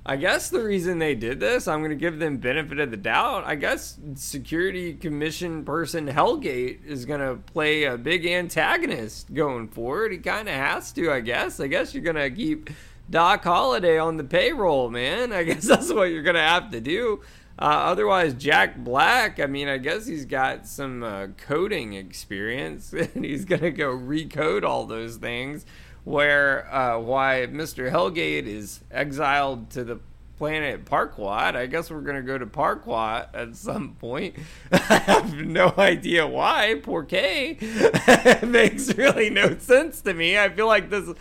I 0.05 0.16
guess 0.16 0.51
the 0.51 0.64
reason 0.64 0.99
they 0.99 1.14
did 1.14 1.39
this, 1.39 1.68
I'm 1.68 1.78
going 1.78 1.91
to 1.91 1.97
give 1.97 2.18
them 2.18 2.39
benefit 2.39 2.80
of 2.80 2.91
the 2.91 2.97
doubt. 2.97 3.45
I 3.47 3.55
guess 3.55 4.01
Security 4.16 4.95
Commission 4.95 5.64
person 5.64 6.09
Helgait 6.09 6.85
is 6.85 7.05
going 7.05 7.20
to 7.20 7.37
play 7.53 7.85
a 7.85 7.97
big 7.97 8.26
antagonist 8.26 9.33
going 9.33 9.68
forward. 9.68 10.11
He 10.11 10.18
kind 10.18 10.49
of 10.49 10.57
has 10.57 10.91
to, 10.95 11.12
I 11.12 11.20
guess. 11.20 11.61
I 11.61 11.68
guess 11.68 11.95
you're 11.95 12.03
going 12.03 12.16
to 12.16 12.28
keep 12.30 12.70
Doc 13.11 13.45
Holliday 13.45 13.99
on 13.99 14.17
the 14.17 14.25
payroll, 14.25 14.91
man. 14.91 15.33
I 15.33 15.43
guess 15.45 15.65
that's 15.65 15.93
what 15.93 16.05
you're 16.05 16.23
going 16.23 16.37
to 16.37 16.41
have 16.41 16.71
to 16.71 16.81
do. 16.81 17.23
Uh, 17.59 17.65
otherwise, 17.65 18.35
Jack 18.35 18.79
Black, 18.79 19.39
I 19.39 19.47
mean, 19.47 19.69
I 19.69 19.79
guess 19.79 20.07
he's 20.07 20.25
got 20.25 20.67
some 20.67 21.03
uh, 21.03 21.29
coding 21.37 21.93
experience 21.93 22.93
and 23.15 23.25
he's 23.25 23.45
going 23.45 23.63
to 23.63 23.71
go 23.71 23.91
recode 23.91 24.65
all 24.65 24.87
those 24.87 25.17
things. 25.17 25.67
Where 26.05 26.73
uh, 26.75 26.99
why 26.99 27.47
Mr. 27.49 27.93
Helgait 27.93 28.47
is 28.47 28.81
exiled 28.91 29.71
to 29.71 29.85
the 29.85 30.01
planet 30.37 30.85
Parquat. 30.85 31.55
I 31.55 31.67
guess 31.67 31.89
we're 31.89 32.01
going 32.01 32.17
to 32.17 32.23
go 32.23 32.37
to 32.37 32.47
Parquat 32.49 33.33
at 33.33 33.55
some 33.55 33.95
point. 33.95 34.35
I 34.73 34.77
have 34.79 35.35
no 35.37 35.73
idea 35.79 36.27
why. 36.27 36.81
Poor 36.83 37.05
K. 37.05 37.59
it 37.61 38.49
makes 38.49 38.93
really 38.95 39.31
no 39.31 39.57
sense 39.59 40.01
to 40.01 40.13
me. 40.13 40.37
I 40.37 40.49
feel 40.49 40.67
like 40.67 40.91
this 40.91 41.15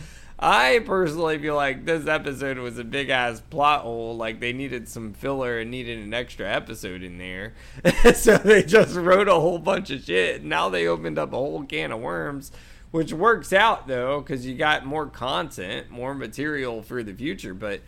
I 0.43 0.79
personally 0.79 1.37
feel 1.37 1.55
like 1.55 1.85
this 1.85 2.07
episode 2.07 2.57
was 2.57 2.79
a 2.79 2.83
big 2.83 3.09
ass 3.09 3.39
plot 3.39 3.81
hole. 3.81 4.17
Like 4.17 4.39
they 4.39 4.53
needed 4.53 4.89
some 4.89 5.13
filler 5.13 5.59
and 5.59 5.69
needed 5.69 5.99
an 5.99 6.15
extra 6.15 6.49
episode 6.49 7.03
in 7.03 7.19
there. 7.19 7.53
so 8.15 8.37
they 8.37 8.63
just 8.63 8.95
wrote 8.95 9.27
a 9.27 9.35
whole 9.35 9.59
bunch 9.59 9.91
of 9.91 10.03
shit. 10.03 10.43
Now 10.43 10.67
they 10.67 10.87
opened 10.87 11.19
up 11.19 11.31
a 11.33 11.35
whole 11.35 11.63
can 11.63 11.91
of 11.91 11.99
worms, 11.99 12.51
which 12.89 13.13
works 13.13 13.53
out 13.53 13.87
though, 13.87 14.19
because 14.19 14.43
you 14.43 14.55
got 14.55 14.83
more 14.83 15.05
content, 15.05 15.91
more 15.91 16.15
material 16.15 16.81
for 16.81 17.03
the 17.03 17.13
future. 17.13 17.53
But 17.53 17.81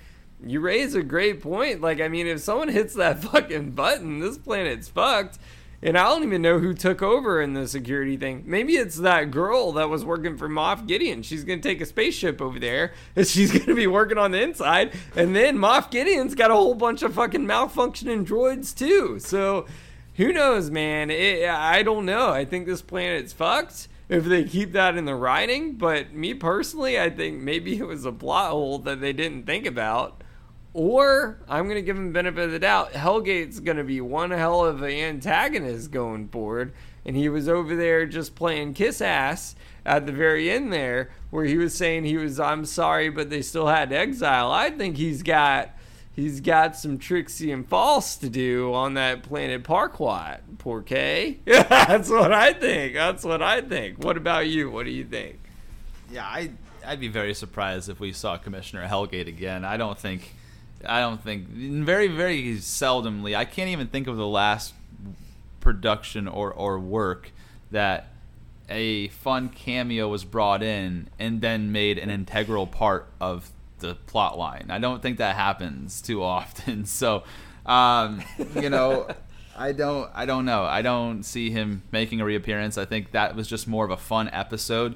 you 0.45 0.59
raise 0.59 0.93
a 0.93 1.01
great 1.01 1.41
point. 1.41 1.81
Like, 1.81 2.01
I 2.01 2.07
mean, 2.07 2.27
if 2.27 2.39
someone 2.41 2.69
hits 2.69 2.93
that 2.95 3.23
fucking 3.23 3.71
button, 3.71 4.19
this 4.19 4.37
planet's 4.37 4.89
fucked. 4.89 5.39
And 5.83 5.97
I 5.97 6.03
don't 6.03 6.23
even 6.23 6.41
know 6.41 6.59
who 6.59 6.73
took 6.73 7.01
over 7.01 7.41
in 7.41 7.55
the 7.55 7.67
security 7.67 8.15
thing. 8.15 8.43
Maybe 8.45 8.73
it's 8.77 8.95
that 8.99 9.31
girl 9.31 9.73
that 9.73 9.89
was 9.89 10.05
working 10.05 10.37
for 10.37 10.47
Moff 10.47 10.87
Gideon. 10.87 11.23
She's 11.23 11.43
going 11.43 11.59
to 11.59 11.69
take 11.69 11.81
a 11.81 11.85
spaceship 11.85 12.41
over 12.41 12.57
there 12.57 12.93
and 13.17 13.27
she's 13.27 13.51
going 13.51 13.65
to 13.65 13.75
be 13.75 13.85
working 13.85 14.17
on 14.17 14.31
the 14.31 14.41
inside. 14.41 14.93
And 15.13 15.35
then 15.35 15.57
Moff 15.57 15.91
Gideon's 15.91 16.35
got 16.35 16.51
a 16.51 16.55
whole 16.55 16.73
bunch 16.73 17.03
of 17.03 17.13
fucking 17.13 17.45
malfunctioning 17.45 18.25
droids 18.25 18.73
too. 18.73 19.19
So 19.19 19.65
who 20.15 20.31
knows, 20.31 20.71
man? 20.71 21.11
It, 21.11 21.49
I 21.49 21.83
don't 21.83 22.05
know. 22.05 22.29
I 22.29 22.45
think 22.45 22.65
this 22.65 22.81
planet's 22.81 23.33
fucked 23.33 23.89
if 24.07 24.23
they 24.23 24.45
keep 24.45 24.71
that 24.71 24.95
in 24.95 25.03
the 25.03 25.15
writing. 25.15 25.73
But 25.73 26.13
me 26.13 26.33
personally, 26.33 26.97
I 26.97 27.09
think 27.09 27.41
maybe 27.41 27.77
it 27.77 27.85
was 27.85 28.05
a 28.05 28.13
plot 28.13 28.51
hole 28.51 28.79
that 28.79 29.01
they 29.01 29.11
didn't 29.11 29.45
think 29.45 29.65
about. 29.65 30.23
Or 30.73 31.37
I'm 31.47 31.65
going 31.65 31.75
to 31.75 31.83
give 31.83 31.97
him 31.97 32.11
benefit 32.11 32.45
of 32.45 32.51
the 32.51 32.59
doubt. 32.59 32.93
Helgait's 32.93 33.59
going 33.59 33.77
to 33.77 33.83
be 33.83 34.01
one 34.01 34.31
hell 34.31 34.65
of 34.65 34.81
an 34.81 34.91
antagonist 34.91 35.91
going 35.91 36.27
forward. 36.29 36.73
And 37.05 37.15
he 37.15 37.29
was 37.29 37.47
over 37.47 37.75
there 37.75 38.05
just 38.05 38.33
playing 38.33 38.73
kiss 38.73 39.01
ass 39.01 39.55
at 39.85 40.05
the 40.05 40.11
very 40.11 40.49
end 40.49 40.71
there, 40.71 41.11
where 41.29 41.45
he 41.45 41.57
was 41.57 41.75
saying 41.75 42.05
he 42.05 42.17
was, 42.17 42.39
I'm 42.39 42.65
sorry, 42.65 43.09
but 43.09 43.29
they 43.29 43.41
still 43.41 43.67
had 43.67 43.91
exile. 43.91 44.51
I 44.51 44.69
think 44.69 44.97
he's 44.97 45.23
got. 45.23 45.69
He's 46.15 46.41
got 46.41 46.75
some 46.75 46.99
tricksy 46.99 47.51
and 47.51 47.67
false 47.67 48.17
to 48.17 48.29
do 48.29 48.71
on 48.71 48.93
that 48.93 49.23
planet 49.23 49.63
Parquat. 49.63 50.41
Poor 50.59 50.83
K. 50.83 51.39
Yeah, 51.43 51.63
that's 51.87 52.07
what 52.07 52.31
I 52.31 52.53
think. 52.53 52.93
That's 52.93 53.23
what 53.23 53.41
I 53.41 53.61
think. 53.61 53.97
What 53.97 54.15
about 54.15 54.45
you? 54.45 54.69
What 54.69 54.85
do 54.85 54.91
you 54.91 55.05
think? 55.05 55.39
Yeah, 56.11 56.23
I 56.23 56.51
I'd 56.85 56.99
be 56.99 57.07
very 57.07 57.33
surprised 57.33 57.89
if 57.89 57.99
we 57.99 58.13
saw 58.13 58.37
Commissioner 58.37 58.87
Hellgate 58.87 59.27
again. 59.27 59.65
I 59.65 59.77
don't 59.77 59.97
think 59.97 60.35
I 60.85 60.99
don't 60.99 61.21
think 61.23 61.47
very 61.47 62.07
very 62.07 62.55
seldomly. 62.55 63.35
I 63.35 63.45
can't 63.45 63.69
even 63.69 63.87
think 63.87 64.07
of 64.07 64.17
the 64.17 64.27
last 64.27 64.73
production 65.59 66.27
or 66.27 66.51
or 66.51 66.79
work 66.79 67.31
that 67.71 68.07
a 68.69 69.09
fun 69.09 69.49
cameo 69.49 70.07
was 70.07 70.23
brought 70.23 70.63
in 70.63 71.09
and 71.19 71.41
then 71.41 71.71
made 71.71 71.97
an 71.97 72.09
integral 72.09 72.65
part 72.65 73.07
of 73.19 73.49
the 73.79 73.95
plot 73.95 74.37
line. 74.37 74.67
I 74.69 74.79
don't 74.79 75.01
think 75.01 75.17
that 75.17 75.35
happens 75.35 76.01
too 76.01 76.23
often. 76.23 76.85
So, 76.93 77.23
um, 77.65 78.23
you 78.55 78.69
know, 78.69 79.07
I 79.57 79.71
don't 79.71 80.09
I 80.13 80.25
don't 80.25 80.45
know. 80.45 80.63
I 80.63 80.81
don't 80.81 81.23
see 81.23 81.49
him 81.49 81.83
making 81.91 82.21
a 82.21 82.25
reappearance. 82.25 82.77
I 82.77 82.85
think 82.85 83.11
that 83.11 83.35
was 83.35 83.47
just 83.47 83.67
more 83.67 83.85
of 83.85 83.91
a 83.91 83.97
fun 83.97 84.29
episode 84.29 84.95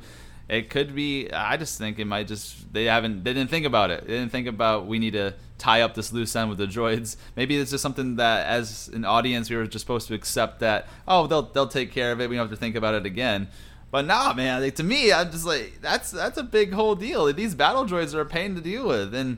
it 0.49 0.69
could 0.69 0.95
be. 0.95 1.31
I 1.31 1.57
just 1.57 1.77
think 1.77 1.99
it 1.99 2.05
might 2.05 2.27
just 2.27 2.71
they 2.73 2.85
haven't 2.85 3.23
they 3.23 3.33
didn't 3.33 3.49
think 3.49 3.65
about 3.65 3.91
it. 3.91 4.07
They 4.07 4.13
didn't 4.13 4.31
think 4.31 4.47
about 4.47 4.87
we 4.87 4.99
need 4.99 5.13
to 5.13 5.33
tie 5.57 5.81
up 5.81 5.95
this 5.95 6.13
loose 6.13 6.35
end 6.35 6.49
with 6.49 6.57
the 6.57 6.67
droids. 6.67 7.17
Maybe 7.35 7.57
it's 7.57 7.71
just 7.71 7.81
something 7.81 8.17
that 8.17 8.47
as 8.47 8.89
an 8.89 9.05
audience 9.05 9.49
we 9.49 9.55
were 9.55 9.67
just 9.67 9.83
supposed 9.83 10.07
to 10.07 10.13
accept 10.13 10.59
that 10.59 10.87
oh 11.07 11.27
they'll 11.27 11.43
they'll 11.43 11.67
take 11.67 11.91
care 11.91 12.11
of 12.11 12.21
it. 12.21 12.29
We 12.29 12.35
don't 12.35 12.47
have 12.47 12.57
to 12.57 12.59
think 12.59 12.75
about 12.75 12.93
it 12.93 13.05
again. 13.05 13.47
But 13.89 14.05
nah, 14.05 14.33
man. 14.33 14.61
Like, 14.61 14.75
to 14.75 14.83
me, 14.83 15.13
I'm 15.13 15.31
just 15.31 15.45
like 15.45 15.79
that's 15.81 16.11
that's 16.11 16.37
a 16.37 16.43
big 16.43 16.73
whole 16.73 16.95
deal. 16.95 17.31
These 17.33 17.55
battle 17.55 17.85
droids 17.85 18.13
are 18.13 18.21
a 18.21 18.25
pain 18.25 18.55
to 18.55 18.61
deal 18.61 18.87
with, 18.87 19.13
and 19.13 19.37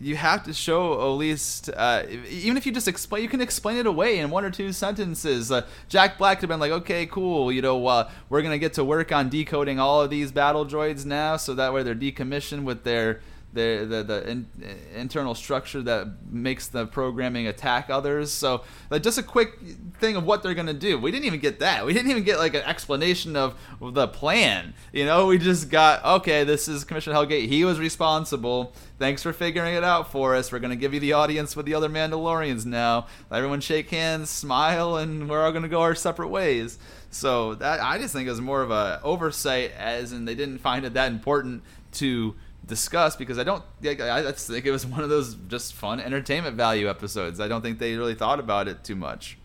you 0.00 0.16
have 0.16 0.44
to 0.44 0.52
show 0.52 0.92
at 0.92 1.16
least 1.16 1.70
uh, 1.76 2.02
even 2.28 2.56
if 2.56 2.66
you 2.66 2.72
just 2.72 2.88
explain 2.88 3.22
you 3.22 3.28
can 3.28 3.40
explain 3.40 3.76
it 3.76 3.86
away 3.86 4.18
in 4.18 4.30
one 4.30 4.44
or 4.44 4.50
two 4.50 4.72
sentences 4.72 5.50
uh, 5.50 5.66
jack 5.88 6.18
black 6.18 6.38
could 6.38 6.48
have 6.48 6.54
been 6.54 6.60
like 6.60 6.70
okay 6.70 7.06
cool 7.06 7.50
you 7.50 7.60
know 7.60 7.84
uh, 7.86 8.08
we're 8.28 8.42
gonna 8.42 8.58
get 8.58 8.74
to 8.74 8.84
work 8.84 9.10
on 9.10 9.28
decoding 9.28 9.80
all 9.80 10.00
of 10.00 10.10
these 10.10 10.30
battle 10.30 10.64
droids 10.64 11.04
now 11.04 11.36
so 11.36 11.54
that 11.54 11.72
way 11.72 11.82
they're 11.82 11.94
decommissioned 11.94 12.62
with 12.62 12.84
their 12.84 13.20
the 13.58 13.84
the, 13.84 14.02
the 14.02 14.30
in, 14.30 14.46
internal 14.94 15.34
structure 15.34 15.82
that 15.82 16.06
makes 16.30 16.68
the 16.68 16.86
programming 16.86 17.46
attack 17.46 17.90
others. 17.90 18.30
So 18.30 18.62
like 18.90 19.02
just 19.02 19.18
a 19.18 19.22
quick 19.22 19.58
thing 19.98 20.16
of 20.16 20.24
what 20.24 20.42
they're 20.42 20.54
gonna 20.54 20.72
do. 20.72 20.98
We 20.98 21.10
didn't 21.10 21.26
even 21.26 21.40
get 21.40 21.58
that. 21.60 21.84
We 21.84 21.92
didn't 21.92 22.10
even 22.10 22.22
get 22.22 22.38
like 22.38 22.54
an 22.54 22.62
explanation 22.62 23.36
of 23.36 23.56
the 23.80 24.08
plan. 24.08 24.74
You 24.92 25.04
know, 25.04 25.26
we 25.26 25.38
just 25.38 25.70
got 25.70 26.04
okay. 26.20 26.44
This 26.44 26.68
is 26.68 26.84
Commissioner 26.84 27.16
Helgait. 27.16 27.48
He 27.48 27.64
was 27.64 27.78
responsible. 27.78 28.72
Thanks 28.98 29.22
for 29.22 29.32
figuring 29.32 29.74
it 29.74 29.84
out 29.84 30.10
for 30.10 30.34
us. 30.34 30.50
We're 30.52 30.58
gonna 30.60 30.76
give 30.76 30.94
you 30.94 31.00
the 31.00 31.12
audience 31.12 31.56
with 31.56 31.66
the 31.66 31.74
other 31.74 31.88
Mandalorians 31.88 32.64
now. 32.64 33.06
Everyone 33.30 33.60
shake 33.60 33.90
hands, 33.90 34.30
smile, 34.30 34.96
and 34.96 35.28
we're 35.28 35.44
all 35.44 35.52
gonna 35.52 35.68
go 35.68 35.82
our 35.82 35.94
separate 35.94 36.28
ways. 36.28 36.78
So 37.10 37.54
that 37.56 37.80
I 37.80 37.98
just 37.98 38.12
think 38.12 38.28
is 38.28 38.40
more 38.40 38.62
of 38.62 38.70
a 38.70 39.00
oversight, 39.02 39.72
as 39.72 40.12
in 40.12 40.24
they 40.24 40.34
didn't 40.34 40.58
find 40.58 40.84
it 40.84 40.94
that 40.94 41.10
important 41.10 41.62
to 41.92 42.34
discuss 42.68 43.16
because 43.16 43.38
I 43.38 43.44
don't. 43.44 43.64
I 43.82 44.22
just 44.22 44.46
think 44.46 44.64
it 44.64 44.70
was 44.70 44.86
one 44.86 45.02
of 45.02 45.08
those 45.08 45.34
just 45.48 45.74
fun 45.74 45.98
entertainment 45.98 46.56
value 46.56 46.88
episodes. 46.88 47.40
I 47.40 47.48
don't 47.48 47.62
think 47.62 47.80
they 47.80 47.96
really 47.96 48.14
thought 48.14 48.38
about 48.38 48.68
it 48.68 48.84
too 48.84 48.94
much. 48.94 49.38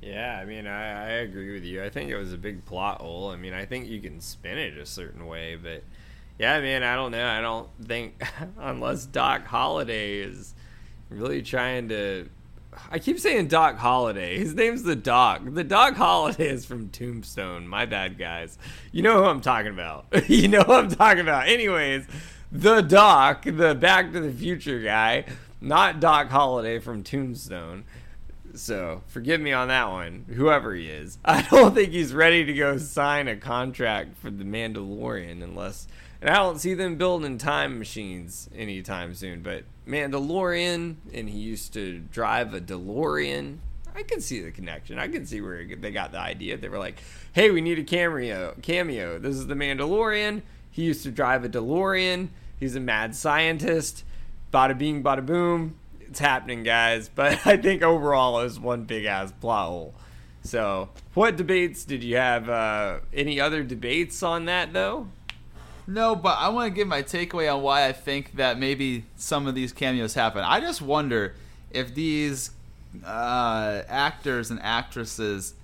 Yeah, 0.00 0.38
I 0.40 0.44
mean, 0.44 0.66
I, 0.66 1.06
I 1.06 1.08
agree 1.22 1.52
with 1.52 1.64
you. 1.64 1.82
I 1.82 1.88
think 1.88 2.10
it 2.10 2.16
was 2.16 2.32
a 2.32 2.36
big 2.36 2.64
plot 2.66 3.00
hole. 3.00 3.30
I 3.30 3.36
mean, 3.36 3.54
I 3.54 3.64
think 3.64 3.88
you 3.88 4.00
can 4.00 4.20
spin 4.20 4.58
it 4.58 4.76
a 4.76 4.84
certain 4.84 5.26
way, 5.26 5.56
but 5.56 5.82
yeah, 6.38 6.60
man, 6.60 6.82
I 6.82 6.94
don't 6.94 7.10
know. 7.10 7.26
I 7.26 7.40
don't 7.40 7.68
think 7.82 8.22
unless 8.58 9.06
Doc 9.06 9.46
Holliday 9.46 10.18
is 10.18 10.54
really 11.08 11.40
trying 11.40 11.88
to 11.88 12.28
I 12.90 12.98
keep 12.98 13.18
saying 13.18 13.48
Doc 13.48 13.76
Holliday. 13.76 14.38
His 14.38 14.54
name's 14.54 14.82
the 14.82 14.96
Doc. 14.96 15.42
The 15.44 15.64
Doc 15.64 15.94
Holliday 15.94 16.48
is 16.48 16.64
from 16.64 16.88
Tombstone. 16.88 17.66
My 17.66 17.86
bad, 17.86 18.18
guys. 18.18 18.58
You 18.92 19.02
know 19.02 19.22
who 19.22 19.24
I'm 19.24 19.40
talking 19.40 19.72
about. 19.72 20.06
you 20.28 20.48
know 20.48 20.62
who 20.62 20.72
I'm 20.72 20.88
talking 20.88 21.20
about. 21.20 21.48
Anyways, 21.48 22.06
the 22.52 22.80
Doc, 22.80 23.44
the 23.44 23.74
Back 23.74 24.12
to 24.12 24.20
the 24.20 24.32
Future 24.32 24.80
guy, 24.80 25.24
not 25.60 26.00
Doc 26.00 26.28
Holliday 26.28 26.78
from 26.78 27.02
Tombstone. 27.02 27.84
So 28.54 29.02
forgive 29.08 29.40
me 29.40 29.52
on 29.52 29.68
that 29.68 29.90
one, 29.90 30.26
whoever 30.28 30.74
he 30.74 30.88
is. 30.88 31.18
I 31.24 31.42
don't 31.42 31.74
think 31.74 31.90
he's 31.90 32.14
ready 32.14 32.44
to 32.44 32.52
go 32.52 32.78
sign 32.78 33.28
a 33.28 33.36
contract 33.36 34.16
for 34.18 34.30
the 34.30 34.44
Mandalorian 34.44 35.42
unless 35.42 35.88
and 36.24 36.32
I 36.32 36.38
don't 36.38 36.58
see 36.58 36.72
them 36.72 36.96
building 36.96 37.36
time 37.36 37.78
machines 37.78 38.48
anytime 38.56 39.14
soon. 39.14 39.42
But 39.42 39.64
Mandalorian, 39.86 40.96
and 41.12 41.28
he 41.28 41.38
used 41.38 41.74
to 41.74 41.98
drive 41.98 42.54
a 42.54 42.62
DeLorean. 42.62 43.58
I 43.94 44.04
can 44.04 44.22
see 44.22 44.40
the 44.40 44.50
connection. 44.50 44.98
I 44.98 45.06
can 45.08 45.26
see 45.26 45.42
where 45.42 45.62
they 45.66 45.90
got 45.90 46.12
the 46.12 46.18
idea. 46.18 46.56
They 46.56 46.70
were 46.70 46.78
like, 46.78 46.96
"Hey, 47.34 47.50
we 47.50 47.60
need 47.60 47.78
a 47.78 47.84
cameo. 47.84 48.56
Cameo. 48.62 49.18
This 49.18 49.36
is 49.36 49.48
the 49.48 49.54
Mandalorian. 49.54 50.40
He 50.70 50.82
used 50.84 51.02
to 51.02 51.10
drive 51.10 51.44
a 51.44 51.48
DeLorean. 51.50 52.30
He's 52.58 52.74
a 52.74 52.80
mad 52.80 53.14
scientist. 53.14 54.02
Bada 54.50 54.76
bing, 54.76 55.02
bada 55.02 55.24
boom. 55.24 55.76
It's 56.00 56.20
happening, 56.20 56.62
guys. 56.62 57.10
But 57.14 57.46
I 57.46 57.58
think 57.58 57.82
overall 57.82 58.40
it 58.40 58.44
was 58.44 58.58
one 58.58 58.84
big 58.84 59.04
ass 59.04 59.30
plot 59.42 59.68
hole. 59.68 59.94
So, 60.42 60.88
what 61.12 61.36
debates 61.36 61.84
did 61.84 62.02
you 62.02 62.16
have? 62.16 62.48
Uh, 62.48 63.00
any 63.12 63.40
other 63.40 63.62
debates 63.62 64.22
on 64.22 64.46
that 64.46 64.72
though? 64.72 65.08
No, 65.86 66.16
but 66.16 66.38
I 66.38 66.48
want 66.48 66.72
to 66.72 66.74
give 66.74 66.88
my 66.88 67.02
takeaway 67.02 67.54
on 67.54 67.62
why 67.62 67.86
I 67.86 67.92
think 67.92 68.36
that 68.36 68.58
maybe 68.58 69.04
some 69.16 69.46
of 69.46 69.54
these 69.54 69.72
cameos 69.72 70.14
happen. 70.14 70.42
I 70.42 70.60
just 70.60 70.80
wonder 70.80 71.34
if 71.70 71.94
these 71.94 72.50
uh, 73.04 73.82
actors 73.88 74.50
and 74.50 74.60
actresses 74.62 75.54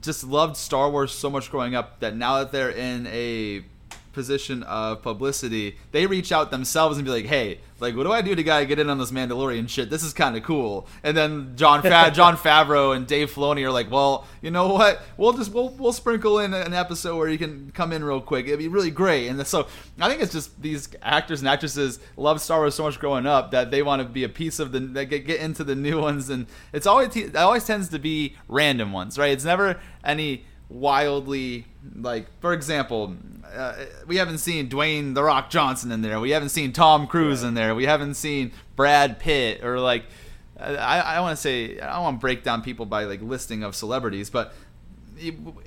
just 0.00 0.22
loved 0.22 0.56
Star 0.56 0.90
Wars 0.90 1.12
so 1.12 1.30
much 1.30 1.50
growing 1.50 1.74
up 1.74 2.00
that 2.00 2.14
now 2.14 2.38
that 2.38 2.52
they're 2.52 2.70
in 2.70 3.06
a 3.08 3.64
position 4.12 4.62
of 4.64 5.02
publicity, 5.02 5.76
they 5.92 6.06
reach 6.06 6.30
out 6.30 6.50
themselves 6.50 6.98
and 6.98 7.04
be 7.04 7.10
like, 7.10 7.26
"Hey, 7.26 7.60
like, 7.80 7.96
what 7.96 8.04
do 8.04 8.12
I 8.12 8.22
do 8.22 8.34
to 8.34 8.42
gotta 8.42 8.66
get 8.66 8.78
in 8.78 8.90
on 8.90 8.98
this 8.98 9.10
Mandalorian 9.10 9.68
shit? 9.68 9.90
This 9.90 10.02
is 10.02 10.12
kind 10.12 10.36
of 10.36 10.42
cool." 10.42 10.86
And 11.02 11.16
then 11.16 11.52
Jon 11.56 11.82
Fa- 11.82 12.10
Jon 12.14 12.36
Favreau 12.36 12.96
and 12.96 13.06
Dave 13.06 13.32
Filoni 13.32 13.64
are 13.64 13.70
like, 13.70 13.90
"Well, 13.90 14.26
you 14.42 14.50
know 14.50 14.72
what? 14.72 15.02
We'll 15.16 15.32
just 15.32 15.52
we'll 15.52 15.70
we'll 15.70 15.92
sprinkle 15.92 16.38
in 16.38 16.54
an 16.54 16.74
episode 16.74 17.16
where 17.16 17.28
you 17.28 17.38
can 17.38 17.70
come 17.72 17.92
in 17.92 18.04
real 18.04 18.20
quick. 18.20 18.46
It'd 18.46 18.58
be 18.58 18.68
really 18.68 18.90
great." 18.90 19.28
And 19.28 19.46
so 19.46 19.66
I 20.00 20.08
think 20.08 20.22
it's 20.22 20.32
just 20.32 20.60
these 20.60 20.88
actors 21.02 21.40
and 21.40 21.48
actresses 21.48 21.98
love 22.16 22.40
Star 22.40 22.60
Wars 22.60 22.74
so 22.74 22.84
much 22.84 22.98
growing 22.98 23.26
up 23.26 23.50
that 23.52 23.70
they 23.70 23.82
want 23.82 24.02
to 24.02 24.08
be 24.08 24.24
a 24.24 24.28
piece 24.28 24.58
of 24.58 24.72
the 24.72 24.80
that 24.80 25.06
get 25.06 25.26
get 25.26 25.40
into 25.40 25.64
the 25.64 25.74
new 25.74 26.00
ones, 26.00 26.30
and 26.30 26.46
it's 26.72 26.86
always 26.86 27.14
it 27.16 27.36
always 27.36 27.64
tends 27.64 27.88
to 27.90 27.98
be 27.98 28.36
random 28.48 28.92
ones, 28.92 29.18
right? 29.18 29.32
It's 29.32 29.44
never 29.44 29.80
any 30.04 30.44
wildly 30.70 31.66
like 31.94 32.26
for 32.40 32.52
example 32.52 33.16
uh, 33.54 33.84
we 34.06 34.16
haven't 34.16 34.38
seen 34.38 34.68
Dwayne 34.68 35.14
the 35.14 35.22
Rock 35.22 35.50
Johnson 35.50 35.92
in 35.92 36.02
there. 36.02 36.20
We 36.20 36.30
haven't 36.30 36.50
seen 36.50 36.72
Tom 36.72 37.06
Cruise 37.06 37.42
in 37.42 37.54
there. 37.54 37.74
We 37.74 37.84
haven't 37.84 38.14
seen 38.14 38.52
Brad 38.76 39.18
Pitt 39.18 39.64
or 39.64 39.80
like 39.80 40.04
I, 40.58 41.00
I 41.00 41.20
want 41.20 41.36
to 41.36 41.40
say 41.40 41.78
I 41.80 41.94
don't 41.94 42.02
want 42.02 42.16
to 42.16 42.20
break 42.20 42.42
down 42.42 42.62
people 42.62 42.86
by 42.86 43.04
like 43.04 43.22
listing 43.22 43.62
of 43.62 43.76
celebrities 43.76 44.28
but 44.30 44.52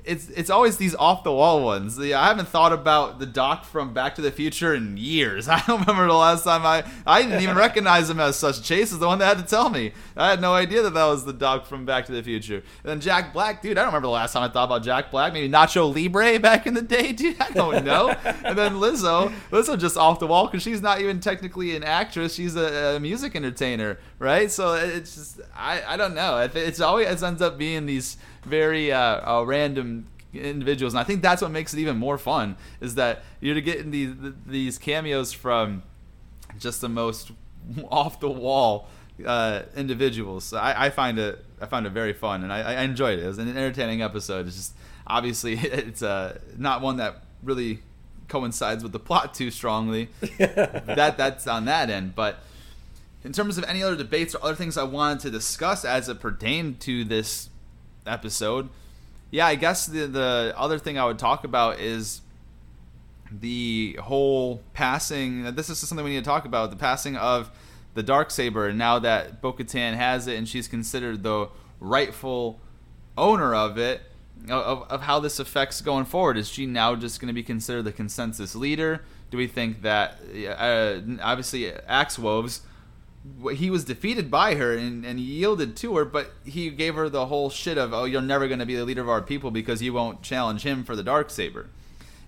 it's 0.04 0.28
it's 0.30 0.50
always 0.50 0.76
these 0.76 0.94
off 0.94 1.24
the 1.24 1.32
wall 1.32 1.64
ones. 1.64 1.98
I 1.98 2.26
haven't 2.26 2.48
thought 2.48 2.72
about 2.72 3.18
the 3.18 3.26
doc 3.26 3.64
from 3.64 3.94
Back 3.94 4.14
to 4.16 4.22
the 4.22 4.30
Future 4.30 4.74
in 4.74 4.96
years. 4.96 5.48
I 5.48 5.62
don't 5.66 5.80
remember 5.80 6.06
the 6.06 6.14
last 6.14 6.44
time 6.44 6.64
I 6.64 6.84
I 7.06 7.22
didn't 7.22 7.40
even 7.42 7.56
recognize 7.68 8.10
him 8.10 8.20
as 8.20 8.36
such. 8.36 8.62
Chase 8.62 8.92
is 8.92 8.98
the 8.98 9.06
one 9.06 9.18
that 9.18 9.36
had 9.36 9.38
to 9.38 9.50
tell 9.50 9.70
me. 9.70 9.92
I 10.16 10.30
had 10.30 10.40
no 10.40 10.54
idea 10.54 10.82
that 10.82 10.94
that 10.94 11.04
was 11.04 11.24
the 11.24 11.32
doc 11.32 11.66
from 11.66 11.84
Back 11.84 12.06
to 12.06 12.12
the 12.12 12.22
Future. 12.22 12.56
And 12.56 12.64
then 12.84 13.00
Jack 13.00 13.32
Black, 13.32 13.62
dude, 13.62 13.78
I 13.78 13.82
don't 13.82 13.88
remember 13.88 14.06
the 14.06 14.12
last 14.12 14.32
time 14.32 14.42
I 14.42 14.48
thought 14.48 14.64
about 14.64 14.82
Jack 14.82 15.10
Black. 15.10 15.32
Maybe 15.32 15.48
Nacho 15.48 15.94
Libre 15.94 16.38
back 16.38 16.66
in 16.66 16.74
the 16.74 16.82
day, 16.82 17.12
dude. 17.12 17.40
I 17.40 17.50
don't 17.50 17.84
know. 17.84 18.08
and 18.44 18.56
then 18.56 18.74
Lizzo, 18.74 19.32
Lizzo 19.50 19.78
just 19.78 19.96
off 19.96 20.18
the 20.18 20.26
wall 20.26 20.46
because 20.46 20.62
she's 20.62 20.82
not 20.82 21.00
even 21.00 21.20
technically 21.20 21.76
an 21.76 21.84
actress. 21.84 22.34
She's 22.34 22.56
a, 22.56 22.96
a, 22.96 23.00
music 23.00 23.36
entertainer, 23.36 23.98
right? 24.18 24.50
So 24.50 24.74
it's 24.74 25.14
just 25.14 25.40
I 25.54 25.82
I 25.86 25.96
don't 25.96 26.14
know. 26.14 26.38
It's 26.54 26.80
always 26.80 27.08
it 27.08 27.22
ends 27.22 27.42
up 27.42 27.58
being 27.58 27.86
these 27.86 28.16
very 28.44 28.92
uh, 28.92 29.20
uh, 29.42 29.46
random 29.46 30.06
individuals, 30.32 30.94
and 30.94 31.00
I 31.00 31.04
think 31.04 31.22
that's 31.22 31.42
what 31.42 31.50
makes 31.50 31.74
it 31.74 31.80
even 31.80 31.98
more 31.98 32.18
fun. 32.18 32.56
Is 32.80 32.94
that 32.94 33.22
you're 33.40 33.60
getting 33.60 33.90
these 33.90 34.14
these 34.46 34.78
cameos 34.78 35.32
from 35.32 35.82
just 36.58 36.80
the 36.80 36.88
most 36.88 37.32
off 37.90 38.20
the 38.20 38.30
wall 38.30 38.88
uh, 39.24 39.62
individuals. 39.76 40.44
So 40.44 40.58
I, 40.58 40.86
I, 40.86 40.90
find 40.90 41.18
it 41.18 41.44
I 41.60 41.66
find 41.66 41.86
it 41.86 41.90
very 41.90 42.12
fun, 42.12 42.42
and 42.42 42.52
I, 42.52 42.74
I, 42.74 42.82
enjoyed 42.82 43.18
it. 43.18 43.24
It 43.24 43.28
was 43.28 43.38
an 43.38 43.48
entertaining 43.48 44.02
episode. 44.02 44.46
It's 44.46 44.56
just 44.56 44.74
obviously 45.06 45.54
it's 45.58 46.02
uh, 46.02 46.38
not 46.56 46.80
one 46.80 46.96
that 46.96 47.22
really 47.42 47.80
coincides 48.28 48.82
with 48.82 48.92
the 48.92 48.98
plot 48.98 49.34
too 49.34 49.50
strongly. 49.50 50.08
that 50.38 51.14
that's 51.16 51.46
on 51.46 51.66
that 51.66 51.90
end, 51.90 52.14
but. 52.14 52.40
In 53.24 53.30
terms 53.32 53.56
of 53.56 53.62
any 53.68 53.84
other 53.84 53.94
debates 53.94 54.34
or 54.34 54.42
other 54.42 54.56
things 54.56 54.76
I 54.76 54.82
wanted 54.82 55.20
to 55.20 55.30
discuss 55.30 55.84
as 55.84 56.08
it 56.08 56.18
pertained 56.18 56.80
to 56.80 57.04
this 57.04 57.50
episode. 58.04 58.68
Yeah, 59.32 59.46
I 59.46 59.56
guess 59.56 59.86
the 59.86 60.06
the 60.06 60.54
other 60.56 60.78
thing 60.78 60.98
I 60.98 61.06
would 61.06 61.18
talk 61.18 61.42
about 61.42 61.80
is 61.80 62.20
the 63.30 63.98
whole 64.00 64.62
passing. 64.74 65.54
This 65.54 65.70
is 65.70 65.78
something 65.78 66.04
we 66.04 66.12
need 66.12 66.24
to 66.24 66.30
talk 66.30 66.44
about. 66.44 66.70
The 66.70 66.76
passing 66.76 67.16
of 67.16 67.50
the 67.94 68.02
dark 68.02 68.30
saber. 68.30 68.68
And 68.68 68.78
now 68.78 68.98
that 68.98 69.40
Bo-Katan 69.40 69.94
has 69.94 70.26
it 70.26 70.36
and 70.36 70.48
she's 70.48 70.68
considered 70.68 71.22
the 71.22 71.48
rightful 71.80 72.60
owner 73.16 73.54
of 73.54 73.78
it, 73.78 74.02
of, 74.48 74.90
of 74.90 75.02
how 75.02 75.18
this 75.18 75.38
affects 75.38 75.80
going 75.80 76.04
forward. 76.04 76.36
Is 76.36 76.48
she 76.48 76.66
now 76.66 76.94
just 76.94 77.20
going 77.20 77.28
to 77.28 77.34
be 77.34 77.42
considered 77.42 77.82
the 77.82 77.92
consensus 77.92 78.54
leader? 78.54 79.02
Do 79.30 79.38
we 79.38 79.46
think 79.46 79.80
that 79.82 80.18
uh, 80.46 81.00
obviously 81.22 81.72
Axe 81.72 82.18
Woves 82.18 82.62
he 83.54 83.70
was 83.70 83.84
defeated 83.84 84.30
by 84.30 84.56
her 84.56 84.76
and, 84.76 85.04
and 85.04 85.20
yielded 85.20 85.76
to 85.76 85.96
her, 85.96 86.04
but 86.04 86.32
he 86.44 86.70
gave 86.70 86.94
her 86.96 87.08
the 87.08 87.26
whole 87.26 87.50
shit 87.50 87.78
of, 87.78 87.94
oh, 87.94 88.04
you're 88.04 88.20
never 88.20 88.48
going 88.48 88.58
to 88.58 88.66
be 88.66 88.74
the 88.74 88.84
leader 88.84 89.00
of 89.00 89.08
our 89.08 89.22
people 89.22 89.50
because 89.50 89.80
you 89.80 89.92
won't 89.92 90.22
challenge 90.22 90.64
him 90.64 90.82
for 90.82 90.96
the 90.96 91.04
dark 91.04 91.30
saber. 91.30 91.68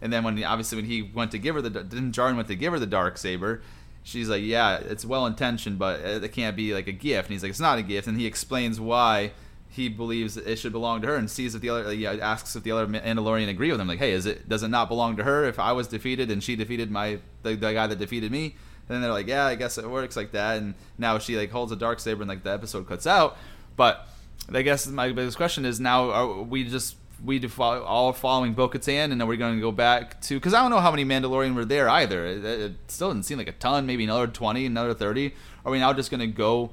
And 0.00 0.12
then 0.12 0.22
when 0.22 0.36
he, 0.36 0.44
obviously 0.44 0.76
when 0.76 0.84
he 0.84 1.02
went 1.02 1.32
to 1.32 1.38
give 1.38 1.56
her 1.56 1.62
the 1.62 1.70
Din 1.70 2.12
Djarin 2.12 2.36
went 2.36 2.48
to 2.48 2.54
give 2.54 2.72
her 2.72 2.78
the 2.78 2.86
dark 2.86 3.18
saber, 3.18 3.62
she's 4.04 4.28
like, 4.28 4.42
yeah, 4.42 4.76
it's 4.76 5.04
well 5.04 5.26
intentioned, 5.26 5.78
but 5.78 6.00
uh, 6.04 6.20
it 6.22 6.32
can't 6.32 6.54
be 6.54 6.72
like 6.72 6.86
a 6.86 6.92
gift. 6.92 7.28
And 7.28 7.32
he's 7.32 7.42
like, 7.42 7.50
it's 7.50 7.60
not 7.60 7.78
a 7.78 7.82
gift. 7.82 8.06
And 8.06 8.18
he 8.18 8.26
explains 8.26 8.78
why 8.78 9.32
he 9.68 9.88
believes 9.88 10.36
it 10.36 10.56
should 10.56 10.70
belong 10.70 11.00
to 11.00 11.08
her 11.08 11.16
and 11.16 11.28
sees 11.28 11.56
if 11.56 11.60
the 11.60 11.70
other 11.70 11.90
he 11.90 12.06
asks 12.06 12.54
if 12.54 12.62
the 12.62 12.70
other 12.70 12.86
Mandalorian 12.86 13.48
agree 13.48 13.72
with 13.72 13.80
him. 13.80 13.88
Like, 13.88 13.98
hey, 13.98 14.12
is 14.12 14.26
it 14.26 14.48
does 14.48 14.62
it 14.62 14.68
not 14.68 14.88
belong 14.88 15.16
to 15.16 15.24
her 15.24 15.44
if 15.44 15.58
I 15.58 15.72
was 15.72 15.88
defeated 15.88 16.30
and 16.30 16.44
she 16.44 16.54
defeated 16.54 16.92
my 16.92 17.18
the, 17.42 17.56
the 17.56 17.72
guy 17.72 17.88
that 17.88 17.98
defeated 17.98 18.30
me? 18.30 18.54
And 18.88 18.94
then 18.94 19.02
they're 19.02 19.12
like, 19.12 19.26
yeah, 19.26 19.46
I 19.46 19.54
guess 19.54 19.78
it 19.78 19.88
works 19.88 20.16
like 20.16 20.32
that. 20.32 20.58
And 20.58 20.74
now 20.98 21.18
she 21.18 21.36
like 21.36 21.50
holds 21.50 21.72
a 21.72 21.76
dark 21.76 22.00
saber 22.00 22.22
and 22.22 22.28
like 22.28 22.42
the 22.42 22.50
episode 22.50 22.86
cuts 22.86 23.06
out. 23.06 23.36
But 23.76 24.06
I 24.52 24.62
guess 24.62 24.86
my 24.86 25.08
biggest 25.08 25.36
question 25.36 25.64
is 25.64 25.80
now 25.80 26.10
are 26.10 26.42
we 26.42 26.64
just 26.64 26.96
we 27.24 27.40
follow, 27.48 27.82
all 27.82 28.12
following 28.12 28.52
Bo-Katan 28.52 29.10
and 29.10 29.20
then 29.20 29.26
we're 29.26 29.36
going 29.36 29.54
to 29.54 29.60
go 29.60 29.72
back 29.72 30.20
to 30.22 30.34
because 30.34 30.52
I 30.52 30.60
don't 30.60 30.70
know 30.70 30.80
how 30.80 30.90
many 30.90 31.04
Mandalorian 31.04 31.54
were 31.54 31.64
there 31.64 31.88
either. 31.88 32.26
It, 32.26 32.44
it, 32.44 32.72
still 32.88 33.12
didn't 33.12 33.24
seem 33.24 33.38
like 33.38 33.48
a 33.48 33.52
ton. 33.52 33.86
Maybe 33.86 34.04
another 34.04 34.26
twenty, 34.26 34.66
another 34.66 34.92
thirty. 34.92 35.34
Are 35.64 35.72
we 35.72 35.78
now 35.78 35.92
just 35.92 36.10
going 36.10 36.20
to 36.20 36.26
go? 36.26 36.70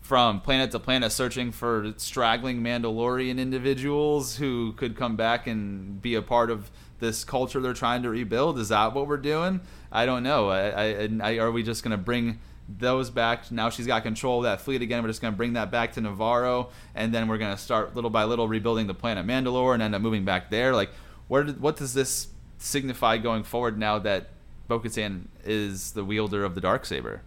From 0.00 0.40
planet 0.40 0.72
to 0.72 0.80
planet, 0.80 1.12
searching 1.12 1.52
for 1.52 1.94
straggling 1.96 2.60
Mandalorian 2.60 3.38
individuals 3.38 4.36
who 4.36 4.72
could 4.72 4.96
come 4.96 5.14
back 5.14 5.46
and 5.46 6.02
be 6.02 6.16
a 6.16 6.22
part 6.22 6.50
of 6.50 6.72
this 7.02 7.24
culture 7.24 7.60
they're 7.60 7.74
trying 7.74 8.04
to 8.04 8.10
rebuild? 8.10 8.58
Is 8.58 8.68
that 8.68 8.94
what 8.94 9.08
we're 9.08 9.16
doing? 9.16 9.60
I 9.90 10.06
don't 10.06 10.22
know. 10.22 10.48
I, 10.48 10.68
I, 11.02 11.08
I 11.20 11.38
are 11.38 11.50
we 11.50 11.64
just 11.64 11.82
going 11.82 11.90
to 11.90 12.02
bring 12.02 12.38
those 12.68 13.10
back? 13.10 13.50
Now 13.50 13.70
she's 13.70 13.88
got 13.88 14.04
control 14.04 14.38
of 14.38 14.44
that 14.44 14.60
fleet 14.60 14.82
again. 14.82 15.02
We're 15.02 15.08
just 15.08 15.20
going 15.20 15.34
to 15.34 15.36
bring 15.36 15.54
that 15.54 15.72
back 15.72 15.92
to 15.94 16.00
Nevarro, 16.00 16.70
and 16.94 17.12
then 17.12 17.26
we're 17.26 17.38
going 17.38 17.54
to 17.54 17.60
start 17.60 17.96
little 17.96 18.08
by 18.08 18.24
little 18.24 18.46
rebuilding 18.46 18.86
the 18.86 18.94
planet 18.94 19.26
Mandalore 19.26 19.74
and 19.74 19.82
end 19.82 19.96
up 19.96 20.00
moving 20.00 20.24
back 20.24 20.48
there. 20.48 20.74
Like, 20.74 20.90
where 21.26 21.42
did, 21.42 21.60
what 21.60 21.76
does 21.76 21.92
this 21.92 22.28
signify 22.58 23.18
going 23.18 23.42
forward 23.42 23.76
now 23.76 23.98
that 23.98 24.28
Bo-Katan 24.68 25.26
is 25.44 25.92
the 25.92 26.04
wielder 26.04 26.44
of 26.44 26.54
the 26.54 26.60
dark 26.60 26.86
saber? 26.86 27.22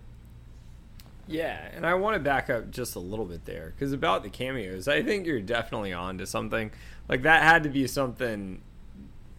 Yeah, 1.28 1.59
and 1.73 1.86
I 1.86 1.95
want 1.95 2.13
to 2.13 2.19
back 2.21 2.49
up 2.49 2.71
just 2.71 2.95
a 2.95 2.99
little 2.99 3.26
bit 3.26 3.43
there 3.45 3.73
because 3.76 3.91
about 3.91 4.23
the 4.23 4.30
cameos, 4.30 4.88
I 4.88 5.03
think 5.03 5.26
you're 5.26 5.41
definitely 5.41 5.91
on 5.91 6.19
to 6.19 6.26
something. 6.26 6.71
Like 7.09 7.23
that 7.23 7.43
had 7.43 7.63
to 7.63 7.69
be 7.69 7.88
something 7.88 8.61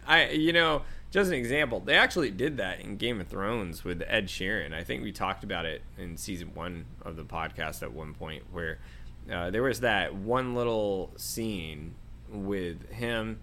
I 0.07 0.29
you 0.29 0.53
know 0.53 0.83
just 1.09 1.29
an 1.29 1.37
example, 1.37 1.79
they 1.79 1.95
actually 1.95 2.31
did 2.31 2.57
that 2.57 2.81
in 2.81 2.97
Game 2.97 3.21
of 3.21 3.27
Thrones 3.27 3.83
with 3.83 4.03
Ed 4.07 4.27
Sheeran. 4.27 4.73
I 4.73 4.83
think 4.83 5.03
we 5.03 5.11
talked 5.11 5.43
about 5.43 5.65
it 5.65 5.81
in 5.97 6.17
season 6.17 6.51
one 6.53 6.85
of 7.01 7.15
the 7.15 7.23
podcast 7.23 7.81
at 7.81 7.93
one 7.93 8.13
point 8.13 8.43
where 8.51 8.79
uh, 9.31 9.49
there 9.49 9.63
was 9.63 9.79
that 9.79 10.15
one 10.15 10.53
little 10.53 11.11
scene 11.15 11.95
with 12.29 12.89
him 12.91 13.39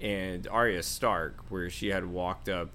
and 0.00 0.48
Arya 0.48 0.82
Stark 0.82 1.36
where 1.50 1.68
she 1.68 1.88
had 1.88 2.06
walked 2.06 2.48
up 2.48 2.70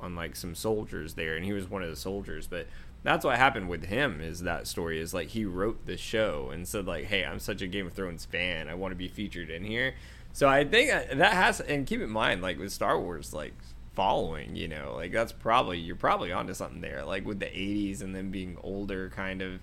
on 0.00 0.14
like 0.14 0.34
some 0.34 0.54
soldiers 0.54 1.14
there 1.14 1.36
and 1.36 1.44
he 1.44 1.52
was 1.52 1.68
one 1.68 1.82
of 1.82 1.90
the 1.90 1.96
soldiers. 1.96 2.46
But 2.46 2.66
that's 3.02 3.24
what 3.24 3.36
happened 3.36 3.68
with 3.68 3.84
him 3.84 4.20
is 4.22 4.40
that 4.40 4.66
story 4.66 4.98
is 4.98 5.12
like 5.12 5.28
he 5.28 5.44
wrote 5.44 5.84
the 5.84 5.98
show 5.98 6.48
and 6.50 6.66
said 6.66 6.86
like 6.86 7.04
hey 7.04 7.22
i'm 7.22 7.38
such 7.38 7.60
a 7.60 7.66
game 7.66 7.86
of 7.86 7.92
thrones 7.92 8.24
fan. 8.24 8.66
I 8.66 8.74
want 8.74 8.92
to 8.92 8.96
be 8.96 9.08
featured 9.08 9.50
in 9.50 9.62
here 9.62 9.94
so 10.34 10.48
I 10.48 10.64
think 10.64 10.90
that 10.90 11.32
has, 11.32 11.60
and 11.60 11.86
keep 11.86 12.00
in 12.00 12.10
mind, 12.10 12.42
like 12.42 12.58
with 12.58 12.72
Star 12.72 13.00
Wars, 13.00 13.32
like 13.32 13.54
following, 13.94 14.56
you 14.56 14.66
know, 14.66 14.92
like 14.96 15.12
that's 15.12 15.30
probably 15.30 15.78
you're 15.78 15.94
probably 15.94 16.32
onto 16.32 16.54
something 16.54 16.80
there. 16.80 17.04
Like 17.04 17.24
with 17.24 17.38
the 17.38 17.46
'80s 17.46 18.02
and 18.02 18.12
then 18.12 18.32
being 18.32 18.58
older, 18.64 19.10
kind 19.10 19.40
of. 19.40 19.60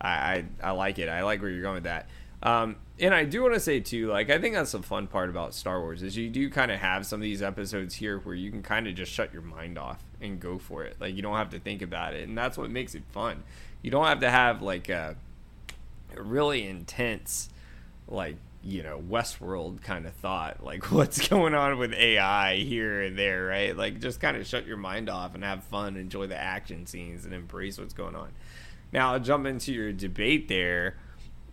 I 0.00 0.08
I, 0.08 0.44
I 0.62 0.70
like 0.70 0.98
it. 0.98 1.10
I 1.10 1.24
like 1.24 1.42
where 1.42 1.50
you're 1.50 1.60
going 1.60 1.74
with 1.74 1.84
that. 1.84 2.08
Um, 2.42 2.76
and 2.98 3.14
I 3.14 3.24
do 3.24 3.42
want 3.42 3.52
to 3.52 3.60
say 3.60 3.80
too, 3.80 4.08
like 4.08 4.30
I 4.30 4.38
think 4.38 4.54
that's 4.54 4.72
the 4.72 4.82
fun 4.82 5.08
part 5.08 5.28
about 5.28 5.52
Star 5.52 5.78
Wars 5.80 6.02
is 6.02 6.16
you 6.16 6.30
do 6.30 6.48
kind 6.48 6.70
of 6.70 6.78
have 6.78 7.04
some 7.04 7.20
of 7.20 7.22
these 7.22 7.42
episodes 7.42 7.94
here 7.94 8.18
where 8.20 8.34
you 8.34 8.50
can 8.50 8.62
kind 8.62 8.88
of 8.88 8.94
just 8.94 9.12
shut 9.12 9.30
your 9.30 9.42
mind 9.42 9.76
off 9.76 10.02
and 10.22 10.40
go 10.40 10.58
for 10.58 10.84
it. 10.84 10.96
Like 10.98 11.14
you 11.14 11.20
don't 11.20 11.36
have 11.36 11.50
to 11.50 11.58
think 11.58 11.82
about 11.82 12.14
it, 12.14 12.26
and 12.26 12.36
that's 12.36 12.56
what 12.56 12.70
makes 12.70 12.94
it 12.94 13.02
fun. 13.10 13.42
You 13.82 13.90
don't 13.90 14.06
have 14.06 14.20
to 14.20 14.30
have 14.30 14.62
like 14.62 14.88
a 14.88 15.16
really 16.16 16.66
intense, 16.66 17.50
like 18.08 18.36
you 18.64 18.82
know 18.82 19.02
Westworld 19.08 19.82
kind 19.82 20.06
of 20.06 20.14
thought, 20.14 20.64
like 20.64 20.84
what's 20.90 21.28
going 21.28 21.54
on 21.54 21.78
with 21.78 21.92
AI 21.92 22.56
here 22.56 23.02
and 23.02 23.18
there, 23.18 23.44
right? 23.44 23.76
Like 23.76 24.00
just 24.00 24.20
kind 24.20 24.36
of 24.36 24.46
shut 24.46 24.66
your 24.66 24.76
mind 24.76 25.08
off 25.08 25.34
and 25.34 25.44
have 25.44 25.64
fun, 25.64 25.96
enjoy 25.96 26.26
the 26.26 26.36
action 26.36 26.86
scenes, 26.86 27.24
and 27.24 27.34
embrace 27.34 27.78
what's 27.78 27.94
going 27.94 28.16
on. 28.16 28.30
Now 28.92 29.12
I'll 29.12 29.20
jump 29.20 29.46
into 29.46 29.72
your 29.72 29.92
debate 29.92 30.48
there. 30.48 30.96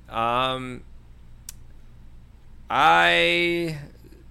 Um, 0.09 0.83
I 2.69 3.79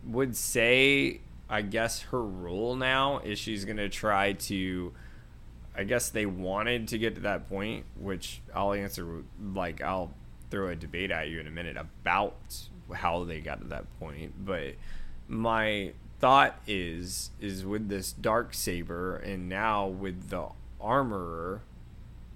would 0.06 0.36
say, 0.36 1.20
I 1.48 1.62
guess 1.62 2.02
her 2.02 2.22
rule 2.22 2.76
now 2.76 3.18
is 3.18 3.38
she's 3.38 3.64
gonna 3.64 3.88
try 3.88 4.32
to. 4.32 4.92
I 5.76 5.84
guess 5.84 6.10
they 6.10 6.26
wanted 6.26 6.88
to 6.88 6.98
get 6.98 7.14
to 7.14 7.20
that 7.22 7.48
point, 7.48 7.84
which 7.98 8.42
I'll 8.54 8.72
answer 8.72 9.22
like 9.54 9.80
I'll 9.80 10.12
throw 10.50 10.68
a 10.68 10.76
debate 10.76 11.10
at 11.10 11.28
you 11.28 11.40
in 11.40 11.46
a 11.46 11.50
minute 11.50 11.76
about 11.76 12.34
how 12.94 13.24
they 13.24 13.40
got 13.40 13.60
to 13.60 13.66
that 13.68 13.84
point. 13.98 14.44
But 14.44 14.74
my 15.28 15.92
thought 16.18 16.60
is 16.66 17.30
is 17.40 17.64
with 17.64 17.88
this 17.88 18.12
dark 18.12 18.52
saber 18.52 19.16
and 19.16 19.48
now 19.48 19.86
with 19.86 20.28
the 20.28 20.46
armorer 20.80 21.62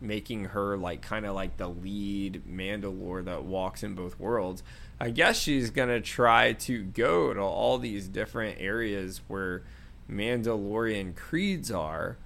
making 0.01 0.47
her 0.47 0.77
like 0.77 1.03
kind 1.03 1.27
of 1.27 1.35
like 1.35 1.57
the 1.57 1.69
lead 1.69 2.43
Mandalore 2.49 3.25
that 3.25 3.45
walks 3.45 3.83
in 3.83 3.95
both 3.95 4.19
worlds. 4.21 4.63
I 5.01 5.11
guess 5.11 5.39
she's 5.39 5.71
gonna 5.71 6.01
try 6.01 6.53
to 6.53 6.83
go 6.83 7.35
to 7.35 7.41
all 7.41 7.79
these 7.79 8.09
different 8.09 8.61
areas 8.61 9.23
where 9.29 9.63
Mandalorian 10.11 11.17
creeds 11.17 11.71
are, 11.71 12.19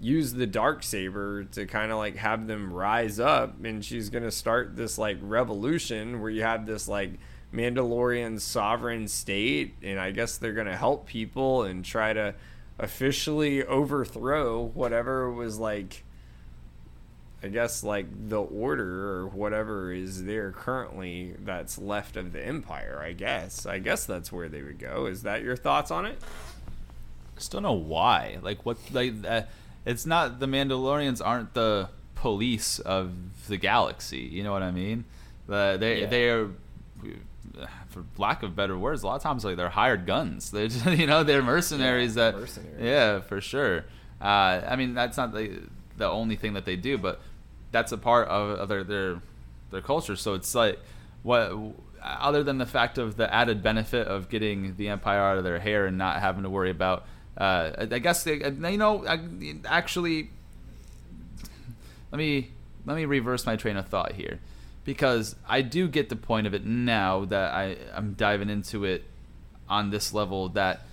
use 0.00 0.32
the 0.32 0.46
dark 0.46 0.82
saber 0.82 1.44
to 1.44 1.66
kind 1.66 1.92
of 1.92 1.98
like 1.98 2.16
have 2.16 2.46
them 2.46 2.72
rise 2.72 3.20
up, 3.20 3.62
and 3.64 3.84
she's 3.84 4.10
gonna 4.10 4.30
start 4.30 4.76
this 4.76 4.98
like 4.98 5.18
revolution 5.20 6.20
where 6.20 6.30
you 6.30 6.42
have 6.42 6.66
this 6.66 6.88
like 6.88 7.12
Mandalorian 7.52 8.40
sovereign 8.40 9.08
state, 9.08 9.74
and 9.82 9.98
I 9.98 10.10
guess 10.10 10.36
they're 10.36 10.52
gonna 10.52 10.76
help 10.76 11.06
people 11.06 11.62
and 11.62 11.84
try 11.84 12.12
to 12.12 12.34
officially 12.78 13.64
overthrow 13.64 14.62
whatever 14.74 15.30
was 15.30 15.58
like 15.58 16.04
I 17.42 17.48
guess 17.48 17.84
like 17.84 18.06
the 18.28 18.40
order 18.40 19.18
or 19.18 19.26
whatever 19.28 19.92
is 19.92 20.24
there 20.24 20.52
currently 20.52 21.34
that's 21.44 21.78
left 21.78 22.16
of 22.16 22.32
the 22.32 22.44
empire. 22.44 23.00
I 23.02 23.12
guess. 23.12 23.66
I 23.66 23.78
guess 23.78 24.04
that's 24.04 24.32
where 24.32 24.48
they 24.48 24.62
would 24.62 24.78
go. 24.78 25.06
Is 25.06 25.22
that 25.22 25.42
your 25.42 25.56
thoughts 25.56 25.90
on 25.90 26.06
it? 26.06 26.18
Just 27.36 27.52
don't 27.52 27.62
know 27.62 27.72
why. 27.72 28.38
Like 28.42 28.64
what? 28.64 28.78
Like 28.90 29.12
uh, 29.26 29.42
it's 29.84 30.06
not 30.06 30.40
the 30.40 30.46
Mandalorians 30.46 31.20
aren't 31.24 31.54
the 31.54 31.90
police 32.14 32.78
of 32.80 33.12
the 33.46 33.58
galaxy. 33.58 34.20
You 34.20 34.42
know 34.42 34.52
what 34.52 34.62
I 34.62 34.70
mean? 34.70 35.04
Uh, 35.48 35.76
they 35.76 36.00
yeah. 36.00 36.06
they 36.06 36.30
are, 36.30 36.50
for 37.88 38.04
lack 38.18 38.42
of 38.42 38.54
better 38.56 38.76
words, 38.78 39.02
a 39.02 39.06
lot 39.06 39.16
of 39.16 39.22
times 39.22 39.44
like 39.44 39.56
they're 39.56 39.68
hired 39.68 40.06
guns. 40.06 40.50
They're 40.52 40.68
just, 40.68 40.86
you 40.86 41.06
know 41.06 41.22
they're 41.22 41.42
mercenaries 41.42 42.16
yeah, 42.16 42.30
that 42.30 42.40
mercenaries. 42.40 42.80
yeah 42.80 43.20
for 43.20 43.40
sure. 43.40 43.84
Uh, 44.20 44.62
I 44.66 44.76
mean 44.76 44.94
that's 44.94 45.16
not 45.16 45.32
the 45.32 45.60
the 45.96 46.08
only 46.08 46.36
thing 46.36 46.54
that 46.54 46.64
they 46.64 46.76
do, 46.76 46.98
but 46.98 47.20
that's 47.72 47.92
a 47.92 47.98
part 47.98 48.28
of, 48.28 48.58
of 48.58 48.68
their, 48.68 48.84
their 48.84 49.20
their 49.70 49.80
culture. 49.80 50.16
So 50.16 50.34
it's 50.34 50.54
like 50.54 50.78
what 51.22 51.52
other 52.02 52.42
than 52.42 52.58
the 52.58 52.66
fact 52.66 52.98
of 52.98 53.16
the 53.16 53.32
added 53.32 53.62
benefit 53.62 54.06
of 54.06 54.28
getting 54.28 54.76
the 54.76 54.88
empire 54.88 55.20
out 55.20 55.38
of 55.38 55.44
their 55.44 55.58
hair 55.58 55.86
and 55.86 55.98
not 55.98 56.20
having 56.20 56.44
to 56.44 56.50
worry 56.50 56.70
about. 56.70 57.04
Uh, 57.36 57.86
I 57.90 57.98
guess 57.98 58.24
they, 58.24 58.36
you 58.36 58.78
know, 58.78 59.04
actually, 59.66 60.30
let 62.10 62.18
me 62.18 62.50
let 62.86 62.96
me 62.96 63.04
reverse 63.04 63.44
my 63.44 63.56
train 63.56 63.76
of 63.76 63.88
thought 63.88 64.12
here, 64.12 64.38
because 64.86 65.34
I 65.46 65.60
do 65.60 65.88
get 65.88 66.08
the 66.08 66.16
point 66.16 66.46
of 66.46 66.54
it 66.54 66.64
now 66.64 67.26
that 67.26 67.52
I 67.52 67.76
I'm 67.92 68.14
diving 68.14 68.48
into 68.48 68.84
it 68.84 69.04
on 69.68 69.90
this 69.90 70.14
level 70.14 70.48
that 70.50 70.86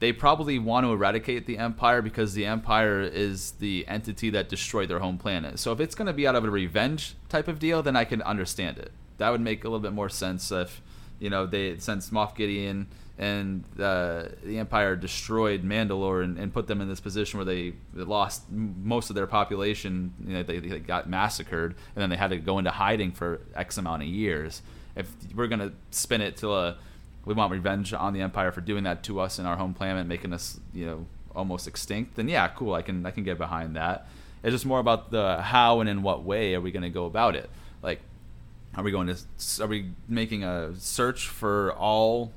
they 0.00 0.12
probably 0.12 0.58
want 0.58 0.84
to 0.84 0.92
eradicate 0.92 1.46
the 1.46 1.58
empire 1.58 2.02
because 2.02 2.34
the 2.34 2.46
empire 2.46 3.00
is 3.00 3.52
the 3.52 3.86
entity 3.86 4.30
that 4.30 4.48
destroyed 4.48 4.88
their 4.88 4.98
home 4.98 5.18
planet. 5.18 5.58
So 5.58 5.72
if 5.72 5.80
it's 5.80 5.94
going 5.94 6.06
to 6.06 6.12
be 6.12 6.26
out 6.26 6.34
of 6.34 6.44
a 6.44 6.50
revenge 6.50 7.14
type 7.28 7.48
of 7.48 7.58
deal, 7.58 7.82
then 7.82 7.96
I 7.96 8.04
can 8.04 8.22
understand 8.22 8.78
it. 8.78 8.92
That 9.18 9.30
would 9.30 9.42
make 9.42 9.62
a 9.62 9.68
little 9.68 9.80
bit 9.80 9.92
more 9.92 10.08
sense 10.08 10.50
if 10.50 10.82
you 11.20 11.30
know 11.30 11.46
they 11.46 11.78
since 11.78 12.10
Moff 12.10 12.34
Gideon 12.34 12.88
and 13.20 13.64
uh, 13.78 14.24
the 14.42 14.58
empire 14.58 14.96
destroyed 14.96 15.62
Mandalore 15.62 16.24
and, 16.24 16.38
and, 16.38 16.50
put 16.54 16.66
them 16.66 16.80
in 16.80 16.88
this 16.88 17.00
position 17.00 17.36
where 17.36 17.44
they, 17.44 17.74
they 17.92 18.02
lost 18.02 18.50
most 18.50 19.10
of 19.10 19.14
their 19.14 19.26
population. 19.26 20.14
You 20.26 20.32
know, 20.36 20.42
they, 20.42 20.58
they 20.58 20.78
got 20.78 21.06
massacred 21.06 21.74
and 21.94 22.02
then 22.02 22.08
they 22.08 22.16
had 22.16 22.30
to 22.30 22.38
go 22.38 22.58
into 22.58 22.70
hiding 22.70 23.12
for 23.12 23.42
X 23.54 23.76
amount 23.76 24.02
of 24.02 24.08
years. 24.08 24.62
If 24.96 25.12
we're 25.34 25.48
going 25.48 25.60
to 25.60 25.72
spin 25.90 26.22
it 26.22 26.38
to 26.38 26.54
a 26.54 26.78
we 27.26 27.34
want 27.34 27.52
revenge 27.52 27.92
on 27.92 28.14
the 28.14 28.22
empire 28.22 28.52
for 28.52 28.62
doing 28.62 28.84
that 28.84 29.02
to 29.02 29.20
us 29.20 29.38
in 29.38 29.44
our 29.44 29.56
home 29.56 29.74
planet, 29.74 30.06
making 30.06 30.32
us 30.32 30.58
you 30.72 30.86
know 30.86 31.06
almost 31.34 31.68
extinct, 31.68 32.16
then 32.16 32.26
yeah, 32.26 32.48
cool. 32.48 32.72
I 32.72 32.80
can 32.80 33.04
I 33.04 33.10
can 33.10 33.22
get 33.22 33.36
behind 33.36 33.76
that. 33.76 34.08
It's 34.42 34.52
just 34.52 34.64
more 34.64 34.80
about 34.80 35.10
the 35.10 35.42
how 35.42 35.80
and 35.80 35.90
in 35.90 36.00
what 36.00 36.24
way 36.24 36.54
are 36.54 36.60
we 36.62 36.72
going 36.72 36.84
to 36.84 36.88
go 36.88 37.04
about 37.04 37.36
it. 37.36 37.50
Like, 37.82 38.00
are 38.74 38.82
we 38.82 38.90
going 38.90 39.08
to 39.08 39.62
are 39.62 39.66
we 39.66 39.90
making 40.08 40.42
a 40.42 40.74
search 40.76 41.28
for 41.28 41.74
all 41.74 42.32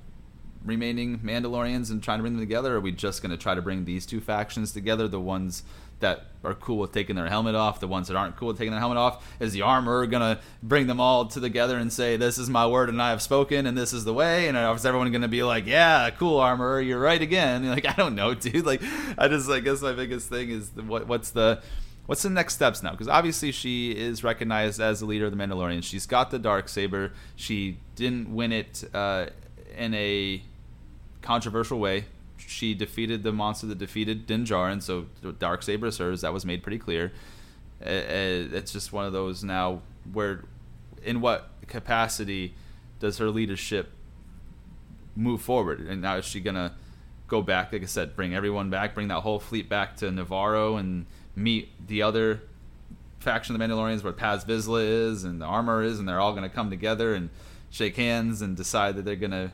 remaining 0.63 1.19
Mandalorians 1.19 1.91
and 1.91 2.01
trying 2.01 2.19
to 2.19 2.23
bring 2.23 2.33
them 2.33 2.41
together? 2.41 2.73
Or 2.73 2.77
are 2.77 2.81
we 2.81 2.91
just 2.91 3.21
going 3.21 3.31
to 3.31 3.37
try 3.37 3.55
to 3.55 3.61
bring 3.61 3.85
these 3.85 4.05
two 4.05 4.21
factions 4.21 4.71
together? 4.71 5.07
The 5.07 5.19
ones 5.19 5.63
that 6.03 6.25
are 6.43 6.53
cool 6.53 6.79
with 6.79 6.91
taking 6.91 7.15
their 7.15 7.29
helmet 7.29 7.55
off, 7.55 7.79
the 7.79 7.87
ones 7.87 8.09
that 8.09 8.17
aren't 8.17 8.35
cool 8.35 8.49
with 8.49 8.57
taking 8.57 8.71
their 8.71 8.79
helmet 8.79 8.97
off? 8.97 9.25
Is 9.39 9.53
the 9.53 9.61
armor 9.61 10.05
gonna 10.05 10.39
bring 10.61 10.87
them 10.87 10.99
all 10.99 11.25
together 11.25 11.77
and 11.77 11.91
say, 11.91 12.17
"This 12.17 12.37
is 12.37 12.49
my 12.49 12.67
word, 12.67 12.89
and 12.89 13.01
I 13.01 13.11
have 13.11 13.21
spoken, 13.21 13.65
and 13.65 13.77
this 13.77 13.93
is 13.93 14.03
the 14.03 14.13
way"? 14.13 14.49
And 14.49 14.57
is 14.57 14.85
everyone 14.85 15.11
gonna 15.11 15.29
be 15.29 15.43
like, 15.43 15.65
"Yeah, 15.65 16.09
cool 16.11 16.39
armor, 16.39 16.81
you're 16.81 16.99
right 16.99 17.21
again"? 17.21 17.63
Like, 17.73 17.87
I 17.87 17.93
don't 17.93 18.13
know, 18.13 18.35
dude. 18.35 18.65
Like, 18.65 18.83
I 19.17 19.27
just, 19.27 19.49
I 19.49 19.59
guess 19.59 19.81
my 19.81 19.93
biggest 19.93 20.29
thing 20.29 20.51
is 20.51 20.69
what, 20.75 21.07
what's 21.07 21.31
the 21.31 21.61
what's 22.05 22.21
the 22.21 22.29
next 22.29 22.53
steps 22.53 22.83
now? 22.83 22.91
Because 22.91 23.07
obviously 23.07 23.51
she 23.51 23.91
is 23.91 24.23
recognized 24.23 24.79
as 24.79 24.99
the 24.99 25.05
leader 25.05 25.25
of 25.25 25.35
the 25.35 25.37
Mandalorians. 25.41 25.85
She's 25.85 26.05
got 26.05 26.29
the 26.29 26.37
dark 26.37 26.69
saber. 26.69 27.13
She 27.35 27.77
didn't 27.95 28.33
win 28.33 28.51
it 28.51 28.83
uh, 28.93 29.27
in 29.77 29.93
a 29.93 30.43
controversial 31.23 31.79
way 31.79 32.05
she 32.47 32.73
defeated 32.73 33.23
the 33.23 33.31
monster 33.31 33.67
that 33.67 33.77
defeated 33.77 34.25
Din 34.25 34.45
Djarin, 34.45 34.81
so 34.81 35.05
dark 35.39 35.63
saber 35.63 35.91
hers. 35.91 36.21
That 36.21 36.33
was 36.33 36.45
made 36.45 36.63
pretty 36.63 36.79
clear. 36.79 37.11
Eh, 37.81 37.89
eh, 37.89 38.47
it's 38.51 38.71
just 38.71 38.93
one 38.93 39.05
of 39.05 39.13
those 39.13 39.43
now 39.43 39.81
where, 40.11 40.43
in 41.03 41.21
what 41.21 41.49
capacity 41.67 42.53
does 42.99 43.17
her 43.17 43.29
leadership 43.29 43.91
move 45.15 45.41
forward? 45.41 45.81
And 45.81 46.01
now 46.01 46.17
is 46.17 46.25
she 46.25 46.39
gonna 46.39 46.75
go 47.27 47.41
back? 47.41 47.71
Like 47.73 47.83
I 47.83 47.85
said, 47.85 48.15
bring 48.15 48.33
everyone 48.33 48.69
back, 48.69 48.93
bring 48.93 49.07
that 49.09 49.21
whole 49.21 49.39
fleet 49.39 49.69
back 49.69 49.97
to 49.97 50.05
Nevarro, 50.05 50.79
and 50.79 51.05
meet 51.35 51.69
the 51.87 52.01
other 52.01 52.41
faction 53.19 53.55
of 53.55 53.59
the 53.59 53.65
Mandalorians 53.65 54.03
where 54.03 54.13
Paz 54.13 54.43
Vizsla 54.43 54.83
is 55.09 55.23
and 55.23 55.41
the 55.41 55.45
armor 55.45 55.81
is, 55.81 55.99
and 55.99 56.07
they're 56.07 56.19
all 56.19 56.33
gonna 56.33 56.49
come 56.49 56.69
together 56.69 57.13
and 57.13 57.29
shake 57.69 57.95
hands 57.95 58.41
and 58.41 58.55
decide 58.55 58.95
that 58.95 59.05
they're 59.05 59.15
gonna 59.15 59.51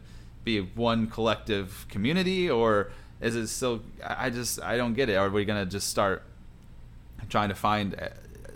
be 0.50 0.72
one 0.76 1.08
collective 1.08 1.86
community, 1.89 2.50
or 2.50 2.91
is 3.22 3.36
it 3.36 3.47
still? 3.47 3.82
I 4.04 4.30
just 4.30 4.62
I 4.62 4.78
don't 4.78 4.93
get 4.93 5.10
it. 5.10 5.16
Are 5.16 5.30
we 5.30 5.45
gonna 5.45 5.66
just 5.66 5.89
start 5.89 6.24
trying 7.30 7.50
to 7.50 7.56
find 7.56 7.95
uh, 7.95 8.10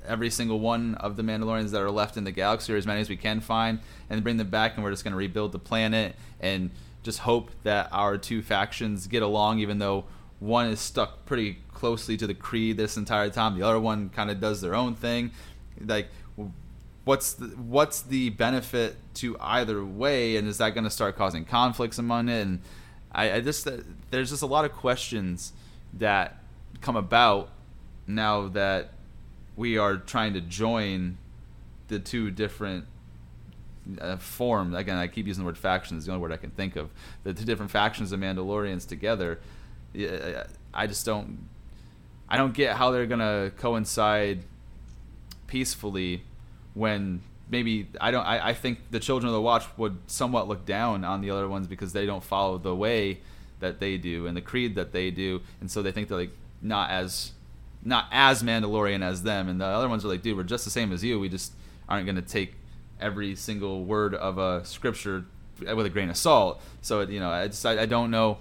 every 0.08 0.30
single 0.30 0.60
one 0.60 0.96
of 0.96 1.16
the 1.16 1.24
Mandalorians 1.24 1.72
that 1.72 1.82
are 1.82 1.92
left 1.92 2.18
in 2.18 2.24
the 2.24 2.32
galaxy, 2.32 2.74
or 2.74 2.78
as 2.78 2.88
many 2.88 3.02
as 3.02 3.10
we 3.10 3.18
can 3.18 3.40
find, 3.42 3.80
and 4.10 4.24
bring 4.24 4.38
them 4.38 4.50
back, 4.50 4.76
and 4.76 4.84
we're 4.84 4.92
just 4.92 5.04
gonna 5.04 5.16
rebuild 5.16 5.52
the 5.52 5.60
planet 5.60 6.16
and 6.40 6.72
just 7.04 7.20
hope 7.20 7.52
that 7.64 7.90
our 7.92 8.18
two 8.18 8.42
factions 8.42 9.08
get 9.08 9.22
along, 9.22 9.60
even 9.60 9.80
though 9.80 10.06
one 10.40 10.68
is 10.68 10.80
stuck 10.80 11.26
pretty 11.26 11.60
closely 11.74 12.18
to 12.18 12.28
the 12.28 12.34
creed 12.34 12.78
this 12.78 12.98
entire 12.98 13.30
time. 13.30 13.58
The 13.58 13.66
other 13.66 13.80
one 13.80 14.10
kind 14.10 14.32
of 14.32 14.40
does 14.40 14.62
their 14.62 14.76
own 14.76 14.96
thing. 14.96 15.32
Like 15.86 16.08
what's 17.06 17.34
the, 17.34 17.48
what's 17.48 18.02
the 18.02 18.30
benefit 18.32 18.96
to 19.16 19.38
either 19.40 19.84
way, 19.84 20.38
and 20.38 20.48
is 20.48 20.58
that 20.58 20.74
going 20.74 20.84
to 20.84 20.90
start 20.90 21.18
causing 21.18 21.46
conflicts 21.46 21.98
among 21.98 22.30
it? 22.30 22.42
And 22.42 22.62
I, 23.12 23.34
I 23.34 23.42
just 23.42 23.68
uh, 23.68 23.78
there's 24.10 24.30
just 24.30 24.42
a 24.42 24.48
lot 24.48 24.66
of 24.66 24.72
questions 24.72 25.54
that 25.94 26.38
come 26.82 26.96
about 26.96 27.50
now 28.08 28.48
that 28.50 28.92
we 29.56 29.78
are 29.78 29.98
trying 29.98 30.34
to 30.34 30.42
join 30.42 31.18
the 31.88 32.00
two 32.00 32.32
different 32.32 32.86
uh, 34.00 34.18
forms. 34.18 34.76
Again, 34.76 34.98
I 34.98 35.08
keep 35.08 35.28
using 35.28 35.44
the 35.44 35.46
word 35.46 35.58
factions. 35.58 36.06
The 36.06 36.12
only 36.12 36.22
word 36.22 36.32
I 36.32 36.38
can 36.38 36.52
think 36.52 36.76
of. 36.76 36.90
The 37.24 37.34
two 37.34 37.46
different 37.46 37.72
factions 37.72 38.12
of 38.12 38.20
Mandalorians 38.20 38.88
together. 38.88 39.40
I 40.74 40.88
just 40.88 41.06
don't. 41.06 41.50
I 42.28 42.38
don't 42.38 42.54
get 42.54 42.78
how 42.78 42.90
they're 42.90 43.06
gonna 43.06 43.52
coincide 43.58 44.44
peacefully 45.46 46.24
when 46.74 47.22
maybe 47.50 47.88
I 48.02 48.12
don't 48.12 48.26
I, 48.26 48.50
I 48.50 48.54
think 48.54 48.80
the 48.92 49.00
children 49.00 49.28
of 49.28 49.34
the 49.34 49.42
watch 49.42 49.66
would 49.78 49.98
somewhat 50.08 50.48
look 50.48 50.66
down 50.66 51.04
on 51.04 51.22
the 51.22 51.32
other 51.32 51.48
ones 51.48 51.68
because 51.68 51.94
they 51.94 52.06
don't 52.06 52.24
follow 52.24 52.58
the 52.58 52.76
way 52.76 53.20
that 53.60 53.80
they 53.80 53.98
do 53.98 54.28
and 54.28 54.36
the 54.36 54.42
creed 54.42 54.76
that 54.76 54.92
they 54.92 55.12
do. 55.12 55.42
And 55.62 55.70
so 55.72 55.82
they 55.82 55.92
think 55.92 56.10
they're 56.10 56.18
like 56.18 56.36
not 56.62 56.90
as 56.90 57.32
not 57.84 58.08
as 58.12 58.44
Mandalorian 58.44 59.04
as 59.04 59.24
them. 59.24 59.50
And 59.50 59.60
the 59.60 59.66
other 59.66 59.90
ones 59.90 60.04
are 60.04 60.08
like 60.08 60.22
dude 60.22 60.38
we're 60.38 60.44
just 60.44 60.66
the 60.66 60.72
same 60.72 60.92
as 60.92 61.04
you. 61.04 61.20
We 61.20 61.30
just 61.30 61.54
aren't 61.88 62.06
going 62.06 62.16
to 62.16 62.22
take 62.22 62.56
every 63.00 63.36
single 63.36 63.84
word 63.84 64.16
of 64.16 64.38
a 64.38 64.66
scripture 64.66 65.26
with 65.60 65.86
a 65.86 65.90
grain 65.90 66.10
of 66.10 66.18
salt. 66.18 66.62
So 66.82 67.02
you 67.02 67.20
know 67.20 67.30
I 67.30 67.48
just 67.48 67.66
I, 67.66 67.82
I 67.82 67.86
don't 67.86 68.12
know 68.12 68.40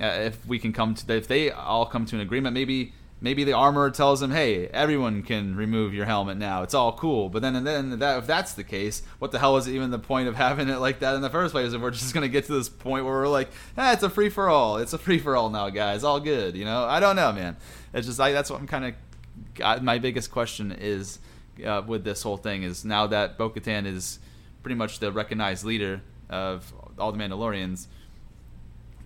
uh, 0.00 0.06
if 0.06 0.46
we 0.46 0.58
can 0.58 0.72
come 0.72 0.94
to 0.94 1.14
if 1.14 1.28
they 1.28 1.50
all 1.50 1.86
come 1.86 2.06
to 2.06 2.16
an 2.16 2.22
agreement 2.22 2.54
maybe 2.54 2.92
maybe 3.20 3.44
the 3.44 3.52
armorer 3.52 3.90
tells 3.90 4.22
him, 4.22 4.30
"Hey, 4.30 4.66
everyone 4.68 5.22
can 5.22 5.56
remove 5.56 5.94
your 5.94 6.06
helmet 6.06 6.38
now. 6.38 6.62
It's 6.62 6.74
all 6.74 6.92
cool." 6.92 7.28
But 7.28 7.42
then 7.42 7.56
and 7.56 7.66
then 7.66 7.98
that 7.98 8.18
if 8.18 8.26
that's 8.26 8.54
the 8.54 8.64
case, 8.64 9.02
what 9.18 9.30
the 9.32 9.38
hell 9.38 9.56
is 9.56 9.68
even 9.68 9.90
the 9.90 9.98
point 9.98 10.28
of 10.28 10.36
having 10.36 10.68
it 10.68 10.78
like 10.78 11.00
that 11.00 11.14
in 11.14 11.20
the 11.20 11.30
first 11.30 11.52
place? 11.52 11.72
If 11.72 11.80
we're 11.80 11.90
just 11.92 12.14
gonna 12.14 12.28
get 12.28 12.46
to 12.46 12.52
this 12.52 12.68
point 12.68 13.04
where 13.04 13.14
we're 13.14 13.28
like, 13.28 13.50
"Eh, 13.76 13.92
it's 13.92 14.02
a 14.02 14.10
free 14.10 14.28
for 14.28 14.48
all. 14.48 14.78
It's 14.78 14.92
a 14.92 14.98
free 14.98 15.18
for 15.18 15.36
all 15.36 15.50
now, 15.50 15.70
guys. 15.70 16.04
All 16.04 16.20
good." 16.20 16.56
You 16.56 16.64
know? 16.64 16.84
I 16.84 17.00
don't 17.00 17.16
know, 17.16 17.32
man. 17.32 17.56
It's 17.92 18.06
just 18.06 18.18
like 18.18 18.34
that's 18.34 18.50
what 18.50 18.60
I'm 18.60 18.66
kind 18.66 18.86
of. 18.86 19.82
My 19.82 19.98
biggest 19.98 20.30
question 20.30 20.72
is 20.72 21.18
uh, 21.64 21.82
with 21.86 22.04
this 22.04 22.22
whole 22.22 22.36
thing 22.36 22.62
is 22.62 22.84
now 22.84 23.06
that 23.08 23.36
Bo-Katan 23.36 23.86
is 23.86 24.18
pretty 24.62 24.74
much 24.74 24.98
the 24.98 25.10
recognized 25.10 25.64
leader 25.64 26.02
of 26.28 26.72
all 26.98 27.12
the 27.12 27.18
Mandalorians 27.18 27.86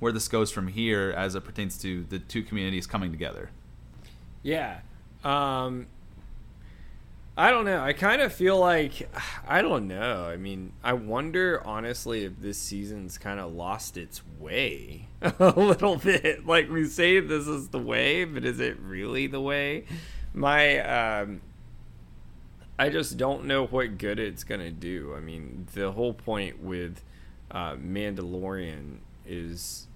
where 0.00 0.12
this 0.12 0.28
goes 0.28 0.50
from 0.50 0.68
here 0.68 1.14
as 1.16 1.34
it 1.34 1.42
pertains 1.44 1.78
to 1.78 2.04
the 2.04 2.18
two 2.18 2.42
communities 2.42 2.86
coming 2.86 3.10
together. 3.10 3.50
Yeah. 4.44 4.80
Um, 5.24 5.86
I 7.36 7.50
don't 7.50 7.64
know. 7.64 7.82
I 7.82 7.92
kind 7.94 8.22
of 8.22 8.32
feel 8.32 8.60
like 8.60 9.10
I 9.48 9.60
don't 9.60 9.88
know. 9.88 10.26
I 10.26 10.36
mean, 10.36 10.72
I 10.84 10.92
wonder 10.92 11.60
honestly 11.64 12.24
if 12.24 12.38
this 12.40 12.58
season's 12.58 13.18
kind 13.18 13.40
of 13.40 13.52
lost 13.52 13.96
its 13.96 14.22
way 14.38 15.08
a 15.22 15.48
little 15.56 15.96
bit. 15.96 16.46
Like 16.46 16.70
we 16.70 16.86
say 16.86 17.18
this 17.18 17.48
is 17.48 17.68
the 17.68 17.80
way, 17.80 18.24
but 18.24 18.44
is 18.44 18.60
it 18.60 18.78
really 18.78 19.26
the 19.26 19.40
way? 19.40 19.86
My 20.32 20.78
um 21.18 21.40
I 22.78 22.90
just 22.90 23.16
don't 23.16 23.46
know 23.46 23.66
what 23.66 23.98
good 23.98 24.18
it's 24.18 24.44
going 24.44 24.60
to 24.60 24.70
do. 24.72 25.14
I 25.16 25.20
mean, 25.20 25.68
the 25.74 25.92
whole 25.92 26.12
point 26.12 26.60
with 26.60 27.02
uh, 27.50 27.76
Mandalorian 27.76 28.98
is 29.24 29.86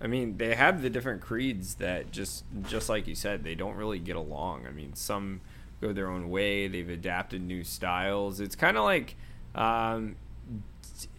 I 0.00 0.06
mean, 0.06 0.38
they 0.38 0.54
have 0.54 0.82
the 0.82 0.90
different 0.90 1.20
creeds 1.20 1.74
that 1.76 2.10
just 2.10 2.44
just 2.62 2.88
like 2.88 3.06
you 3.06 3.14
said, 3.14 3.44
they 3.44 3.54
don't 3.54 3.76
really 3.76 3.98
get 3.98 4.16
along. 4.16 4.66
I 4.66 4.70
mean, 4.70 4.94
some 4.94 5.40
go 5.80 5.92
their 5.92 6.08
own 6.08 6.30
way. 6.30 6.68
They've 6.68 6.88
adapted 6.88 7.42
new 7.42 7.64
styles. 7.64 8.40
It's 8.40 8.56
kind 8.56 8.76
of 8.76 8.84
like, 8.84 9.16
um, 9.54 10.16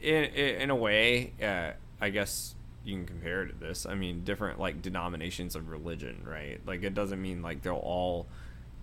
in 0.02 0.26
in 0.26 0.70
a 0.70 0.76
way, 0.76 1.34
uh, 1.42 1.72
I 2.00 2.10
guess 2.10 2.56
you 2.84 2.96
can 2.96 3.06
compare 3.06 3.44
it 3.44 3.50
to 3.50 3.56
this. 3.56 3.86
I 3.86 3.94
mean, 3.94 4.24
different 4.24 4.60
like 4.60 4.82
denominations 4.82 5.56
of 5.56 5.70
religion, 5.70 6.24
right? 6.26 6.60
Like 6.66 6.84
it 6.84 6.94
doesn't 6.94 7.22
mean 7.22 7.42
like 7.42 7.62
they'll 7.62 7.76
all 7.76 8.26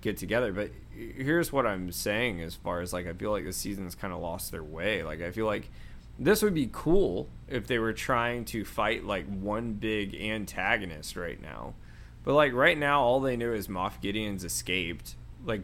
get 0.01 0.17
together. 0.17 0.53
But 0.53 0.71
here's 0.95 1.53
what 1.53 1.67
I'm 1.67 1.91
saying 1.91 2.41
as 2.41 2.55
far 2.55 2.81
as 2.81 2.93
like 2.93 3.07
I 3.07 3.13
feel 3.13 3.33
like 3.33 3.45
the 3.45 3.53
season's 3.53 3.95
kind 3.95 4.13
of 4.13 4.21
lost 4.21 4.53
their 4.53 4.63
way. 4.63 5.03
Like 5.03 5.21
I 5.23 5.31
feel 5.31 5.47
like 5.47 5.71
this 6.19 6.43
would 6.43 6.55
be 6.55 6.69
cool 6.73 7.29
if 7.47 7.67
they 7.67 7.79
were 7.79 7.93
trying 7.93 8.45
to 8.47 8.65
fight 8.65 9.05
like 9.05 9.27
one 9.27 9.75
big 9.75 10.15
antagonist 10.15 11.17
right 11.17 11.41
now. 11.41 11.75
But 12.25 12.35
like 12.35 12.53
right 12.53 12.77
now, 12.77 13.03
all 13.03 13.21
they 13.21 13.37
know 13.37 13.53
is 13.53 13.69
Moff 13.69 14.01
Gideon's 14.01 14.45
escaped. 14.45 15.15
Like, 15.45 15.63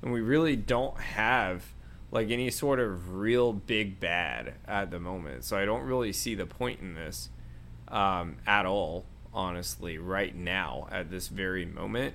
and 0.00 0.12
we 0.12 0.20
really 0.20 0.56
don't 0.56 0.98
have 0.98 1.64
like 2.10 2.30
any 2.30 2.50
sort 2.50 2.78
of 2.78 3.16
real 3.16 3.52
big 3.52 4.00
bad 4.00 4.54
at 4.66 4.90
the 4.90 5.00
moment. 5.00 5.44
So 5.44 5.58
I 5.58 5.64
don't 5.64 5.82
really 5.82 6.12
see 6.12 6.34
the 6.34 6.46
point 6.46 6.80
in 6.80 6.94
this 6.94 7.28
um, 7.88 8.36
at 8.46 8.66
all. 8.66 9.04
Honestly, 9.34 9.98
right 9.98 10.34
now 10.34 10.88
at 10.90 11.10
this 11.10 11.28
very 11.28 11.66
moment, 11.66 12.14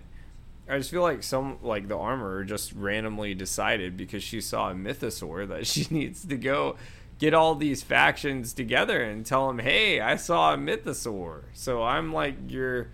I 0.67 0.77
just 0.77 0.89
feel 0.89 1.03
like 1.03 1.21
some 1.21 1.59
like 1.61 1.87
the 1.87 1.97
armorer 1.97 2.43
just 2.43 2.73
randomly 2.73 3.35
decided 3.35 3.95
because 3.95 4.23
she 4.23 4.41
saw 4.41 4.71
a 4.71 4.73
mythosaur 4.73 5.47
that 5.49 5.67
she 5.67 5.85
needs 5.91 6.25
to 6.25 6.37
go 6.37 6.75
get 7.23 7.33
all 7.33 7.55
these 7.55 7.81
factions 7.81 8.51
together 8.51 9.01
and 9.01 9.25
tell 9.25 9.47
them, 9.47 9.59
"Hey, 9.59 10.01
I 10.01 10.17
saw 10.17 10.53
a 10.53 10.57
mythosaur." 10.57 11.43
So 11.53 11.81
I'm 11.81 12.11
like 12.11 12.35
your 12.49 12.89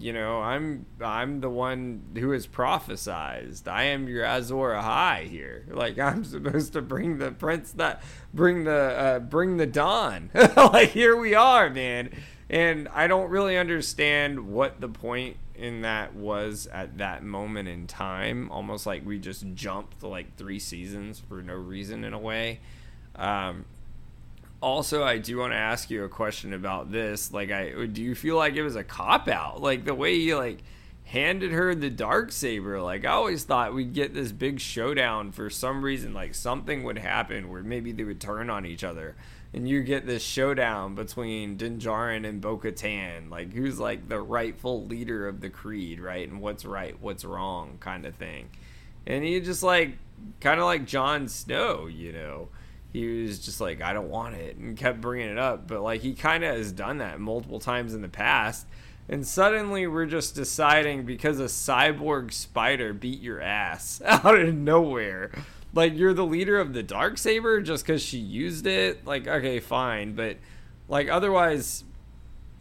you 0.00 0.14
know, 0.14 0.40
I'm 0.40 0.86
I'm 1.02 1.42
the 1.42 1.50
one 1.50 2.02
who 2.14 2.30
has 2.30 2.46
prophesized. 2.46 3.68
I 3.68 3.84
am 3.84 4.08
your 4.08 4.24
Azor 4.24 4.70
Ahai 4.70 5.28
here. 5.28 5.66
Like 5.70 5.98
I'm 5.98 6.24
supposed 6.36 6.72
to 6.72 6.80
bring 6.80 7.18
the 7.18 7.30
prince 7.30 7.72
that 7.72 8.02
bring 8.32 8.64
the 8.64 8.72
uh, 8.72 9.18
bring 9.18 9.58
the 9.58 9.66
dawn. 9.66 10.30
like 10.56 10.88
here 10.88 11.14
we 11.14 11.34
are, 11.34 11.68
man. 11.68 12.08
And 12.48 12.88
I 12.88 13.06
don't 13.06 13.28
really 13.28 13.58
understand 13.58 14.48
what 14.48 14.80
the 14.80 14.88
point 14.88 15.36
in 15.54 15.82
that 15.82 16.14
was 16.14 16.68
at 16.72 16.96
that 16.98 17.22
moment 17.22 17.68
in 17.68 17.86
time. 17.86 18.50
Almost 18.50 18.86
like 18.86 19.04
we 19.04 19.18
just 19.18 19.44
jumped 19.54 20.02
like 20.02 20.38
three 20.38 20.58
seasons 20.58 21.20
for 21.20 21.42
no 21.42 21.54
reason 21.54 22.02
in 22.02 22.14
a 22.14 22.18
way. 22.18 22.60
Um, 23.16 23.64
also, 24.62 25.02
I 25.02 25.18
do 25.18 25.38
want 25.38 25.52
to 25.52 25.58
ask 25.58 25.90
you 25.90 26.04
a 26.04 26.08
question 26.08 26.52
about 26.52 26.92
this. 26.92 27.32
Like, 27.32 27.50
I 27.50 27.86
do 27.86 28.00
you 28.00 28.14
feel 28.14 28.36
like 28.36 28.54
it 28.54 28.62
was 28.62 28.76
a 28.76 28.84
cop 28.84 29.28
out? 29.28 29.60
Like 29.60 29.84
the 29.84 29.94
way 29.94 30.14
you 30.14 30.36
like 30.36 30.62
handed 31.04 31.50
her 31.52 31.74
the 31.74 31.90
dark 31.90 32.32
saber. 32.32 32.80
Like 32.80 33.04
I 33.04 33.10
always 33.10 33.44
thought 33.44 33.74
we'd 33.74 33.92
get 33.92 34.14
this 34.14 34.32
big 34.32 34.60
showdown 34.60 35.32
for 35.32 35.50
some 35.50 35.82
reason. 35.84 36.14
Like 36.14 36.34
something 36.34 36.84
would 36.84 36.98
happen 36.98 37.50
where 37.50 37.62
maybe 37.62 37.92
they 37.92 38.04
would 38.04 38.20
turn 38.20 38.48
on 38.48 38.64
each 38.64 38.84
other, 38.84 39.16
and 39.52 39.68
you 39.68 39.82
get 39.82 40.06
this 40.06 40.22
showdown 40.22 40.94
between 40.94 41.56
Din 41.56 41.78
Djarin 41.78 42.26
and 42.26 42.40
Bo-Katan. 42.40 43.30
Like 43.30 43.52
who's 43.52 43.80
like 43.80 44.08
the 44.08 44.20
rightful 44.20 44.86
leader 44.86 45.26
of 45.26 45.40
the 45.40 45.50
Creed, 45.50 46.00
right? 46.00 46.28
And 46.28 46.40
what's 46.40 46.64
right, 46.64 46.96
what's 47.00 47.24
wrong, 47.24 47.78
kind 47.80 48.06
of 48.06 48.14
thing. 48.14 48.50
And 49.06 49.24
he 49.24 49.40
just 49.40 49.64
like 49.64 49.98
kind 50.40 50.60
of 50.60 50.66
like 50.66 50.86
Jon 50.86 51.26
Snow, 51.26 51.88
you 51.88 52.12
know 52.12 52.48
he 52.92 53.22
was 53.22 53.38
just 53.38 53.60
like, 53.60 53.80
I 53.80 53.92
don't 53.92 54.10
want 54.10 54.34
it, 54.34 54.56
and 54.56 54.76
kept 54.76 55.00
bringing 55.00 55.30
it 55.30 55.38
up. 55.38 55.66
But 55.66 55.82
like 55.82 56.02
he 56.02 56.14
kind 56.14 56.44
of 56.44 56.56
has 56.56 56.72
done 56.72 56.98
that 56.98 57.20
multiple 57.20 57.58
times 57.58 57.94
in 57.94 58.02
the 58.02 58.08
past. 58.08 58.66
And 59.08 59.26
suddenly 59.26 59.86
we're 59.86 60.06
just 60.06 60.34
deciding 60.34 61.04
because 61.04 61.40
a 61.40 61.44
cyborg 61.44 62.32
spider 62.32 62.92
beat 62.92 63.20
your 63.20 63.40
ass 63.40 64.00
out 64.06 64.38
of 64.38 64.54
nowhere. 64.54 65.30
Like 65.74 65.96
you're 65.96 66.14
the 66.14 66.26
leader 66.26 66.60
of 66.60 66.74
the 66.74 66.82
dark 66.82 67.18
saber 67.18 67.62
just 67.62 67.84
because 67.84 68.02
she 68.02 68.18
used 68.18 68.66
it. 68.66 69.06
Like 69.06 69.26
okay, 69.26 69.58
fine, 69.58 70.14
but 70.14 70.36
like 70.88 71.08
otherwise, 71.08 71.84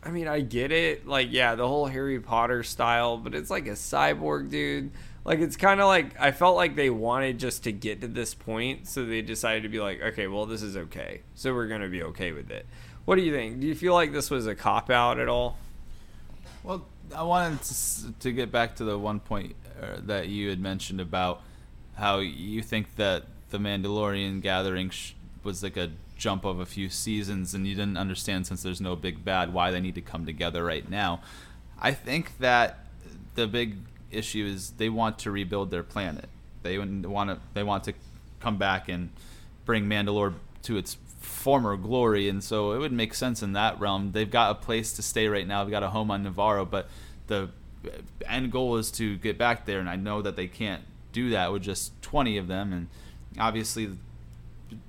I 0.01 0.11
mean 0.11 0.29
I 0.29 0.39
get 0.39 0.71
it. 0.71 1.05
Like 1.05 1.27
yeah, 1.31 1.55
the 1.55 1.67
whole 1.67 1.87
Harry 1.87 2.21
Potter 2.21 2.63
style, 2.63 3.17
but 3.17 3.35
it's 3.35 3.49
like 3.49 3.67
a 3.67 3.71
cyborg 3.71 4.49
dude 4.49 4.91
like 5.23 5.39
it's 5.39 5.57
kind 5.57 5.79
of 5.79 5.87
like 5.87 6.19
I 6.19 6.31
felt 6.31 6.55
like 6.55 6.75
they 6.75 6.89
wanted 6.89 7.39
just 7.39 7.63
to 7.63 7.71
get 7.71 8.01
to 8.01 8.07
this 8.07 8.33
point, 8.33 8.87
so 8.87 9.05
they 9.05 9.21
decided 9.21 9.63
to 9.63 9.69
be 9.69 9.79
like, 9.79 10.01
okay, 10.01 10.27
well 10.27 10.45
this 10.45 10.61
is 10.61 10.75
okay, 10.75 11.21
so 11.35 11.53
we're 11.53 11.67
gonna 11.67 11.89
be 11.89 12.03
okay 12.03 12.31
with 12.31 12.49
it. 12.49 12.65
What 13.05 13.15
do 13.15 13.21
you 13.21 13.31
think? 13.31 13.59
Do 13.59 13.67
you 13.67 13.75
feel 13.75 13.93
like 13.93 14.13
this 14.13 14.29
was 14.29 14.47
a 14.47 14.55
cop 14.55 14.89
out 14.89 15.19
at 15.19 15.27
all? 15.27 15.57
Well, 16.63 16.85
I 17.15 17.23
wanted 17.23 17.61
to, 17.63 18.11
to 18.19 18.31
get 18.31 18.51
back 18.51 18.75
to 18.75 18.83
the 18.83 18.97
one 18.97 19.19
point 19.19 19.55
uh, 19.81 19.97
that 20.03 20.27
you 20.27 20.49
had 20.49 20.59
mentioned 20.59 21.01
about 21.01 21.41
how 21.95 22.19
you 22.19 22.61
think 22.61 22.95
that 22.95 23.25
the 23.49 23.57
Mandalorian 23.57 24.41
gathering 24.41 24.91
sh- 24.91 25.13
was 25.43 25.63
like 25.63 25.77
a 25.77 25.91
jump 26.17 26.45
of 26.45 26.59
a 26.59 26.65
few 26.65 26.89
seasons, 26.89 27.53
and 27.53 27.67
you 27.67 27.75
didn't 27.75 27.97
understand 27.97 28.45
since 28.45 28.61
there's 28.61 28.79
no 28.79 28.95
big 28.95 29.25
bad 29.25 29.51
why 29.53 29.71
they 29.71 29.79
need 29.79 29.95
to 29.95 30.01
come 30.01 30.25
together 30.25 30.63
right 30.63 30.87
now. 30.89 31.21
I 31.79 31.93
think 31.93 32.37
that 32.37 32.85
the 33.33 33.47
big 33.47 33.77
issue 34.11 34.45
is 34.45 34.71
they 34.71 34.89
want 34.89 35.19
to 35.19 35.31
rebuild 35.31 35.71
their 35.71 35.83
planet. 35.83 36.29
They 36.63 36.77
want 36.77 37.29
to 37.29 37.39
they 37.53 37.63
want 37.63 37.83
to 37.85 37.93
come 38.39 38.57
back 38.57 38.89
and 38.89 39.09
bring 39.65 39.85
Mandalore 39.85 40.33
to 40.63 40.77
its 40.77 40.97
former 41.19 41.77
glory, 41.77 42.27
and 42.29 42.43
so 42.43 42.73
it 42.73 42.79
would 42.79 42.91
make 42.91 43.13
sense 43.13 43.41
in 43.41 43.53
that 43.53 43.79
realm. 43.79 44.11
They've 44.11 44.29
got 44.29 44.51
a 44.51 44.55
place 44.55 44.93
to 44.93 45.01
stay 45.01 45.27
right 45.27 45.47
now. 45.47 45.63
They've 45.63 45.71
got 45.71 45.83
a 45.83 45.89
home 45.89 46.11
on 46.11 46.25
Nevarro, 46.25 46.69
but 46.69 46.87
the 47.27 47.49
end 48.27 48.51
goal 48.51 48.77
is 48.77 48.91
to 48.91 49.17
get 49.17 49.37
back 49.37 49.65
there, 49.65 49.79
and 49.79 49.89
I 49.89 49.95
know 49.95 50.21
that 50.21 50.35
they 50.35 50.47
can't 50.47 50.83
do 51.11 51.29
that 51.31 51.51
with 51.51 51.63
just 51.63 51.99
20 52.01 52.37
of 52.37 52.47
them, 52.47 52.73
and 52.73 52.87
obviously, 53.39 53.91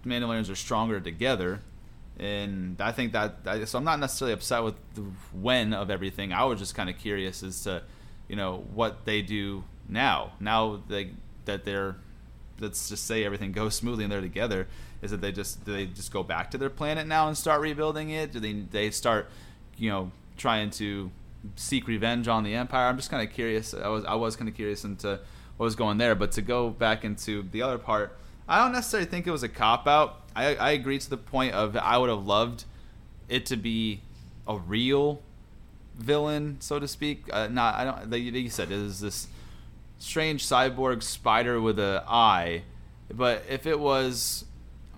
Mandalorians 0.05 0.51
are 0.51 0.57
stronger 0.57 1.01
together. 1.01 1.61
And 2.19 2.81
I 2.81 2.93
think 2.93 3.13
that 3.13 3.39
so 3.67 3.79
I'm 3.79 3.85
not 3.85 3.99
necessarily 3.99 4.35
upset 4.35 4.63
with 4.63 4.75
the 4.95 5.01
when 5.33 5.73
of 5.73 5.91
everything. 5.91 6.33
I 6.33 6.45
was 6.45 6.59
just 6.59 6.75
kind 6.75 6.91
of 6.91 6.99
curious 6.99 7.43
as 7.43 7.63
to 7.65 7.83
you 8.33 8.37
know 8.37 8.65
what 8.73 9.05
they 9.05 9.21
do 9.21 9.63
now. 9.91 10.33
Now 10.41 10.81
they 10.89 11.11
that 11.45 11.67
they're 11.67 11.97
let's 12.61 12.89
just 12.89 13.07
say 13.07 13.25
everything 13.25 13.53
goes 13.53 13.75
smoothly 13.75 14.05
and 14.05 14.13
they're 14.13 14.23
together. 14.23 14.69
Is 15.03 15.11
that 15.11 15.21
they 15.21 15.33
just 15.33 15.67
do 15.67 15.73
they 15.73 15.85
just 15.85 16.11
go 16.11 16.23
back 16.23 16.51
to 16.53 16.59
their 16.59 16.71
planet 16.71 17.07
now 17.07 17.29
and 17.29 17.37
start 17.37 17.61
rebuilding 17.61 18.09
it? 18.09 18.33
Do 18.33 18.41
they 18.41 18.55
they 18.55 18.91
start 18.91 19.29
you 19.77 19.91
know 19.91 20.11
trying 20.39 20.71
to 20.71 21.11
seek 21.57 21.87
revenge 21.87 22.27
on 22.27 22.43
the 22.43 22.55
Empire? 22.55 22.89
I'm 22.89 22.97
just 22.97 23.11
kind 23.11 23.23
of 23.23 23.35
curious. 23.35 23.75
I 23.75 23.89
was 23.89 24.07
I 24.07 24.15
was 24.15 24.35
kind 24.35 24.49
of 24.49 24.55
curious 24.55 24.83
into 24.83 25.21
what 25.59 25.65
was 25.65 25.77
going 25.77 25.99
there. 25.99 26.15
But 26.15 26.33
to 26.33 26.41
go 26.41 26.71
back 26.71 27.05
into 27.05 27.43
the 27.43 27.61
other 27.61 27.77
part, 27.77 28.17
I 28.49 28.63
don't 28.63 28.73
necessarily 28.73 29.11
think 29.11 29.27
it 29.27 29.31
was 29.31 29.43
a 29.43 29.49
cop 29.49 29.87
out. 29.87 30.23
I, 30.35 30.57
I 30.57 30.71
agree 30.71 30.99
to 30.99 31.11
the 31.11 31.19
point 31.19 31.53
of 31.53 31.77
I 31.77 31.99
would 31.99 32.09
have 32.09 32.25
loved 32.25 32.65
it 33.29 33.45
to 33.47 33.59
be 33.59 34.01
a 34.49 34.57
real 34.57 35.21
villain, 35.97 36.57
so 36.61 36.79
to 36.79 36.89
speak. 36.89 37.25
Uh, 37.33 37.49
not 37.49 37.75
I 37.75 37.85
don't. 37.85 38.11
Like 38.11 38.23
you 38.23 38.51
said 38.51 38.71
it 38.71 38.79
is 38.79 39.01
this 39.01 39.29
strange 39.99 40.47
cyborg 40.47 41.03
spider 41.03 41.61
with 41.61 41.79
a 41.79 42.05
eye, 42.09 42.63
but 43.13 43.45
if 43.49 43.67
it 43.67 43.79
was 43.79 44.45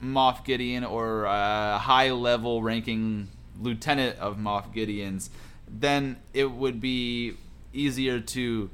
Moff 0.03 0.45
Gideon 0.45 0.85
or 0.85 1.25
a 1.25 1.79
high 1.79 2.11
level 2.11 2.63
ranking 2.63 3.29
lieutenant 3.61 4.19
of 4.19 4.37
Moff 4.37 4.73
Gideon's, 4.73 5.31
then 5.69 6.17
it 6.33 6.51
would 6.51 6.81
be 6.81 7.35
easier 7.73 8.21
to 8.21 8.71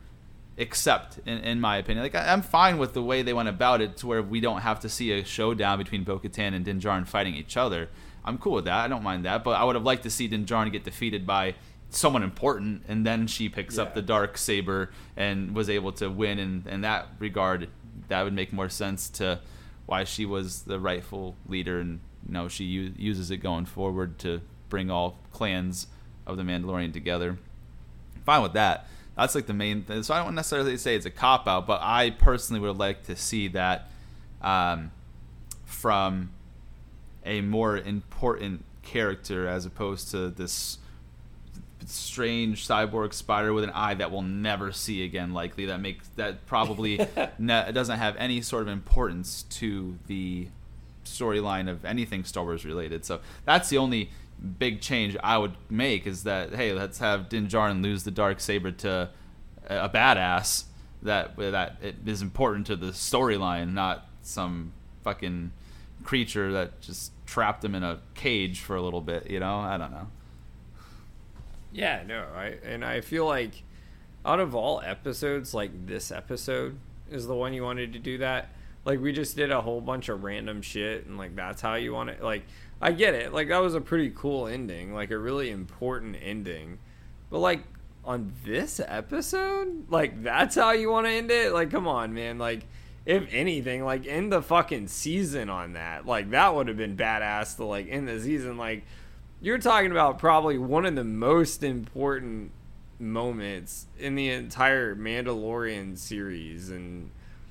accept, 0.59 1.19
in, 1.27 1.39
in 1.39 1.61
my 1.61 1.79
opinion. 1.79 2.05
Like 2.05 2.15
I, 2.15 2.33
am 2.33 2.43
fine 2.43 2.79
with 2.79 2.93
the 2.93 3.03
way 3.03 3.23
they 3.23 3.33
went 3.33 3.49
about 3.49 3.81
it, 3.81 3.97
to 3.99 4.07
where 4.07 4.23
we 4.23 4.41
don't 4.41 4.61
have 4.61 4.81
to 4.81 4.89
see 4.89 5.13
a 5.13 5.25
showdown 5.25 5.79
between 5.79 6.05
Bo-Katan 6.05 6.55
and 6.55 6.65
Din 6.65 7.05
fighting 7.05 7.35
each 7.35 7.57
other. 7.57 7.89
I'm 8.25 8.39
cool 8.39 8.53
with 8.53 8.67
that. 8.67 8.85
I 8.85 8.89
don't 8.89 9.03
mind 9.03 9.25
that, 9.25 9.43
but 9.43 9.53
I 9.53 9.65
would 9.65 9.75
have 9.75 9.85
liked 9.85 10.03
to 10.03 10.11
see 10.11 10.29
Din 10.29 10.45
get 10.45 10.85
defeated 10.85 11.27
by 11.27 11.55
someone 11.91 12.23
important 12.23 12.83
and 12.89 13.05
then 13.05 13.27
she 13.27 13.49
picks 13.49 13.77
yeah. 13.77 13.83
up 13.83 13.95
the 13.95 14.03
dark 14.03 14.39
saber 14.39 14.91
and 15.17 15.55
was 15.55 15.69
able 15.69 15.93
to 15.93 16.09
win 16.09 16.39
and 16.39 16.67
in 16.67 16.81
that 16.83 17.09
regard 17.19 17.69
that 18.09 18.23
would 18.23 18.33
make 18.33 18.53
more 18.53 18.69
sense 18.69 19.09
to 19.09 19.41
why 19.87 20.05
she 20.05 20.25
was 20.25 20.63
the 20.63 20.79
rightful 20.79 21.35
leader 21.49 21.81
and 21.81 22.01
you 22.27 22.33
know 22.33 22.49
she 22.49 22.65
u- 22.65 22.95
uses 22.97 23.31
it 23.31 23.39
going 23.39 23.65
forward 23.65 24.19
to 24.19 24.41
bring 24.69 24.91
all 24.91 25.19
clans 25.33 25.89
of 26.27 26.37
the 26.37 26.43
Mandalorian 26.43 26.93
together. 26.93 27.37
Fine 28.25 28.43
with 28.43 28.53
that. 28.55 28.87
That's 29.17 29.35
like 29.35 29.47
the 29.47 29.53
main 29.53 29.83
thing. 29.83 30.03
So 30.03 30.15
I 30.15 30.25
don't 30.25 30.35
necessarily 30.35 30.79
say 30.79 30.95
it's 30.95 31.05
a 31.05 31.11
cop 31.11 31.47
out, 31.47 31.67
but 31.67 31.81
I 31.83 32.11
personally 32.11 32.61
would 32.61 32.79
like 32.79 33.05
to 33.05 33.17
see 33.17 33.49
that 33.49 33.91
um, 34.41 34.93
from 35.65 36.31
a 37.27 37.41
more 37.43 37.77
important 37.77 38.65
character 38.83 39.47
as 39.47 39.67
opposed 39.67 40.11
to 40.13 40.31
this 40.31 40.79
strange 41.91 42.67
cyborg 42.67 43.13
spider 43.13 43.53
with 43.53 43.65
an 43.65 43.71
eye 43.71 43.95
that 43.95 44.11
we'll 44.11 44.23
never 44.23 44.73
see 44.73 45.05
again 45.05 45.33
likely 45.33 45.67
that 45.67 45.81
makes 45.81 46.09
that 46.17 46.47
probably 46.47 47.07
ne- 47.39 47.73
doesn't 47.73 47.99
have 47.99 48.17
any 48.17 48.41
sort 48.41 48.63
of 48.63 48.69
importance 48.69 49.45
to 49.45 49.99
the 50.07 50.49
storyline 51.05 51.69
of 51.69 51.85
anything 51.85 52.25
Star 52.25 52.45
Wars 52.45 52.65
related. 52.65 53.05
So 53.05 53.21
that's 53.45 53.69
the 53.69 53.79
only 53.79 54.11
big 54.59 54.81
change 54.81 55.17
I 55.23 55.39
would 55.39 55.55
make 55.69 56.07
is 56.07 56.25
that 56.25 56.55
hey, 56.55 56.73
let's 56.73 56.99
have 56.99 57.29
Din 57.29 57.49
Djarin 57.49 57.83
lose 57.83 58.05
the 58.05 58.11
dark 58.11 58.41
saber 58.41 58.71
to 58.73 59.11
a 59.69 59.89
badass 59.89 60.65
that 61.03 61.37
that 61.37 61.77
it 61.83 61.97
is 62.07 62.23
important 62.23 62.67
to 62.69 62.77
the 62.77 62.89
storyline, 62.89 63.73
not 63.73 64.07
some 64.23 64.73
fucking 65.05 65.53
creature 66.03 66.53
that 66.53 66.81
just 66.81 67.13
trapped 67.27 67.65
him 67.65 67.75
in 67.75 67.83
a 67.83 68.01
cage 68.15 68.61
for 68.61 68.77
a 68.77 68.83
little 68.83 69.01
bit. 69.01 69.31
You 69.31 69.41
know, 69.41 69.59
I 69.59 69.77
don't 69.77 69.91
know. 69.91 70.09
Yeah, 71.73 72.03
no, 72.07 72.27
I 72.35 72.57
and 72.65 72.85
I 72.85 73.01
feel 73.01 73.27
like 73.27 73.63
out 74.25 74.41
of 74.41 74.55
all 74.55 74.81
episodes, 74.81 75.55
like 75.55 75.87
this 75.87 76.11
episode 76.11 76.79
is 77.11 77.27
the 77.27 77.35
one 77.35 77.53
you 77.53 77.63
wanted 77.63 77.93
to 77.93 77.99
do 77.99 78.19
that. 78.19 78.51
Like 78.85 79.01
we 79.01 79.13
just 79.13 79.37
did 79.37 79.51
a 79.51 79.61
whole 79.61 79.81
bunch 79.81 80.09
of 80.09 80.25
random 80.25 80.63
shit, 80.63 81.07
and 81.07 81.17
like 81.19 81.37
that's 81.37 81.61
how 81.61 81.75
you 81.75 81.93
want 81.93 82.11
it. 82.11 82.23
Like 82.23 82.45
I 82.81 82.93
get 82.93 83.15
it. 83.15 83.33
Like 83.33 83.49
that 83.49 83.59
was 83.59 83.75
a 83.75 83.81
pretty 83.81 84.13
cool 84.15 84.47
ending, 84.47 84.95
like 84.95 85.11
a 85.11 85.19
really 85.19 85.51
important 85.51 86.17
ending. 86.21 86.79
But 87.31 87.39
like 87.39 87.63
on 88.05 88.33
this 88.45 88.81
episode, 88.85 89.91
like 89.91 90.23
that's 90.23 90.57
how 90.57 90.73
you 90.73 90.91
want 90.91 91.07
to 91.07 91.13
end 91.13 91.31
it. 91.31 91.53
Like 91.53 91.71
come 91.71 91.87
on, 91.87 92.15
man. 92.15 92.39
Like 92.39 92.67
if 93.07 93.27
anything, 93.31 93.85
like 93.85 94.07
end 94.07 94.33
the 94.33 94.43
fucking 94.43 94.89
season 94.89 95.49
on 95.51 95.75
that. 95.75 96.07
Like 96.07 96.31
that 96.31 96.55
would 96.55 96.69
have 96.69 96.77
been 96.77 96.97
badass 96.97 97.57
to 97.57 97.65
like 97.65 97.89
end 97.89 98.09
the 98.09 98.21
season. 98.21 98.57
Like 98.57 98.85
you're 99.41 99.59
talking 99.59 99.91
about 99.91 100.19
probably 100.19 100.59
one 100.59 100.87
of 100.87 100.95
the 100.95 101.05
most 101.05 101.63
important 101.63 102.53
moments 102.99 103.87
in 103.99 104.15
the 104.15 104.29
entire 104.31 104.95
Mandalorian 104.95 105.97
series 105.97 106.71
and 106.71 107.11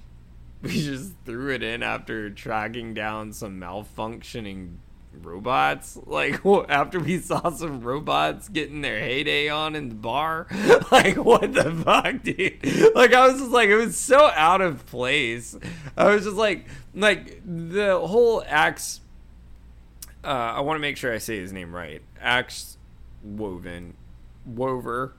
we 0.62 0.72
just 0.72 1.14
threw 1.26 1.54
it 1.54 1.64
in 1.64 1.82
after 1.82 2.30
tracking 2.30 2.94
down 2.94 3.34
some 3.34 3.60
malfunctioning 3.60 4.76
robots. 5.22 5.98
Like 6.10 6.42
after 6.70 7.00
we 7.00 7.20
saw 7.20 7.52
some 7.52 7.82
robots 7.82 8.50
getting 8.50 8.82
their 8.82 9.00
heyday 9.00 9.48
on 9.48 9.76
in 9.76 9.90
the 9.90 9.96
bar. 9.96 10.48
Like 10.92 11.18
what 11.18 11.54
the 11.54 11.72
fuck 11.86 12.24
dude? 12.24 12.96
Like 12.96 13.14
i 13.14 13.28
was 13.28 13.40
just 13.40 13.52
like 13.52 13.70
it 13.70 13.76
was 13.76 13.98
so 13.98 14.32
out 14.36 14.62
of 14.62 14.86
place. 14.88 15.58
I 15.96 16.14
was 16.14 16.26
just 16.26 16.36
like 16.36 16.68
like 16.94 17.42
the 17.46 18.00
whole 18.00 18.44
axe 18.48 19.02
uh, 20.24 20.28
i 20.28 20.60
want 20.60 20.76
to 20.76 20.82
make 20.82 20.98
sure 20.98 21.14
i 21.14 21.18
say 21.18 21.40
his 21.40 21.54
name 21.54 21.76
right 21.76 22.02
axe 22.22 22.78
woven 23.24 23.96
wover 24.46 25.14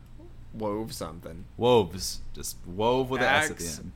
wove 0.53 0.93
something 0.93 1.45
woves 1.57 2.21
just 2.35 2.57
wove 2.67 3.11
with 3.11 3.21
axe, 3.21 3.51
an 3.51 3.57
s 3.57 3.59
at 3.59 3.59
the 3.59 3.83
end 3.83 3.93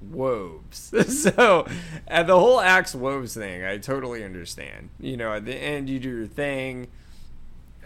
woves. 0.00 0.92
so, 1.22 1.66
at 2.06 2.26
the 2.26 2.38
whole 2.38 2.60
axe 2.60 2.94
woves 2.94 3.34
thing, 3.34 3.64
I 3.64 3.78
totally 3.78 4.24
understand. 4.24 4.90
You 5.00 5.16
know, 5.16 5.32
at 5.32 5.44
the 5.44 5.54
end, 5.54 5.88
you 5.88 5.98
do 5.98 6.08
your 6.08 6.26
thing. 6.26 6.88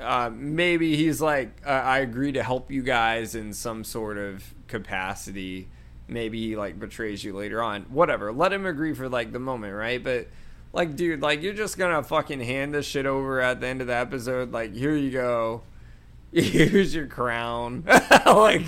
Uh, 0.00 0.30
maybe 0.32 0.96
he's 0.96 1.20
like, 1.20 1.60
uh, 1.66 1.70
I 1.70 1.98
agree 1.98 2.32
to 2.32 2.42
help 2.42 2.70
you 2.70 2.82
guys 2.82 3.34
in 3.34 3.52
some 3.52 3.84
sort 3.84 4.18
of 4.18 4.54
capacity. 4.66 5.68
Maybe 6.08 6.40
he 6.48 6.56
like 6.56 6.78
betrays 6.78 7.22
you 7.22 7.34
later 7.34 7.62
on. 7.62 7.82
Whatever. 7.84 8.32
Let 8.32 8.52
him 8.52 8.66
agree 8.66 8.94
for 8.94 9.08
like 9.08 9.32
the 9.32 9.38
moment, 9.38 9.74
right? 9.74 10.02
But 10.02 10.28
like, 10.72 10.96
dude, 10.96 11.20
like 11.20 11.42
you're 11.42 11.52
just 11.52 11.78
gonna 11.78 12.02
fucking 12.02 12.40
hand 12.40 12.74
this 12.74 12.86
shit 12.86 13.06
over 13.06 13.40
at 13.40 13.60
the 13.60 13.66
end 13.66 13.80
of 13.80 13.86
the 13.86 13.94
episode. 13.94 14.52
Like, 14.52 14.74
here 14.74 14.96
you 14.96 15.10
go. 15.10 15.62
Here's 16.32 16.94
your 16.94 17.06
crown. 17.06 17.84
like, 18.26 18.66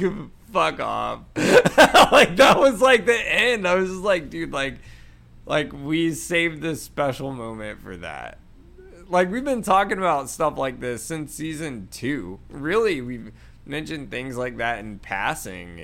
fuck 0.53 0.81
off. 0.81 1.21
like 1.37 2.37
that 2.37 2.57
was 2.59 2.81
like 2.81 3.07
the 3.07 3.19
end. 3.19 3.67
I 3.67 3.75
was 3.75 3.91
just 3.91 4.03
like, 4.03 4.31
dude, 4.31 4.53
like 4.53 4.77
like 5.47 5.73
we 5.73 6.13
saved 6.13 6.63
this 6.63 6.83
special 6.83 7.33
moment 7.33 7.81
for 7.81 7.97
that. 7.99 8.39
Like 9.09 9.31
we've 9.31 9.45
been 9.45 9.63
talking 9.63 9.99
about 9.99 10.31
stuff 10.31 10.57
like 10.57 10.81
this 10.81 11.03
since 11.03 11.35
season 11.35 11.89
2. 11.91 12.39
Really, 12.51 13.01
we've 13.01 13.33
mentioned 13.67 14.11
things 14.11 14.37
like 14.37 14.59
that 14.59 14.79
in 14.79 14.99
passing 14.99 15.81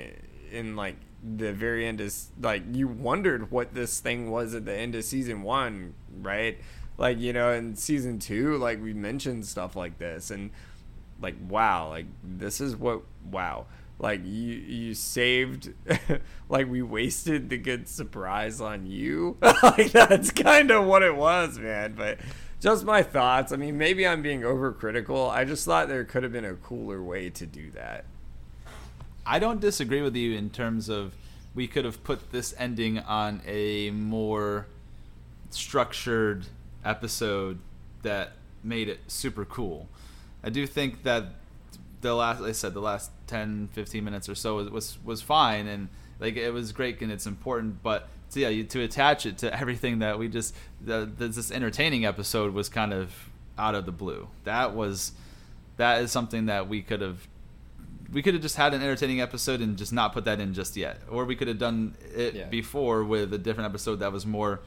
in 0.51 0.75
like 0.75 0.97
the 1.23 1.53
very 1.53 1.85
end 1.85 2.01
is 2.01 2.31
like 2.39 2.63
you 2.71 2.87
wondered 2.87 3.51
what 3.51 3.73
this 3.73 3.99
thing 3.99 4.31
was 4.31 4.55
at 4.55 4.65
the 4.65 4.73
end 4.73 4.95
of 4.95 5.03
season 5.03 5.43
1, 5.43 5.93
right? 6.21 6.57
Like, 6.97 7.19
you 7.19 7.33
know, 7.33 7.51
in 7.51 7.75
season 7.75 8.19
2 8.19 8.57
like 8.57 8.81
we 8.81 8.93
mentioned 8.93 9.45
stuff 9.45 9.75
like 9.75 9.99
this 9.99 10.31
and 10.31 10.51
like 11.21 11.35
wow, 11.47 11.89
like 11.89 12.07
this 12.23 12.59
is 12.59 12.75
what 12.75 13.01
wow. 13.29 13.67
Like 13.99 14.21
you 14.23 14.53
you 14.53 14.93
saved 14.95 15.73
like 16.49 16.67
we 16.67 16.81
wasted 16.81 17.49
the 17.49 17.57
good 17.57 17.87
surprise 17.87 18.59
on 18.59 18.87
you. 18.87 19.37
Like 19.63 19.91
that's 19.91 20.31
kind 20.31 20.71
of 20.71 20.85
what 20.85 21.03
it 21.03 21.15
was 21.15 21.59
man 21.59 21.93
but 21.93 22.17
just 22.59 22.83
my 22.83 23.03
thoughts. 23.03 23.51
I 23.51 23.57
mean 23.57 23.77
maybe 23.77 24.07
i'm 24.07 24.23
being 24.23 24.41
overcritical. 24.41 25.29
I 25.29 25.45
just 25.45 25.65
thought 25.65 25.87
there 25.87 26.03
could 26.03 26.23
have 26.23 26.31
been 26.31 26.45
a 26.45 26.55
cooler 26.55 27.03
way 27.03 27.29
to 27.29 27.45
do 27.45 27.69
that 27.71 28.05
i 29.25 29.39
don't 29.39 29.59
disagree 29.59 30.01
with 30.01 30.15
you 30.15 30.35
in 30.35 30.49
terms 30.49 30.89
of 30.89 31.13
we 31.53 31.67
could 31.67 31.85
have 31.85 32.03
put 32.03 32.31
this 32.31 32.53
ending 32.57 32.99
on 32.99 33.41
a 33.45 33.89
more 33.91 34.67
structured 35.49 36.45
episode 36.85 37.59
that 38.03 38.31
made 38.63 38.87
it 38.87 38.99
super 39.07 39.45
cool 39.45 39.87
i 40.43 40.49
do 40.49 40.65
think 40.65 41.03
that 41.03 41.25
the 42.01 42.13
last, 42.15 42.41
like 42.41 42.49
I 42.49 42.53
said, 42.53 42.73
the 42.73 42.81
last 42.81 43.11
10, 43.27 43.69
15 43.73 44.03
minutes 44.03 44.27
or 44.27 44.35
so 44.35 44.55
was, 44.55 44.69
was, 44.69 44.97
was 45.03 45.21
fine. 45.21 45.67
And 45.67 45.87
like, 46.19 46.35
it 46.35 46.51
was 46.51 46.71
great 46.71 47.01
and 47.01 47.11
it's 47.11 47.25
important, 47.25 47.81
but 47.81 48.09
yeah, 48.33 48.49
you, 48.49 48.63
to 48.65 48.81
attach 48.81 49.25
it 49.25 49.37
to 49.39 49.53
everything 49.59 49.99
that 49.99 50.19
we 50.19 50.27
just, 50.27 50.55
the, 50.81 51.09
this 51.17 51.51
entertaining 51.51 52.05
episode 52.05 52.53
was 52.53 52.69
kind 52.69 52.93
of 52.93 53.29
out 53.57 53.75
of 53.75 53.85
the 53.85 53.91
blue. 53.91 54.27
That 54.43 54.73
was, 54.73 55.13
that 55.77 56.01
is 56.01 56.11
something 56.11 56.47
that 56.47 56.67
we 56.67 56.81
could 56.81 57.01
have 57.01 57.27
we 58.11 58.21
could 58.21 58.33
have 58.33 58.43
just 58.43 58.55
had 58.55 58.73
an 58.73 58.81
entertaining 58.81 59.21
episode 59.21 59.61
and 59.61 59.77
just 59.77 59.93
not 59.93 60.13
put 60.13 60.25
that 60.25 60.39
in 60.39 60.53
just 60.53 60.75
yet, 60.75 60.99
or 61.09 61.25
we 61.25 61.35
could 61.35 61.47
have 61.47 61.59
done 61.59 61.95
it 62.15 62.35
yeah. 62.35 62.45
before 62.45 63.03
with 63.03 63.33
a 63.33 63.37
different 63.37 63.69
episode 63.69 63.97
that 63.97 64.11
was 64.11 64.25
more. 64.25 64.59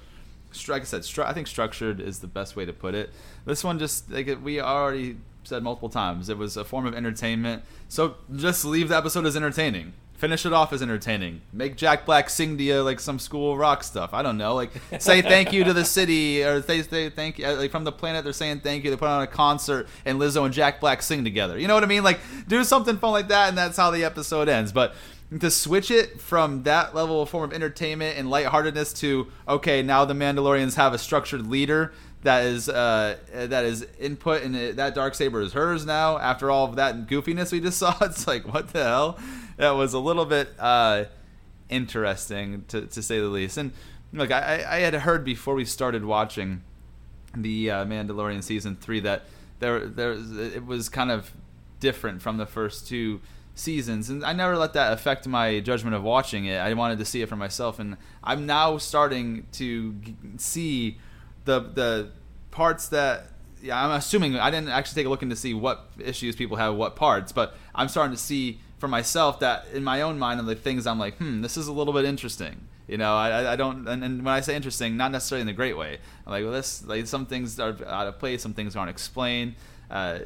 Like 0.69 0.83
I 0.83 0.85
said, 0.85 1.03
stru- 1.03 1.27
I 1.27 1.33
think 1.33 1.49
structured 1.49 2.01
is 2.01 2.21
the 2.21 2.29
best 2.29 2.55
way 2.55 2.65
to 2.65 2.73
put 2.73 2.95
it. 2.95 3.11
This 3.45 3.65
one 3.65 3.79
just 3.79 4.09
like 4.11 4.39
we 4.43 4.61
already 4.61 5.17
said 5.43 5.63
multiple 5.63 5.89
times. 5.89 6.29
It 6.29 6.39
was 6.39 6.57
a 6.57 6.65
form 6.65 6.87
of 6.87 6.95
entertainment. 6.95 7.65
So 7.89 8.17
just 8.35 8.65
leave 8.65 8.89
the 8.89 8.97
episode 8.97 9.27
as 9.27 9.37
entertaining. 9.37 9.95
Finish 10.25 10.47
it 10.47 10.55
off 10.55 10.73
as 10.73 10.81
entertaining. 10.81 11.43
Make 11.53 11.77
Jack 11.77 12.07
Black 12.07 12.31
sing 12.31 12.57
to 12.57 12.65
you 12.65 12.81
like 12.81 12.99
some 12.99 13.19
school 13.19 13.59
rock 13.59 13.85
stuff. 13.85 14.15
I 14.15 14.23
don't 14.23 14.39
know. 14.39 14.55
Like 14.55 14.71
say 14.99 15.21
thank 15.21 15.53
you 15.53 15.65
to 15.65 15.75
the 15.75 15.85
city 15.85 16.43
or 16.43 16.61
they 16.61 16.81
say 16.81 17.11
thank 17.11 17.39
you 17.39 17.45
uh, 17.45 17.57
like 17.57 17.71
from 17.71 17.85
the 17.85 17.93
planet. 17.93 18.25
They're 18.25 18.33
saying 18.33 18.61
thank 18.61 18.85
you. 18.85 18.91
They 18.91 18.97
put 18.97 19.11
on 19.11 19.21
a 19.21 19.27
concert 19.27 19.87
and 20.07 20.19
Lizzo 20.19 20.47
and 20.47 20.55
Jack 20.55 20.81
Black 20.81 21.03
sing 21.03 21.25
together. 21.25 21.59
You 21.59 21.69
know 21.69 21.75
what 21.75 21.85
I 21.85 21.89
mean? 21.89 22.03
Like 22.03 22.21
do 22.49 22.65
something 22.65 22.97
fun 22.97 23.13
like 23.13 23.29
that, 23.29 23.51
and 23.51 23.59
that's 23.59 23.77
how 23.77 23.91
the 23.91 24.03
episode 24.03 24.49
ends. 24.49 24.73
But 24.73 24.95
to 25.41 25.51
switch 25.51 25.91
it 25.91 26.23
from 26.23 26.63
that 26.63 26.95
level 26.95 27.21
of 27.21 27.29
form 27.29 27.45
of 27.45 27.53
entertainment 27.53 28.17
and 28.17 28.31
lightheartedness 28.31 28.95
to 29.01 29.31
okay, 29.47 29.83
now 29.83 30.07
the 30.07 30.15
Mandalorians 30.15 30.77
have 30.77 30.95
a 30.95 30.99
structured 30.99 31.47
leader 31.49 31.93
that 32.25 32.47
is 32.47 32.69
uh, 32.69 33.17
that 33.33 33.65
is 33.65 33.87
input 34.01 34.43
and 34.43 34.55
that 34.77 34.95
dark 34.95 35.15
saber 35.15 35.43
is 35.43 35.53
hers 35.53 35.87
now. 35.87 36.19
After 36.19 36.51
all 36.51 36.65
of 36.67 36.77
that 36.77 37.07
goofiness 37.07 37.53
we 37.53 37.61
just 37.61 37.79
saw 37.79 37.97
it's 38.01 38.27
like 38.27 38.53
what 38.53 38.69
the 38.69 38.83
hell? 38.83 39.19
That 39.57 39.71
was 39.73 39.93
a 39.93 39.99
little 39.99 40.25
bit 40.25 40.49
uh, 40.59 41.05
interesting 41.69 42.65
to, 42.69 42.87
to 42.87 43.03
say 43.03 43.21
the 43.21 43.29
least. 43.29 43.59
And 43.59 43.73
look 44.13 44.31
I, 44.31 44.65
I 44.69 44.79
had 44.79 44.95
heard 44.95 45.25
before 45.25 45.55
we 45.55 45.65
started 45.65 46.05
watching 46.05 46.63
the 47.37 47.71
uh, 47.71 47.85
Mandalorian 47.85 48.43
season 48.43 48.77
three 48.77 49.01
that 49.01 49.25
there 49.61 49.87
there 49.87 50.13
it 50.13 50.65
was 50.65 50.89
kind 50.89 51.11
of 51.11 51.31
different 51.79 52.23
from 52.23 52.39
the 52.39 52.47
first 52.47 52.89
two 52.89 53.21
seasons. 53.55 54.09
And 54.09 54.25
I 54.25 54.33
never 54.33 54.57
let 54.57 54.73
that 54.73 54.95
affect 54.95 55.29
my 55.29 55.61
judgment 55.61 55.95
of 55.95 56.03
watching 56.03 56.47
it. 56.47 56.57
I 56.57 56.73
wanted 56.73 56.99
to 57.01 57.05
see 57.05 57.21
it 57.21 57.29
for 57.29 57.37
myself. 57.37 57.79
And 57.79 57.99
I'm 58.23 58.47
now 58.47 58.79
starting 58.79 59.47
to 59.53 59.95
see 60.39 60.99
the 61.45 61.61
the 61.61 62.11
parts 62.51 62.89
that 62.89 63.29
yeah, 63.63 63.83
I'm 63.83 63.93
assuming 63.93 64.37
I 64.37 64.51
didn't 64.51 64.69
actually 64.69 65.01
take 65.01 65.07
a 65.07 65.09
look 65.09 65.23
in 65.23 65.31
to 65.31 65.37
see 65.37 65.55
what 65.55 65.87
issues 65.99 66.37
people 66.37 66.57
have 66.59 66.75
what 66.75 66.97
parts, 66.97 67.33
but 67.33 67.57
I'm 67.75 67.89
starting 67.89 68.15
to 68.15 68.21
see 68.21 68.61
for 68.79 68.89
myself 68.89 69.41
that 69.41 69.67
in 69.73 69.83
my 69.83 70.03
own 70.03 70.19
mind 70.19 70.39
of 70.39 70.47
the 70.47 70.55
things 70.55 70.87
I'm 70.87 70.99
like, 70.99 71.17
hmm, 71.17 71.41
this 71.41 71.57
is 71.57 71.67
a 71.67 71.73
little 71.73 71.95
bit 71.95 72.05
interesting. 72.05 72.69
You 72.87 72.99
know, 72.99 73.17
I, 73.17 73.55
I 73.55 73.57
don't, 73.57 73.89
and, 73.89 74.05
and 74.05 74.23
when 74.23 74.35
I 74.35 74.43
say 74.43 74.55
interesting, 74.55 74.99
not 74.99 75.11
necessarily 75.11 75.41
in 75.41 75.47
the 75.47 75.55
great 75.55 75.79
way. 75.79 75.97
I'm 76.27 76.33
like, 76.33 76.45
well, 76.45 76.53
this, 76.53 76.85
like, 76.85 77.07
some 77.07 77.25
things 77.25 77.59
are 77.59 77.75
out 77.87 78.07
of 78.07 78.19
place, 78.19 78.43
some 78.43 78.53
things 78.53 78.77
aren't 78.77 78.91
explained, 78.91 79.55
uh, 79.91 80.19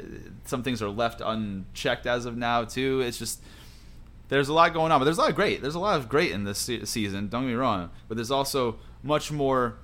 some 0.43 0.61
things 0.61 0.81
are 0.81 0.89
left 0.89 1.21
unchecked 1.21 2.05
as 2.05 2.25
of 2.25 2.35
now 2.35 2.65
too. 2.65 2.99
It's 2.99 3.17
just 3.17 3.41
there's 4.27 4.49
a 4.49 4.53
lot 4.53 4.73
going 4.73 4.91
on, 4.91 4.99
but 4.99 5.05
there's 5.05 5.17
a 5.17 5.21
lot 5.21 5.29
of 5.29 5.35
great. 5.35 5.61
There's 5.61 5.75
a 5.75 5.79
lot 5.79 5.97
of 5.97 6.09
great 6.09 6.31
in 6.31 6.43
this 6.43 6.59
se- 6.59 6.83
season. 6.85 7.29
Don't 7.29 7.43
get 7.43 7.49
me 7.49 7.53
wrong, 7.55 7.89
but 8.09 8.15
there's 8.15 8.31
also 8.31 8.75
much 9.01 9.31
more 9.31 9.75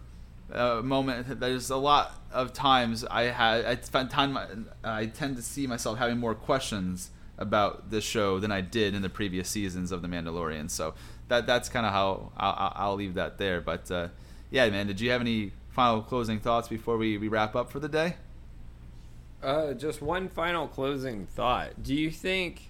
moment. 0.84 1.40
There's 1.40 1.70
a 1.70 1.78
lot 1.78 2.14
of 2.32 2.54
times 2.54 3.04
I 3.06 3.24
had 3.24 3.66
I 3.66 3.76
spent 3.78 4.12
time. 4.12 4.68
I 4.84 5.06
tend 5.08 5.36
to 5.38 5.42
see 5.42 5.68
myself 5.68 5.98
having 5.98 6.18
more 6.18 6.36
questions 6.36 7.12
about 7.38 7.90
this 7.90 8.04
show 8.04 8.40
than 8.40 8.52
I 8.52 8.62
did 8.62 8.96
in 8.96 9.02
the 9.02 9.10
previous 9.10 9.50
seasons 9.50 9.92
of 9.92 10.02
The 10.02 10.08
Mandalorian. 10.08 10.70
So 10.70 10.94
that 11.28 11.48
that's 11.48 11.70
kind 11.70 11.86
of 11.86 11.92
how 11.92 12.32
I'll, 12.38 12.74
I'll, 12.76 12.96
leave 12.96 13.16
that 13.16 13.38
there. 13.38 13.62
But 13.62 13.90
uh, 13.92 14.08
yeah, 14.52 14.70
man, 14.70 14.88
did 14.88 15.02
you 15.02 15.12
have 15.12 15.22
any 15.22 15.52
final 15.70 16.02
closing 16.02 16.40
thoughts 16.40 16.68
before 16.68 16.98
we, 16.98 17.18
we 17.18 17.28
wrap 17.28 17.56
up 17.56 17.72
for 17.72 17.80
the 17.80 17.90
day? 17.90 18.16
Uh, 19.44 19.74
just 19.74 20.02
one 20.02 20.30
final 20.30 20.68
closing 20.68 21.26
thought. 21.28 21.84
Do 21.84 21.94
you 21.94 22.10
think 22.10 22.70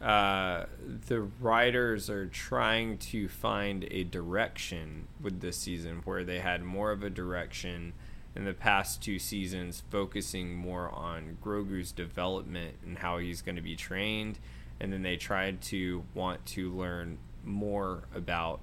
uh, 0.00 0.66
the 1.08 1.22
writers 1.40 2.08
are 2.08 2.26
trying 2.26 2.98
to 2.98 3.28
find 3.28 3.86
a 3.90 4.04
direction 4.04 5.08
with 5.20 5.40
this 5.40 5.56
season 5.56 6.02
where 6.04 6.22
they 6.22 6.38
had 6.38 6.62
more 6.62 6.92
of 6.92 7.02
a 7.02 7.10
direction 7.10 7.92
in 8.36 8.44
the 8.44 8.52
past 8.52 9.02
two 9.02 9.18
seasons, 9.18 9.82
focusing 9.90 10.54
more 10.54 10.88
on 10.90 11.36
Grogu's 11.42 11.90
development 11.90 12.76
and 12.84 12.98
how 12.98 13.18
he's 13.18 13.42
going 13.42 13.56
to 13.56 13.62
be 13.62 13.74
trained? 13.74 14.38
And 14.78 14.92
then 14.92 15.02
they 15.02 15.16
tried 15.16 15.60
to 15.62 16.04
want 16.14 16.46
to 16.46 16.70
learn 16.70 17.18
more 17.44 18.04
about 18.14 18.60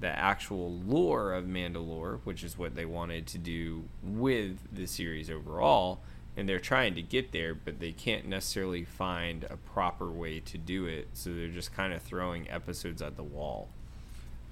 the 0.00 0.08
actual 0.08 0.72
lore 0.86 1.32
of 1.32 1.46
Mandalore, 1.46 2.20
which 2.24 2.44
is 2.44 2.58
what 2.58 2.74
they 2.74 2.84
wanted 2.84 3.26
to 3.28 3.38
do 3.38 3.84
with 4.02 4.58
the 4.70 4.86
series 4.86 5.30
overall. 5.30 6.00
And 6.38 6.48
they're 6.48 6.60
trying 6.60 6.94
to 6.94 7.02
get 7.02 7.32
there, 7.32 7.54
but 7.54 7.80
they 7.80 7.90
can't 7.90 8.26
necessarily 8.26 8.84
find 8.84 9.44
a 9.44 9.56
proper 9.56 10.08
way 10.10 10.38
to 10.40 10.56
do 10.56 10.86
it. 10.86 11.08
So 11.14 11.30
they're 11.34 11.48
just 11.48 11.74
kind 11.74 11.92
of 11.92 12.00
throwing 12.00 12.48
episodes 12.48 13.02
at 13.02 13.16
the 13.16 13.24
wall. 13.24 13.68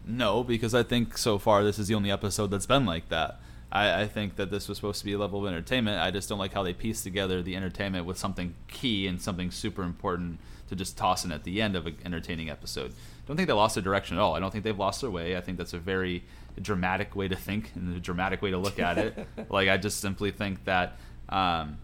No, 0.04 0.42
because 0.42 0.74
I 0.74 0.82
think 0.82 1.16
so 1.16 1.38
far 1.38 1.62
this 1.62 1.78
is 1.78 1.86
the 1.88 1.94
only 1.94 2.10
episode 2.10 2.48
that's 2.48 2.66
been 2.66 2.86
like 2.86 3.08
that. 3.10 3.40
I, 3.70 4.02
I, 4.02 4.06
think 4.06 4.36
that 4.36 4.52
this 4.52 4.68
was 4.68 4.78
supposed 4.78 5.00
to 5.00 5.04
be 5.04 5.12
a 5.12 5.18
level 5.18 5.40
of 5.40 5.46
entertainment. 5.52 6.00
I 6.00 6.12
just 6.12 6.28
don't 6.28 6.38
like 6.38 6.52
how 6.52 6.62
they 6.62 6.72
piece 6.72 7.02
together 7.02 7.42
the 7.42 7.56
entertainment 7.56 8.06
with 8.06 8.16
something 8.16 8.54
key 8.68 9.08
and 9.08 9.20
something 9.20 9.50
super 9.50 9.82
important 9.82 10.38
to 10.68 10.76
just 10.76 10.96
toss 10.96 11.24
in 11.24 11.32
at 11.32 11.42
the 11.42 11.60
end 11.60 11.74
of 11.74 11.86
an 11.86 11.96
entertaining 12.04 12.48
episode 12.48 12.92
don't 13.26 13.36
think 13.36 13.48
they 13.48 13.52
lost 13.52 13.74
their 13.74 13.82
direction 13.82 14.16
at 14.16 14.20
all. 14.20 14.34
I 14.34 14.40
don't 14.40 14.50
think 14.50 14.64
they've 14.64 14.78
lost 14.78 15.00
their 15.00 15.10
way. 15.10 15.36
I 15.36 15.40
think 15.40 15.58
that's 15.58 15.72
a 15.72 15.78
very 15.78 16.24
dramatic 16.60 17.16
way 17.16 17.28
to 17.28 17.36
think 17.36 17.72
and 17.74 17.94
a 17.94 18.00
dramatic 18.00 18.40
way 18.40 18.50
to 18.50 18.58
look 18.58 18.78
at 18.78 18.98
it. 18.98 19.26
like 19.50 19.68
I 19.68 19.76
just 19.76 20.00
simply 20.00 20.30
think 20.30 20.64
that 20.64 20.96
um, 21.28 21.78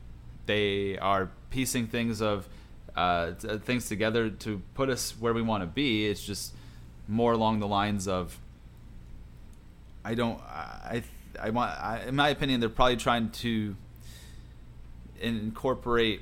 they 0.47 0.99
are 0.99 1.31
piecing 1.51 1.87
things 1.87 2.21
of 2.21 2.49
uh, 2.97 3.33
things 3.33 3.89
together 3.89 4.31
to 4.31 4.63
put 4.75 4.89
us 4.89 5.15
where 5.19 5.33
we 5.33 5.43
want 5.43 5.63
to 5.63 5.67
be. 5.67 6.07
It's 6.07 6.25
just 6.25 6.55
more 7.09 7.33
along 7.33 7.61
the 7.61 7.67
lines 7.67 8.07
of 8.07 8.39
I 10.05 10.15
don't 10.15 10.41
I 10.41 11.03
I 11.41 11.51
want 11.51 11.71
I, 11.73 12.03
in 12.07 12.17
my 12.17 12.29
opinion 12.29 12.61
they're 12.61 12.69
probably 12.69 12.97
trying 12.97 13.31
to 13.31 13.77
incorporate 15.21 16.21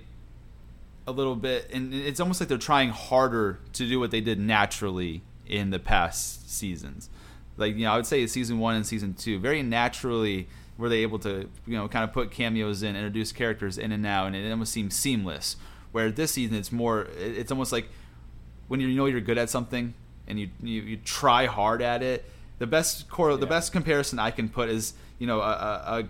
a 1.07 1.13
little 1.13 1.37
bit, 1.37 1.71
and 1.73 1.95
it's 1.95 2.21
almost 2.21 2.41
like 2.41 2.49
they're 2.49 2.59
trying 2.59 2.91
harder 2.91 3.59
to 3.73 3.89
do 3.89 3.99
what 3.99 4.11
they 4.11 4.21
did 4.21 4.39
naturally 4.39 5.23
in 5.47 5.71
the 5.71 5.79
past 5.79 6.51
seasons. 6.51 7.09
Like 7.57 7.77
you 7.77 7.85
know, 7.85 7.93
I 7.93 7.97
would 7.97 8.07
say 8.07 8.27
season 8.27 8.59
one 8.59 8.77
and 8.77 8.87
season 8.87 9.15
two 9.15 9.39
very 9.39 9.63
naturally 9.63 10.49
were 10.81 10.89
they 10.89 11.03
able 11.03 11.19
to 11.21 11.49
you 11.67 11.77
know 11.77 11.87
kind 11.89 12.05
of 12.05 12.13
put 12.13 12.31
cameos 12.31 12.83
in, 12.83 12.97
introduce 12.97 13.31
characters 13.33 13.79
in 13.79 13.93
and 13.93 14.05
out, 14.07 14.27
and 14.27 14.37
it 14.37 14.51
almost 14.51 14.73
seems 14.73 14.97
seamless. 14.97 15.57
Where 15.93 16.11
this 16.11 16.33
season 16.33 16.57
it's 16.57 16.73
more, 16.73 17.09
it's 17.19 17.51
almost 17.51 17.73
like 17.73 17.89
when 18.69 18.81
you 18.81 18.89
know 18.89 19.07
you're 19.07 19.21
good 19.21 19.39
at 19.39 19.51
something 19.51 19.95
and 20.27 20.41
you 20.41 20.49
you, 20.63 20.83
you 20.83 20.97
try 20.97 21.47
hard 21.47 21.83
at 21.83 22.03
it. 22.03 22.25
The 22.59 22.67
best 22.67 23.09
core, 23.09 23.31
yeah. 23.33 23.37
the 23.37 23.47
best 23.47 23.73
comparison 23.73 24.19
I 24.19 24.31
can 24.31 24.49
put 24.49 24.69
is 24.69 24.95
you 25.19 25.27
know 25.27 25.41
a, 25.41 25.45
a 25.45 26.09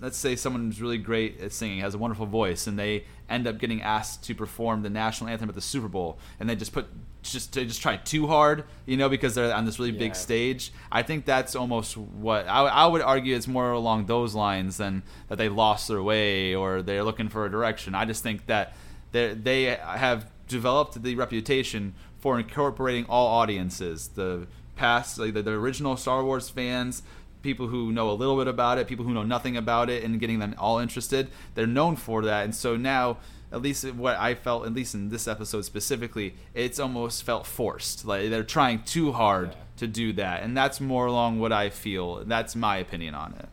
let's 0.00 0.16
say 0.16 0.36
someone 0.36 0.66
who's 0.66 0.82
really 0.82 0.98
great 0.98 1.40
at 1.40 1.52
singing, 1.52 1.80
has 1.80 1.94
a 1.94 1.98
wonderful 1.98 2.26
voice, 2.26 2.66
and 2.66 2.78
they 2.78 3.04
end 3.28 3.46
up 3.46 3.58
getting 3.58 3.82
asked 3.82 4.24
to 4.24 4.34
perform 4.34 4.82
the 4.82 4.90
national 4.90 5.30
anthem 5.30 5.48
at 5.48 5.54
the 5.54 5.60
Super 5.60 5.88
Bowl, 5.88 6.18
and 6.38 6.48
they 6.48 6.56
just 6.56 6.72
put 6.72 6.86
just 7.22 7.54
to 7.54 7.64
just 7.64 7.80
try 7.80 7.96
too 7.96 8.26
hard, 8.26 8.64
you 8.86 8.96
know, 8.96 9.08
because 9.08 9.34
they're 9.34 9.54
on 9.54 9.64
this 9.64 9.78
really 9.78 9.92
yeah. 9.92 9.98
big 9.98 10.14
stage. 10.14 10.72
I 10.92 11.02
think 11.02 11.24
that's 11.24 11.56
almost 11.56 11.96
what 11.96 12.46
I, 12.46 12.62
I 12.66 12.86
would 12.86 13.00
argue. 13.00 13.34
It's 13.34 13.48
more 13.48 13.72
along 13.72 14.06
those 14.06 14.34
lines 14.34 14.76
than 14.76 15.02
that 15.28 15.38
they 15.38 15.48
lost 15.48 15.88
their 15.88 16.02
way 16.02 16.54
or 16.54 16.82
they're 16.82 17.04
looking 17.04 17.28
for 17.28 17.46
a 17.46 17.50
direction. 17.50 17.94
I 17.94 18.04
just 18.04 18.22
think 18.22 18.46
that 18.46 18.74
they 19.12 19.34
they 19.34 19.64
have 19.64 20.30
developed 20.48 21.02
the 21.02 21.14
reputation 21.16 21.94
for 22.18 22.38
incorporating 22.38 23.06
all 23.06 23.26
audiences, 23.26 24.08
the 24.08 24.46
past, 24.76 25.18
like 25.18 25.34
the, 25.34 25.42
the 25.42 25.52
original 25.52 25.96
Star 25.96 26.24
Wars 26.24 26.48
fans, 26.48 27.02
people 27.44 27.68
who 27.68 27.92
know 27.92 28.10
a 28.10 28.12
little 28.12 28.36
bit 28.36 28.48
about 28.48 28.78
it, 28.78 28.88
people 28.88 29.04
who 29.04 29.14
know 29.14 29.22
nothing 29.22 29.56
about 29.56 29.88
it, 29.88 30.02
and 30.02 30.18
getting 30.18 30.40
them 30.40 30.56
all 30.58 30.78
interested. 30.78 31.28
They're 31.54 31.66
known 31.68 31.94
for 31.94 32.22
that, 32.22 32.44
and 32.44 32.52
so 32.52 32.76
now, 32.76 33.18
at 33.52 33.62
least 33.62 33.84
what 33.92 34.16
I 34.16 34.34
felt, 34.34 34.66
at 34.66 34.72
least 34.72 34.94
in 34.94 35.10
this 35.10 35.28
episode 35.28 35.64
specifically, 35.64 36.34
it's 36.54 36.80
almost 36.80 37.22
felt 37.22 37.46
forced. 37.46 38.04
Like 38.04 38.30
they're 38.30 38.42
trying 38.42 38.82
too 38.82 39.12
hard 39.12 39.50
yeah. 39.50 39.56
to 39.76 39.86
do 39.86 40.12
that, 40.14 40.42
and 40.42 40.56
that's 40.56 40.80
more 40.80 41.06
along 41.06 41.38
what 41.38 41.52
I 41.52 41.70
feel. 41.70 42.24
That's 42.24 42.56
my 42.56 42.78
opinion 42.78 43.14
on 43.14 43.34
it. 43.34 43.48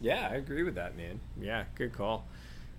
Yeah, 0.00 0.28
I 0.30 0.34
agree 0.36 0.64
with 0.64 0.74
that, 0.74 0.96
man. 0.96 1.20
Yeah, 1.40 1.64
good 1.76 1.92
call. 1.92 2.24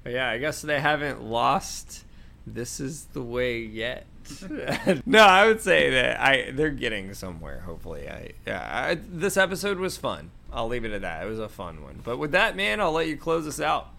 But 0.04 0.14
yeah, 0.14 0.30
I 0.30 0.38
guess 0.38 0.62
they 0.62 0.80
haven't 0.80 1.22
lost. 1.22 2.04
This 2.48 2.80
is 2.80 3.06
the 3.14 3.22
way 3.22 3.60
yet. 3.60 4.06
no, 5.06 5.20
I 5.20 5.48
would 5.48 5.62
say 5.62 5.90
that 5.90 6.20
I 6.20 6.52
they're 6.52 6.70
getting 6.70 7.14
somewhere. 7.14 7.62
Hopefully, 7.62 8.10
I. 8.10 8.34
I, 8.48 8.98
this 9.10 9.38
episode 9.38 9.78
was 9.80 9.98
fun. 9.98 10.32
I'll 10.52 10.68
leave 10.68 10.86
it 10.86 10.92
at 10.92 11.02
that. 11.02 11.24
It 11.24 11.30
was 11.30 11.40
a 11.40 11.50
fun 11.50 11.84
one. 11.84 12.02
But 12.04 12.18
with 12.18 12.32
that, 12.32 12.56
man, 12.56 12.82
I'll 12.82 12.92
let 12.92 13.08
you 13.08 13.18
close 13.18 13.48
us 13.48 13.60
out. 13.60 13.90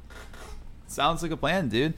Sounds 0.86 1.22
like 1.22 1.30
a 1.30 1.36
plan, 1.36 1.68
dude. 1.68 1.94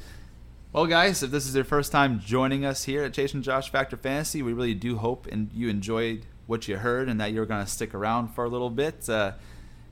Well, 0.72 0.87
guys, 0.87 1.22
if 1.22 1.30
this 1.30 1.47
is 1.47 1.55
your 1.55 1.64
first 1.64 1.93
time 1.93 2.20
joining 2.20 2.64
us 2.64 2.85
here 2.85 3.05
at 3.05 3.14
Chase 3.14 3.35
and 3.35 3.43
Josh 3.43 3.70
Fact 3.70 3.93
or 3.93 3.99
Fantasy, 3.99 4.43
we 4.43 4.53
really 4.53 4.74
do 4.74 4.97
hope 4.97 5.26
and 5.26 5.51
you 5.53 5.68
enjoyed 5.68 6.26
what 6.47 6.68
you 6.68 6.78
heard 6.78 7.09
and 7.09 7.20
that 7.20 7.33
you're 7.33 7.47
going 7.47 7.64
to 7.64 7.70
stick 7.70 7.95
around 7.95 8.28
for 8.28 8.45
a 8.45 8.49
little 8.49 8.70
bit. 8.70 9.09
Uh, 9.09 9.33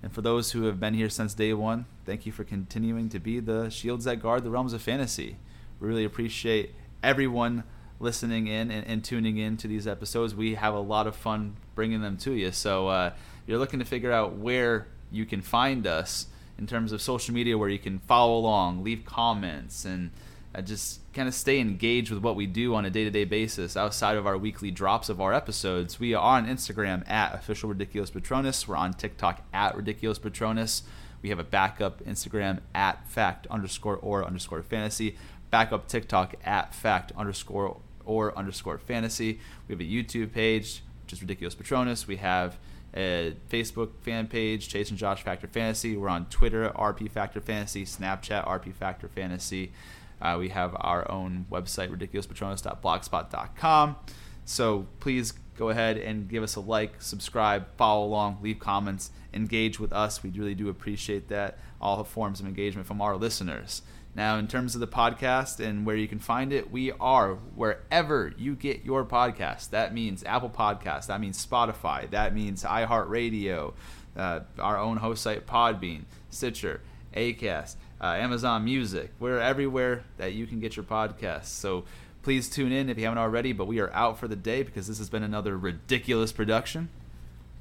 and 0.02 0.12
for 0.12 0.22
those 0.22 0.52
who 0.52 0.64
have 0.64 0.80
been 0.80 0.94
here 0.94 1.10
since 1.10 1.34
day 1.34 1.52
one, 1.52 1.86
thank 2.06 2.24
you 2.24 2.32
for 2.32 2.44
continuing 2.44 3.08
to 3.10 3.18
be 3.18 3.40
the 3.40 3.68
shields 3.68 4.04
that 4.06 4.22
guard 4.22 4.44
the 4.44 4.50
realms 4.50 4.72
of 4.72 4.80
fantasy. 4.80 5.36
We 5.78 5.88
really 5.88 6.04
appreciate 6.04 6.74
everyone 7.02 7.64
listening 8.00 8.46
in 8.46 8.70
and, 8.70 8.86
and, 8.86 9.04
tuning 9.04 9.36
in 9.36 9.56
to 9.58 9.68
these 9.68 9.86
episodes. 9.86 10.34
We 10.34 10.54
have 10.54 10.74
a 10.74 10.80
lot 10.80 11.06
of 11.06 11.14
fun 11.14 11.56
bringing 11.74 12.00
them 12.00 12.16
to 12.18 12.32
you. 12.32 12.50
So 12.50 12.88
uh, 12.88 13.12
you're 13.46 13.58
looking 13.58 13.78
to 13.78 13.84
figure 13.84 14.10
out 14.10 14.36
where 14.36 14.88
you 15.12 15.26
can 15.26 15.42
find 15.42 15.86
us 15.86 16.26
in 16.58 16.66
terms 16.66 16.92
of 16.92 17.02
social 17.02 17.34
media, 17.34 17.56
where 17.56 17.68
you 17.68 17.78
can 17.78 17.98
follow 18.00 18.36
along, 18.36 18.82
leave 18.82 19.04
comments, 19.04 19.84
and 19.84 20.10
uh, 20.54 20.60
just 20.60 21.00
kind 21.12 21.28
of 21.28 21.34
stay 21.34 21.60
engaged 21.60 22.10
with 22.10 22.22
what 22.22 22.36
we 22.36 22.46
do 22.46 22.74
on 22.74 22.84
a 22.84 22.90
day-to-day 22.90 23.24
basis 23.24 23.76
outside 23.76 24.16
of 24.16 24.26
our 24.26 24.36
weekly 24.36 24.70
drops 24.70 25.08
of 25.08 25.20
our 25.20 25.32
episodes. 25.32 26.00
We 26.00 26.14
are 26.14 26.22
on 26.22 26.46
Instagram 26.46 27.08
at 27.08 27.34
official 27.34 27.68
ridiculous 27.68 28.10
patronus. 28.10 28.66
We're 28.66 28.76
on 28.76 28.94
TikTok 28.94 29.42
at 29.52 29.76
ridiculous 29.76 30.18
patronus. 30.18 30.82
We 31.22 31.28
have 31.28 31.38
a 31.38 31.44
backup 31.44 32.02
Instagram 32.04 32.60
at 32.74 33.06
fact 33.08 33.46
underscore 33.48 33.96
or 33.96 34.24
underscore 34.24 34.62
fantasy. 34.62 35.16
Backup 35.50 35.86
TikTok 35.86 36.34
at 36.44 36.74
fact 36.74 37.12
underscore 37.16 37.76
or 38.04 38.36
underscore 38.36 38.78
fantasy. 38.78 39.40
We 39.68 39.74
have 39.74 39.80
a 39.80 39.84
YouTube 39.84 40.32
page, 40.32 40.82
which 41.04 41.12
is 41.12 41.20
Ridiculous 41.20 41.54
Patronus. 41.54 42.06
We 42.06 42.16
have 42.16 42.58
a 42.94 43.34
Facebook 43.48 43.90
fan 44.02 44.26
page, 44.26 44.68
Chase 44.68 44.90
and 44.90 44.98
Josh 44.98 45.22
Fact 45.22 45.44
or 45.44 45.48
Fantasy. 45.48 45.96
We're 45.96 46.08
on 46.08 46.26
Twitter, 46.26 46.70
RP 46.70 47.10
Factor 47.10 47.40
Fantasy, 47.40 47.84
Snapchat, 47.84 48.46
RP 48.46 48.74
Factor 48.74 49.08
Fantasy. 49.08 49.72
Uh, 50.20 50.36
we 50.38 50.50
have 50.50 50.76
our 50.78 51.10
own 51.10 51.46
website, 51.50 51.96
ridiculouspatronus.blogspot.com. 51.96 53.96
So 54.44 54.86
please 54.98 55.32
go 55.56 55.68
ahead 55.68 55.98
and 55.98 56.28
give 56.28 56.42
us 56.42 56.56
a 56.56 56.60
like, 56.60 57.00
subscribe, 57.00 57.66
follow 57.76 58.04
along, 58.04 58.38
leave 58.42 58.58
comments, 58.58 59.10
engage 59.32 59.78
with 59.78 59.92
us. 59.92 60.22
We 60.22 60.30
really 60.30 60.54
do 60.54 60.68
appreciate 60.68 61.28
that. 61.28 61.58
All 61.80 61.96
the 61.96 62.04
forms 62.04 62.40
of 62.40 62.46
engagement 62.46 62.86
from 62.86 63.00
our 63.00 63.16
listeners. 63.16 63.82
Now, 64.14 64.38
in 64.38 64.48
terms 64.48 64.74
of 64.74 64.80
the 64.80 64.88
podcast 64.88 65.64
and 65.64 65.86
where 65.86 65.94
you 65.96 66.08
can 66.08 66.18
find 66.18 66.52
it, 66.52 66.70
we 66.70 66.90
are 66.92 67.34
wherever 67.54 68.32
you 68.36 68.56
get 68.56 68.84
your 68.84 69.04
podcast. 69.04 69.70
That 69.70 69.94
means 69.94 70.24
Apple 70.24 70.50
Podcast. 70.50 71.06
That 71.06 71.20
means 71.20 71.44
Spotify. 71.44 72.10
That 72.10 72.34
means 72.34 72.64
iHeartRadio, 72.64 73.72
uh, 74.16 74.40
our 74.58 74.78
own 74.78 74.96
host 74.96 75.22
site 75.22 75.46
Podbean, 75.46 76.02
Stitcher, 76.28 76.80
Acast, 77.14 77.76
uh, 78.00 78.06
Amazon 78.06 78.64
Music. 78.64 79.10
We're 79.20 79.38
everywhere 79.38 80.02
that 80.16 80.32
you 80.32 80.46
can 80.46 80.58
get 80.58 80.74
your 80.74 80.84
podcast. 80.84 81.44
So 81.46 81.84
please 82.22 82.48
tune 82.48 82.72
in 82.72 82.90
if 82.90 82.98
you 82.98 83.04
haven't 83.04 83.18
already. 83.18 83.52
But 83.52 83.66
we 83.66 83.78
are 83.78 83.92
out 83.92 84.18
for 84.18 84.26
the 84.26 84.36
day 84.36 84.64
because 84.64 84.88
this 84.88 84.98
has 84.98 85.08
been 85.08 85.22
another 85.22 85.56
ridiculous 85.56 86.32
production. 86.32 86.88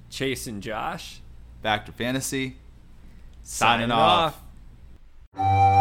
Chase 0.09 0.47
and 0.47 0.63
Josh. 0.63 1.21
Back 1.61 1.85
to 1.85 1.91
fantasy. 1.91 2.57
Signing 3.43 3.89
Signing 3.89 3.91
off. 3.91 4.41
off. 5.35 5.78